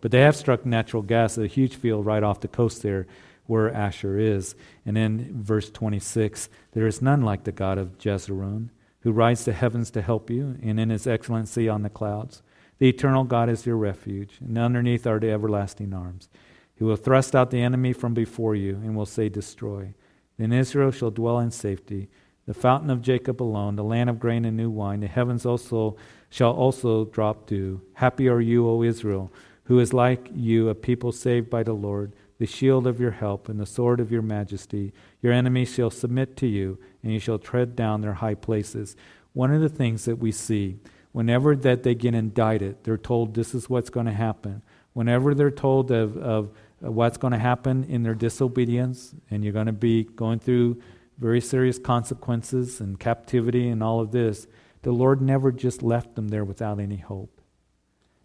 But 0.00 0.10
they 0.12 0.20
have 0.20 0.36
struck 0.36 0.64
natural 0.64 1.02
gas 1.02 1.36
at 1.36 1.44
a 1.44 1.48
huge 1.48 1.76
field 1.76 2.06
right 2.06 2.22
off 2.22 2.40
the 2.40 2.48
coast 2.48 2.82
there 2.82 3.06
where 3.50 3.74
Asher 3.74 4.16
is. 4.16 4.54
And 4.86 4.96
in 4.96 5.42
verse 5.42 5.70
26, 5.70 6.48
there 6.70 6.86
is 6.86 7.02
none 7.02 7.22
like 7.22 7.42
the 7.42 7.50
God 7.50 7.78
of 7.78 7.98
Jeshurun, 7.98 8.68
who 9.00 9.10
rides 9.10 9.44
the 9.44 9.52
heavens 9.52 9.90
to 9.90 10.02
help 10.02 10.30
you, 10.30 10.56
and 10.62 10.78
in 10.78 10.90
his 10.90 11.06
excellency 11.06 11.68
on 11.68 11.82
the 11.82 11.90
clouds. 11.90 12.42
The 12.78 12.88
eternal 12.88 13.24
God 13.24 13.50
is 13.50 13.66
your 13.66 13.76
refuge, 13.76 14.38
and 14.40 14.56
underneath 14.56 15.04
are 15.04 15.18
the 15.18 15.32
everlasting 15.32 15.92
arms. 15.92 16.28
He 16.76 16.84
will 16.84 16.94
thrust 16.94 17.34
out 17.34 17.50
the 17.50 17.60
enemy 17.60 17.92
from 17.92 18.14
before 18.14 18.54
you, 18.54 18.76
and 18.76 18.94
will 18.94 19.04
say, 19.04 19.28
Destroy. 19.28 19.94
Then 20.38 20.52
Israel 20.52 20.92
shall 20.92 21.10
dwell 21.10 21.40
in 21.40 21.50
safety. 21.50 22.08
The 22.46 22.54
fountain 22.54 22.88
of 22.88 23.02
Jacob 23.02 23.42
alone, 23.42 23.74
the 23.74 23.82
land 23.82 24.08
of 24.08 24.20
grain 24.20 24.44
and 24.44 24.56
new 24.56 24.70
wine, 24.70 25.00
the 25.00 25.08
heavens 25.08 25.44
also 25.44 25.96
shall 26.30 26.52
also 26.52 27.04
drop 27.06 27.46
dew. 27.46 27.82
Happy 27.94 28.28
are 28.28 28.40
you, 28.40 28.68
O 28.68 28.84
Israel, 28.84 29.32
who 29.64 29.80
is 29.80 29.92
like 29.92 30.30
you, 30.32 30.68
a 30.68 30.74
people 30.74 31.10
saved 31.10 31.50
by 31.50 31.64
the 31.64 31.72
Lord 31.72 32.12
the 32.40 32.46
shield 32.46 32.86
of 32.86 32.98
your 32.98 33.10
help, 33.10 33.50
and 33.50 33.60
the 33.60 33.66
sword 33.66 34.00
of 34.00 34.10
your 34.10 34.22
majesty. 34.22 34.94
Your 35.20 35.30
enemies 35.30 35.74
shall 35.74 35.90
submit 35.90 36.38
to 36.38 36.46
you, 36.46 36.78
and 37.02 37.12
you 37.12 37.18
shall 37.18 37.38
tread 37.38 37.76
down 37.76 38.00
their 38.00 38.14
high 38.14 38.34
places. 38.34 38.96
One 39.34 39.52
of 39.52 39.60
the 39.60 39.68
things 39.68 40.06
that 40.06 40.16
we 40.16 40.32
see, 40.32 40.78
whenever 41.12 41.54
that 41.54 41.82
they 41.82 41.94
get 41.94 42.14
indicted, 42.14 42.82
they're 42.82 42.96
told 42.96 43.34
this 43.34 43.54
is 43.54 43.68
what's 43.68 43.90
going 43.90 44.06
to 44.06 44.12
happen. 44.12 44.62
Whenever 44.94 45.34
they're 45.34 45.50
told 45.50 45.90
of, 45.90 46.16
of 46.16 46.50
what's 46.78 47.18
going 47.18 47.34
to 47.34 47.38
happen 47.38 47.84
in 47.84 48.04
their 48.04 48.14
disobedience, 48.14 49.14
and 49.30 49.44
you're 49.44 49.52
going 49.52 49.66
to 49.66 49.72
be 49.72 50.04
going 50.04 50.38
through 50.38 50.80
very 51.18 51.42
serious 51.42 51.78
consequences 51.78 52.80
and 52.80 52.98
captivity 52.98 53.68
and 53.68 53.82
all 53.82 54.00
of 54.00 54.12
this, 54.12 54.46
The 54.80 54.92
Lord 54.92 55.20
never 55.20 55.52
just 55.52 55.82
left 55.82 56.14
them 56.14 56.28
there 56.28 56.46
without 56.46 56.80
any 56.80 56.96
hope. 56.96 57.42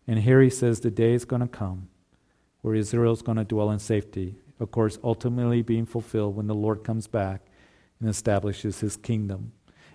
And 0.08 0.20
here 0.20 0.42
he 0.42 0.50
says 0.50 0.80
the 0.80 0.90
day 0.90 1.12
is 1.12 1.26
going 1.26 1.42
to 1.42 1.50
come 1.50 1.90
where 2.66 2.74
Israel 2.74 3.14
is 3.14 3.22
going 3.22 3.38
to 3.38 3.44
dwell 3.44 3.70
in 3.70 3.78
safety. 3.78 4.34
Of 4.60 4.72
course, 4.72 4.98
ultimately 5.04 5.62
being 5.62 5.86
fulfilled 5.86 6.36
when 6.36 6.48
the 6.48 6.56
Lord 6.56 6.84
comes 6.84 7.06
back 7.06 7.42
and 8.00 8.10
establishes 8.10 8.80
his 8.80 8.98
kingdom. 8.98 9.52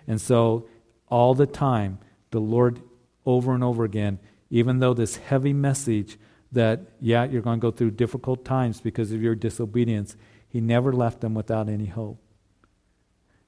And 0.07 0.21
so, 0.21 0.69
all 1.09 1.35
the 1.35 1.45
time, 1.45 1.99
the 2.29 2.39
Lord, 2.39 2.81
over 3.25 3.53
and 3.53 3.61
over 3.61 3.83
again, 3.83 4.19
even 4.49 4.79
though 4.79 4.93
this 4.93 5.17
heavy 5.17 5.51
message 5.51 6.17
that, 6.53 6.79
yeah, 7.01 7.25
you're 7.25 7.41
going 7.41 7.59
to 7.59 7.61
go 7.61 7.71
through 7.71 7.91
difficult 7.91 8.45
times 8.45 8.79
because 8.79 9.11
of 9.11 9.21
your 9.21 9.35
disobedience, 9.35 10.15
he 10.47 10.61
never 10.61 10.93
left 10.93 11.19
them 11.19 11.33
without 11.33 11.67
any 11.67 11.87
hope. 11.87 12.23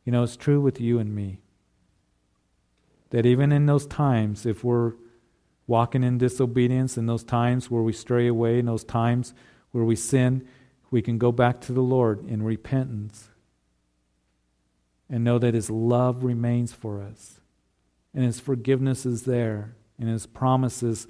You 0.03 0.11
know, 0.11 0.23
it's 0.23 0.35
true 0.35 0.59
with 0.59 0.81
you 0.81 0.99
and 0.99 1.15
me. 1.15 1.39
That 3.11 3.25
even 3.25 3.53
in 3.53 3.67
those 3.67 3.85
times, 3.85 4.45
if 4.45 4.65
we're 4.65 4.95
walking 5.67 6.03
in 6.03 6.17
disobedience, 6.17 6.97
in 6.97 7.05
those 7.05 7.23
times 7.23 7.71
where 7.71 7.81
we 7.81 7.93
stray 7.93 8.27
away, 8.27 8.59
in 8.59 8.65
those 8.65 8.83
times 8.83 9.33
where 9.71 9.83
we 9.83 9.95
sin, 9.95 10.47
we 10.91 11.01
can 11.01 11.17
go 11.17 11.31
back 11.31 11.61
to 11.61 11.73
the 11.73 11.81
Lord 11.81 12.27
in 12.27 12.43
repentance 12.43 13.29
and 15.09 15.23
know 15.23 15.39
that 15.39 15.53
His 15.53 15.69
love 15.69 16.23
remains 16.23 16.73
for 16.73 17.01
us 17.01 17.39
and 18.13 18.23
His 18.23 18.39
forgiveness 18.39 19.05
is 19.05 19.23
there 19.23 19.75
and 19.99 20.09
His 20.09 20.25
promises 20.25 21.07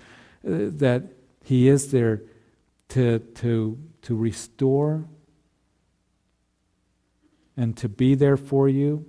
uh, 0.48 0.72
that 0.78 1.04
He 1.44 1.68
is 1.68 1.92
there 1.92 2.22
to, 2.90 3.20
to, 3.20 3.78
to 4.04 4.16
restore 4.16 5.06
and 7.58 7.76
to 7.78 7.90
be 7.90 8.16
there 8.16 8.38
for 8.38 8.70
you 8.70 9.06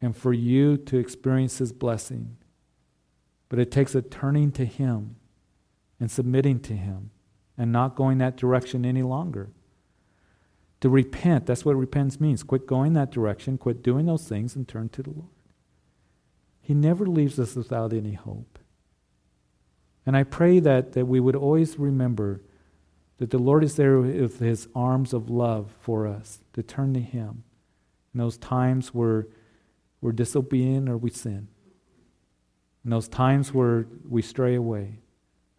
and 0.00 0.16
for 0.16 0.32
you 0.32 0.76
to 0.76 0.98
experience 0.98 1.58
His 1.58 1.72
blessing. 1.72 2.36
But 3.52 3.58
it 3.58 3.70
takes 3.70 3.94
a 3.94 4.00
turning 4.00 4.50
to 4.52 4.64
Him 4.64 5.16
and 6.00 6.10
submitting 6.10 6.58
to 6.60 6.72
Him 6.72 7.10
and 7.58 7.70
not 7.70 7.96
going 7.96 8.16
that 8.16 8.38
direction 8.38 8.86
any 8.86 9.02
longer. 9.02 9.50
To 10.80 10.88
repent, 10.88 11.44
that's 11.44 11.62
what 11.62 11.76
repentance 11.76 12.18
means. 12.18 12.42
Quit 12.42 12.66
going 12.66 12.94
that 12.94 13.10
direction, 13.10 13.58
quit 13.58 13.82
doing 13.82 14.06
those 14.06 14.26
things, 14.26 14.56
and 14.56 14.66
turn 14.66 14.88
to 14.88 15.02
the 15.02 15.10
Lord. 15.10 15.28
He 16.62 16.72
never 16.72 17.04
leaves 17.04 17.38
us 17.38 17.54
without 17.54 17.92
any 17.92 18.14
hope. 18.14 18.58
And 20.06 20.16
I 20.16 20.22
pray 20.22 20.58
that, 20.58 20.92
that 20.92 21.04
we 21.04 21.20
would 21.20 21.36
always 21.36 21.78
remember 21.78 22.40
that 23.18 23.28
the 23.28 23.38
Lord 23.38 23.64
is 23.64 23.76
there 23.76 24.00
with 24.00 24.38
his 24.38 24.66
arms 24.74 25.12
of 25.12 25.28
love 25.28 25.76
for 25.78 26.06
us 26.06 26.38
to 26.54 26.62
turn 26.62 26.94
to 26.94 27.00
Him 27.00 27.44
in 28.14 28.18
those 28.18 28.38
times 28.38 28.94
where 28.94 29.26
we're 30.00 30.12
disobedient 30.12 30.88
or 30.88 30.96
we 30.96 31.10
sin. 31.10 31.48
In 32.84 32.90
those 32.90 33.08
times 33.08 33.54
where 33.54 33.86
we 34.08 34.22
stray 34.22 34.54
away, 34.54 34.98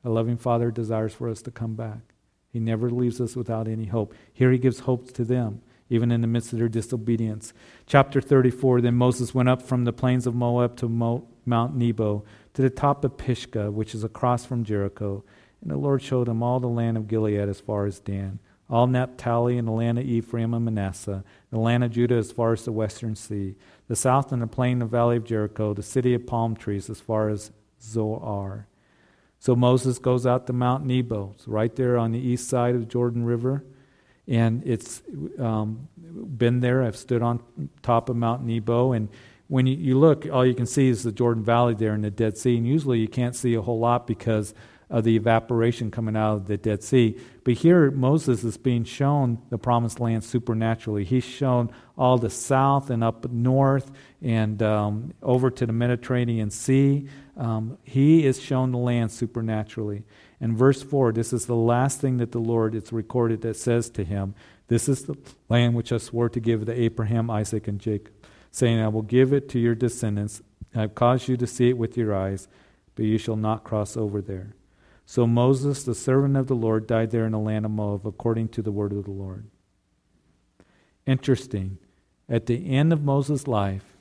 a 0.04 0.10
loving 0.10 0.38
Father 0.38 0.72
desires 0.72 1.14
for 1.14 1.30
us 1.30 1.42
to 1.44 1.52
come 1.52 1.76
back. 1.76 2.14
He 2.50 2.60
never 2.60 2.90
leaves 2.90 3.22
us 3.22 3.36
without 3.36 3.68
any 3.68 3.86
hope. 3.86 4.14
Here 4.34 4.52
he 4.52 4.58
gives 4.58 4.82
hope 4.82 5.12
to 5.14 5.24
them, 5.24 5.62
even 5.90 6.12
in 6.12 6.22
the 6.22 6.28
midst 6.28 6.54
of 6.54 6.60
their 6.60 6.68
disobedience. 6.68 7.54
Chapter 7.88 8.20
34 8.20 8.82
Then 8.82 8.96
Moses 8.96 9.34
went 9.34 9.50
up 9.50 9.62
from 9.62 9.86
the 9.86 9.94
plains 9.94 10.28
of 10.28 10.36
Moab 10.36 10.76
to 10.78 10.90
Mo- 10.90 11.28
Mount 11.46 11.76
Nebo, 11.76 12.26
to 12.54 12.62
the 12.62 12.70
top 12.70 13.04
of 13.06 13.18
Pisgah, 13.18 13.72
which 13.72 13.96
is 13.96 14.04
across 14.04 14.46
from 14.46 14.64
Jericho. 14.64 15.24
And 15.62 15.72
the 15.72 15.78
Lord 15.78 16.02
showed 16.02 16.28
him 16.28 16.44
all 16.44 16.60
the 16.60 16.68
land 16.68 16.98
of 16.98 17.08
Gilead 17.08 17.50
as 17.50 17.62
far 17.62 17.86
as 17.86 18.00
Dan 18.00 18.40
all 18.74 18.88
Naphtali 18.88 19.60
and 19.60 19.68
the 19.68 19.72
land 19.72 20.00
of 20.00 20.06
Ephraim 20.06 20.52
and 20.52 20.66
Manasseh, 20.66 21.24
the 21.52 21.60
land 21.60 21.84
of 21.84 21.92
Judah 21.92 22.16
as 22.16 22.32
far 22.32 22.54
as 22.54 22.66
the 22.66 22.72
western 22.72 23.16
sea, 23.16 23.54
the 23.88 23.96
south 23.96 24.32
and 24.32 24.42
the 24.42 24.48
plain 24.48 24.82
of 24.82 24.90
valley 24.90 25.16
of 25.16 25.24
Jericho, 25.24 25.76
the 25.76 25.84
city 25.84 26.16
of 26.16 26.26
palm 26.26 26.56
trees 26.56 26.90
as 26.90 27.00
far 27.00 27.30
as 27.30 27.52
Zoar. 27.80 28.66
So 29.38 29.56
Moses 29.56 30.00
goes 30.00 30.26
out 30.26 30.48
to 30.48 30.54
Mount 30.54 30.88
Nebo, 30.88 31.34
it's 31.36 31.48
right 31.48 31.76
there 31.76 32.00
on 32.00 32.14
the 32.14 32.20
east 32.20 32.50
side 32.50 32.74
of 32.74 32.82
the 32.82 32.88
Jordan 32.88 33.24
River. 33.26 33.64
And 34.28 34.66
it's 34.66 35.04
um, 35.38 35.88
been 35.96 36.62
there. 36.62 36.82
I've 36.82 36.98
stood 36.98 37.22
on 37.22 37.44
top 37.84 38.10
of 38.10 38.16
Mount 38.16 38.44
Nebo. 38.44 38.94
And 38.94 39.10
when 39.50 39.68
you, 39.68 39.76
you 39.76 40.00
look, 40.00 40.26
all 40.32 40.46
you 40.46 40.56
can 40.56 40.66
see 40.66 40.88
is 40.88 41.04
the 41.04 41.12
Jordan 41.12 41.44
Valley 41.44 41.76
there 41.76 41.94
and 41.94 42.04
the 42.04 42.10
Dead 42.10 42.40
Sea. 42.40 42.58
And 42.58 42.66
usually 42.66 43.00
you 43.00 43.08
can't 43.08 43.36
see 43.36 43.54
a 43.54 43.62
whole 43.62 43.80
lot 43.80 44.08
because 44.08 44.56
of 44.94 45.04
the 45.04 45.16
evaporation 45.16 45.90
coming 45.90 46.16
out 46.16 46.36
of 46.36 46.46
the 46.46 46.56
Dead 46.56 46.84
Sea. 46.84 47.18
But 47.44 47.56
here, 47.56 47.90
Moses 47.90 48.44
is 48.44 48.58
being 48.58 48.84
shown 48.84 49.42
the 49.50 49.58
promised 49.58 50.00
land 50.00 50.24
supernaturally. 50.24 51.04
He's 51.04 51.24
shown 51.24 51.72
all 51.98 52.20
the 52.20 52.30
south 52.30 52.92
and 52.92 53.04
up 53.04 53.28
north 53.32 53.92
and 54.22 54.62
um, 54.62 55.16
over 55.24 55.50
to 55.50 55.66
the 55.66 55.74
Mediterranean 55.74 56.52
Sea. 56.52 57.08
Um, 57.36 57.80
he 57.84 58.24
is 58.28 58.40
shown 58.40 58.72
the 58.72 58.78
land 58.78 59.12
supernaturally. 59.12 60.04
And 60.40 60.56
verse 60.56 60.84
4, 60.84 61.12
this 61.12 61.34
is 61.34 61.48
the 61.48 61.56
last 61.56 62.00
thing 62.00 62.18
that 62.18 62.32
the 62.32 62.40
Lord, 62.40 62.76
it's 62.76 62.94
recorded, 62.94 63.42
that 63.42 63.58
says 63.58 63.90
to 63.92 64.04
him, 64.04 64.36
This 64.68 64.88
is 64.88 65.06
the 65.06 65.16
land 65.50 65.74
which 65.74 65.92
I 65.92 65.98
swore 65.98 66.30
to 66.30 66.40
give 66.40 66.68
to 66.68 66.80
Abraham, 66.80 67.32
Isaac, 67.32 67.68
and 67.68 67.80
Jacob, 67.80 68.14
saying, 68.52 68.80
I 68.80 68.90
will 68.90 69.02
give 69.02 69.34
it 69.34 69.50
to 69.50 69.60
your 69.60 69.74
descendants. 69.74 70.44
I 70.76 70.82
have 70.82 70.94
caused 70.94 71.28
you 71.28 71.36
to 71.38 71.48
see 71.48 71.70
it 71.70 71.80
with 71.80 71.98
your 71.98 72.14
eyes, 72.14 72.48
but 72.94 73.06
you 73.06 73.18
shall 73.18 73.36
not 73.36 73.64
cross 73.64 73.98
over 73.98 74.22
there. 74.22 74.54
So 75.06 75.28
Moses, 75.28 75.84
the 75.84 75.96
servant 75.96 76.38
of 76.38 76.48
the 76.48 76.56
Lord, 76.56 76.88
died 76.88 77.12
there 77.12 77.26
in 77.26 77.34
the 77.34 77.40
land 77.40 77.66
of 77.66 77.72
Moab 77.72 78.06
according 78.06 78.50
to 78.50 78.62
the 78.62 78.72
word 78.72 78.94
of 78.94 79.04
the 79.04 79.12
Lord. 79.12 79.46
Interesting. 81.06 81.78
At 82.30 82.46
the 82.46 82.70
end 82.70 82.94
of 82.94 83.04
Moses' 83.04 83.48
life, 83.48 83.98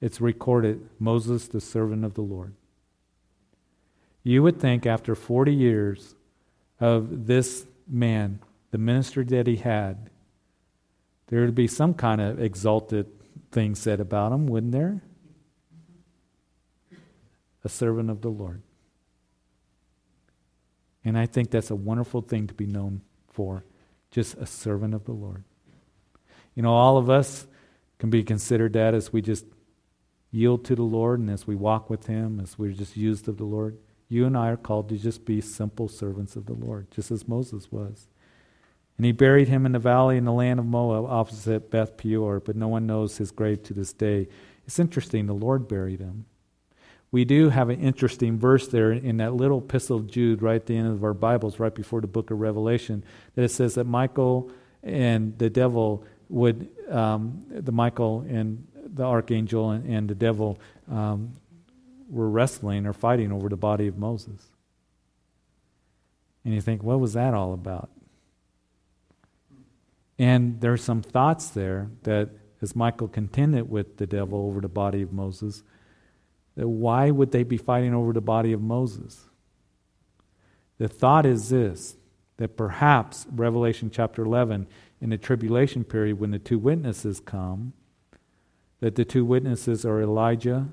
it's 0.00 0.20
recorded 0.20 0.88
Moses, 0.98 1.48
the 1.48 1.60
servant 1.60 2.04
of 2.04 2.14
the 2.14 2.22
Lord. 2.22 2.54
You 4.22 4.42
would 4.42 4.60
think 4.60 4.86
after 4.86 5.14
40 5.14 5.54
years 5.54 6.16
of 6.80 7.26
this 7.26 7.66
man, 7.88 8.40
the 8.72 8.78
ministry 8.78 9.24
that 9.24 9.46
he 9.46 9.56
had, 9.56 10.10
there 11.28 11.40
would 11.40 11.54
be 11.54 11.68
some 11.68 11.94
kind 11.94 12.20
of 12.20 12.40
exalted 12.40 13.06
thing 13.52 13.74
said 13.74 14.00
about 14.00 14.32
him, 14.32 14.46
wouldn't 14.46 14.72
there? 14.72 15.00
A 17.64 17.68
servant 17.68 18.10
of 18.10 18.20
the 18.20 18.28
Lord. 18.28 18.62
And 21.06 21.16
I 21.16 21.26
think 21.26 21.52
that's 21.52 21.70
a 21.70 21.76
wonderful 21.76 22.20
thing 22.20 22.48
to 22.48 22.54
be 22.54 22.66
known 22.66 23.00
for, 23.28 23.64
just 24.10 24.34
a 24.38 24.44
servant 24.44 24.92
of 24.92 25.04
the 25.04 25.12
Lord. 25.12 25.44
You 26.56 26.64
know, 26.64 26.72
all 26.72 26.98
of 26.98 27.08
us 27.08 27.46
can 28.00 28.10
be 28.10 28.24
considered 28.24 28.72
that 28.72 28.92
as 28.92 29.12
we 29.12 29.22
just 29.22 29.46
yield 30.32 30.64
to 30.64 30.74
the 30.74 30.82
Lord 30.82 31.20
and 31.20 31.30
as 31.30 31.46
we 31.46 31.54
walk 31.54 31.88
with 31.88 32.06
Him, 32.06 32.40
as 32.40 32.58
we're 32.58 32.72
just 32.72 32.96
used 32.96 33.28
of 33.28 33.36
the 33.36 33.44
Lord. 33.44 33.78
You 34.08 34.26
and 34.26 34.36
I 34.36 34.48
are 34.48 34.56
called 34.56 34.88
to 34.88 34.96
just 34.96 35.24
be 35.24 35.40
simple 35.40 35.88
servants 35.88 36.34
of 36.34 36.46
the 36.46 36.54
Lord, 36.54 36.90
just 36.90 37.12
as 37.12 37.28
Moses 37.28 37.70
was. 37.70 38.08
And 38.96 39.06
he 39.06 39.12
buried 39.12 39.46
him 39.46 39.64
in 39.64 39.72
the 39.72 39.78
valley 39.78 40.16
in 40.16 40.24
the 40.24 40.32
land 40.32 40.58
of 40.58 40.66
Moab 40.66 41.04
opposite 41.04 41.70
Beth 41.70 41.96
Peor, 41.96 42.40
but 42.40 42.56
no 42.56 42.66
one 42.66 42.86
knows 42.86 43.18
his 43.18 43.30
grave 43.30 43.62
to 43.64 43.74
this 43.74 43.92
day. 43.92 44.26
It's 44.66 44.80
interesting, 44.80 45.26
the 45.26 45.34
Lord 45.34 45.68
buried 45.68 46.00
him 46.00 46.24
we 47.16 47.24
do 47.24 47.48
have 47.48 47.70
an 47.70 47.80
interesting 47.80 48.38
verse 48.38 48.68
there 48.68 48.92
in 48.92 49.16
that 49.16 49.32
little 49.32 49.60
epistle 49.60 49.96
of 49.96 50.06
Jude, 50.06 50.42
right 50.42 50.56
at 50.56 50.66
the 50.66 50.76
end 50.76 50.88
of 50.88 51.02
our 51.02 51.14
Bibles, 51.14 51.58
right 51.58 51.74
before 51.74 52.02
the 52.02 52.06
book 52.06 52.30
of 52.30 52.38
Revelation, 52.38 53.02
that 53.34 53.42
it 53.42 53.48
says 53.48 53.76
that 53.76 53.84
Michael 53.84 54.50
and 54.82 55.38
the 55.38 55.48
devil 55.48 56.04
would, 56.28 56.68
um, 56.90 57.42
the 57.48 57.72
Michael 57.72 58.22
and 58.28 58.66
the 58.74 59.02
archangel 59.02 59.70
and, 59.70 59.88
and 59.88 60.10
the 60.10 60.14
devil 60.14 60.58
um, 60.90 61.32
were 62.10 62.28
wrestling 62.28 62.84
or 62.84 62.92
fighting 62.92 63.32
over 63.32 63.48
the 63.48 63.56
body 63.56 63.86
of 63.86 63.96
Moses. 63.96 64.50
And 66.44 66.52
you 66.52 66.60
think, 66.60 66.82
what 66.82 67.00
was 67.00 67.14
that 67.14 67.32
all 67.32 67.54
about? 67.54 67.88
And 70.18 70.60
there's 70.60 70.84
some 70.84 71.00
thoughts 71.00 71.48
there 71.48 71.88
that 72.02 72.28
as 72.60 72.76
Michael 72.76 73.08
contended 73.08 73.70
with 73.70 73.96
the 73.96 74.06
devil 74.06 74.40
over 74.40 74.60
the 74.60 74.68
body 74.68 75.00
of 75.00 75.14
Moses, 75.14 75.62
why 76.56 77.10
would 77.10 77.32
they 77.32 77.42
be 77.42 77.56
fighting 77.56 77.94
over 77.94 78.12
the 78.12 78.20
body 78.20 78.52
of 78.52 78.62
Moses? 78.62 79.26
The 80.78 80.88
thought 80.88 81.26
is 81.26 81.50
this 81.50 81.96
that 82.38 82.56
perhaps 82.56 83.26
Revelation 83.30 83.90
chapter 83.90 84.22
11, 84.22 84.66
in 85.00 85.10
the 85.10 85.16
tribulation 85.16 85.84
period, 85.84 86.20
when 86.20 86.32
the 86.32 86.38
two 86.38 86.58
witnesses 86.58 87.18
come, 87.18 87.72
that 88.80 88.94
the 88.94 89.04
two 89.06 89.24
witnesses 89.24 89.86
are 89.86 90.02
Elijah 90.02 90.68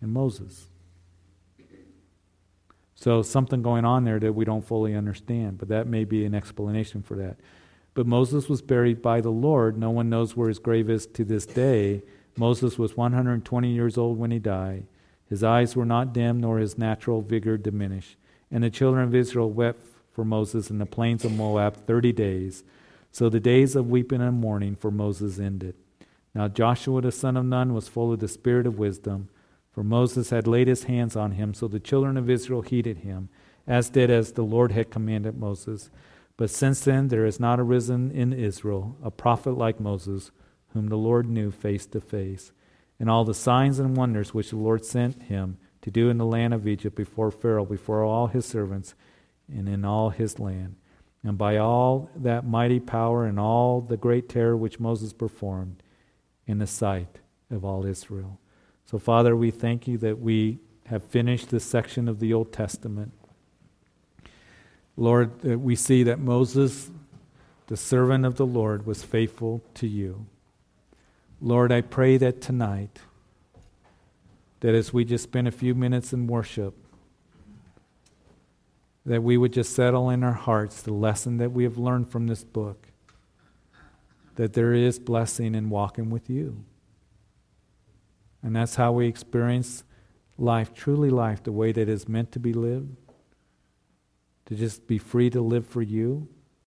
and 0.00 0.12
Moses. 0.12 0.68
So, 2.94 3.22
something 3.22 3.62
going 3.62 3.84
on 3.84 4.04
there 4.04 4.18
that 4.18 4.34
we 4.34 4.44
don't 4.44 4.64
fully 4.64 4.94
understand, 4.94 5.58
but 5.58 5.68
that 5.68 5.86
may 5.86 6.04
be 6.04 6.24
an 6.24 6.34
explanation 6.34 7.02
for 7.02 7.16
that. 7.16 7.38
But 7.94 8.06
Moses 8.06 8.48
was 8.48 8.62
buried 8.62 9.02
by 9.02 9.20
the 9.20 9.30
Lord. 9.30 9.78
No 9.78 9.90
one 9.90 10.10
knows 10.10 10.36
where 10.36 10.48
his 10.48 10.58
grave 10.58 10.90
is 10.90 11.06
to 11.06 11.24
this 11.24 11.46
day. 11.46 12.02
Moses 12.36 12.78
was 12.78 12.96
120 12.96 13.68
years 13.70 13.98
old 13.98 14.18
when 14.18 14.30
he 14.30 14.38
died. 14.38 14.86
His 15.28 15.44
eyes 15.44 15.76
were 15.76 15.84
not 15.84 16.12
dim, 16.12 16.40
nor 16.40 16.58
his 16.58 16.78
natural 16.78 17.22
vigor 17.22 17.56
diminished. 17.56 18.16
And 18.50 18.64
the 18.64 18.70
children 18.70 19.04
of 19.04 19.14
Israel 19.14 19.50
wept 19.50 19.86
for 20.12 20.24
Moses 20.24 20.70
in 20.70 20.78
the 20.78 20.86
plains 20.86 21.24
of 21.24 21.32
Moab 21.32 21.86
30 21.86 22.12
days. 22.12 22.64
So 23.12 23.28
the 23.28 23.40
days 23.40 23.76
of 23.76 23.88
weeping 23.88 24.20
and 24.20 24.40
mourning 24.40 24.76
for 24.76 24.90
Moses 24.90 25.38
ended. 25.38 25.74
Now 26.34 26.48
Joshua 26.48 27.00
the 27.00 27.12
son 27.12 27.36
of 27.36 27.44
Nun 27.44 27.74
was 27.74 27.88
full 27.88 28.12
of 28.12 28.20
the 28.20 28.28
spirit 28.28 28.66
of 28.66 28.78
wisdom, 28.78 29.28
For 29.72 29.84
Moses 29.84 30.30
had 30.30 30.46
laid 30.46 30.68
his 30.68 30.84
hands 30.84 31.16
on 31.16 31.32
him, 31.32 31.54
so 31.54 31.68
the 31.68 31.80
children 31.80 32.16
of 32.16 32.30
Israel 32.30 32.62
heeded 32.62 32.98
him, 32.98 33.28
as 33.66 33.88
did 33.88 34.10
as 34.10 34.32
the 34.32 34.42
Lord 34.42 34.72
had 34.72 34.90
commanded 34.90 35.38
Moses. 35.38 35.90
But 36.36 36.50
since 36.50 36.80
then 36.80 37.08
there 37.08 37.24
has 37.24 37.38
not 37.38 37.60
arisen 37.60 38.10
in 38.10 38.32
Israel 38.32 38.96
a 39.02 39.10
prophet 39.10 39.52
like 39.52 39.78
Moses, 39.78 40.30
whom 40.72 40.88
the 40.88 40.96
Lord 40.96 41.28
knew 41.28 41.50
face 41.50 41.86
to 41.86 42.00
face. 42.00 42.52
And 42.98 43.08
all 43.08 43.24
the 43.24 43.34
signs 43.34 43.78
and 43.78 43.96
wonders 43.96 44.34
which 44.34 44.50
the 44.50 44.56
Lord 44.56 44.84
sent 44.84 45.24
him 45.24 45.58
to 45.82 45.90
do 45.90 46.10
in 46.10 46.18
the 46.18 46.26
land 46.26 46.52
of 46.52 46.68
Egypt 46.68 46.94
before 46.94 47.30
Pharaoh, 47.30 47.64
before 47.64 48.04
all 48.04 48.26
his 48.26 48.44
servants, 48.44 48.94
and 49.48 49.68
in 49.68 49.84
all 49.84 50.10
his 50.10 50.38
land. 50.38 50.76
And 51.22 51.36
by 51.36 51.56
all 51.56 52.10
that 52.16 52.46
mighty 52.46 52.80
power 52.80 53.24
and 53.26 53.38
all 53.38 53.80
the 53.80 53.96
great 53.96 54.28
terror 54.28 54.56
which 54.56 54.80
Moses 54.80 55.12
performed 55.12 55.82
in 56.46 56.58
the 56.58 56.66
sight 56.66 57.20
of 57.50 57.64
all 57.64 57.84
Israel. 57.84 58.38
So, 58.84 58.98
Father, 58.98 59.36
we 59.36 59.50
thank 59.50 59.86
you 59.86 59.98
that 59.98 60.18
we 60.18 60.58
have 60.86 61.04
finished 61.04 61.50
this 61.50 61.64
section 61.64 62.08
of 62.08 62.20
the 62.20 62.34
Old 62.34 62.52
Testament. 62.52 63.12
Lord, 64.96 65.44
we 65.44 65.76
see 65.76 66.02
that 66.02 66.18
Moses, 66.18 66.90
the 67.68 67.76
servant 67.76 68.26
of 68.26 68.36
the 68.36 68.46
Lord, 68.46 68.84
was 68.84 69.04
faithful 69.04 69.62
to 69.74 69.86
you. 69.86 70.26
Lord, 71.40 71.72
I 71.72 71.80
pray 71.80 72.18
that 72.18 72.42
tonight, 72.42 72.98
that 74.60 74.74
as 74.74 74.92
we 74.92 75.06
just 75.06 75.24
spend 75.24 75.48
a 75.48 75.52
few 75.52 75.74
minutes 75.74 76.12
in 76.12 76.26
worship, 76.26 76.74
that 79.06 79.22
we 79.22 79.38
would 79.38 79.52
just 79.52 79.74
settle 79.74 80.10
in 80.10 80.22
our 80.22 80.34
hearts 80.34 80.82
the 80.82 80.92
lesson 80.92 81.38
that 81.38 81.52
we 81.52 81.64
have 81.64 81.78
learned 81.78 82.10
from 82.10 82.26
this 82.26 82.44
book 82.44 82.88
that 84.36 84.52
there 84.52 84.72
is 84.72 84.98
blessing 84.98 85.54
in 85.54 85.70
walking 85.70 86.10
with 86.10 86.30
you. 86.30 86.64
And 88.42 88.54
that's 88.56 88.76
how 88.76 88.92
we 88.92 89.06
experience 89.06 89.84
life, 90.38 90.72
truly 90.72 91.10
life, 91.10 91.42
the 91.42 91.52
way 91.52 91.72
that 91.72 91.88
is 91.88 92.08
meant 92.08 92.32
to 92.32 92.38
be 92.38 92.52
lived. 92.52 92.96
To 94.46 94.54
just 94.54 94.86
be 94.86 94.98
free 94.98 95.30
to 95.30 95.40
live 95.40 95.66
for 95.66 95.82
you 95.82 96.28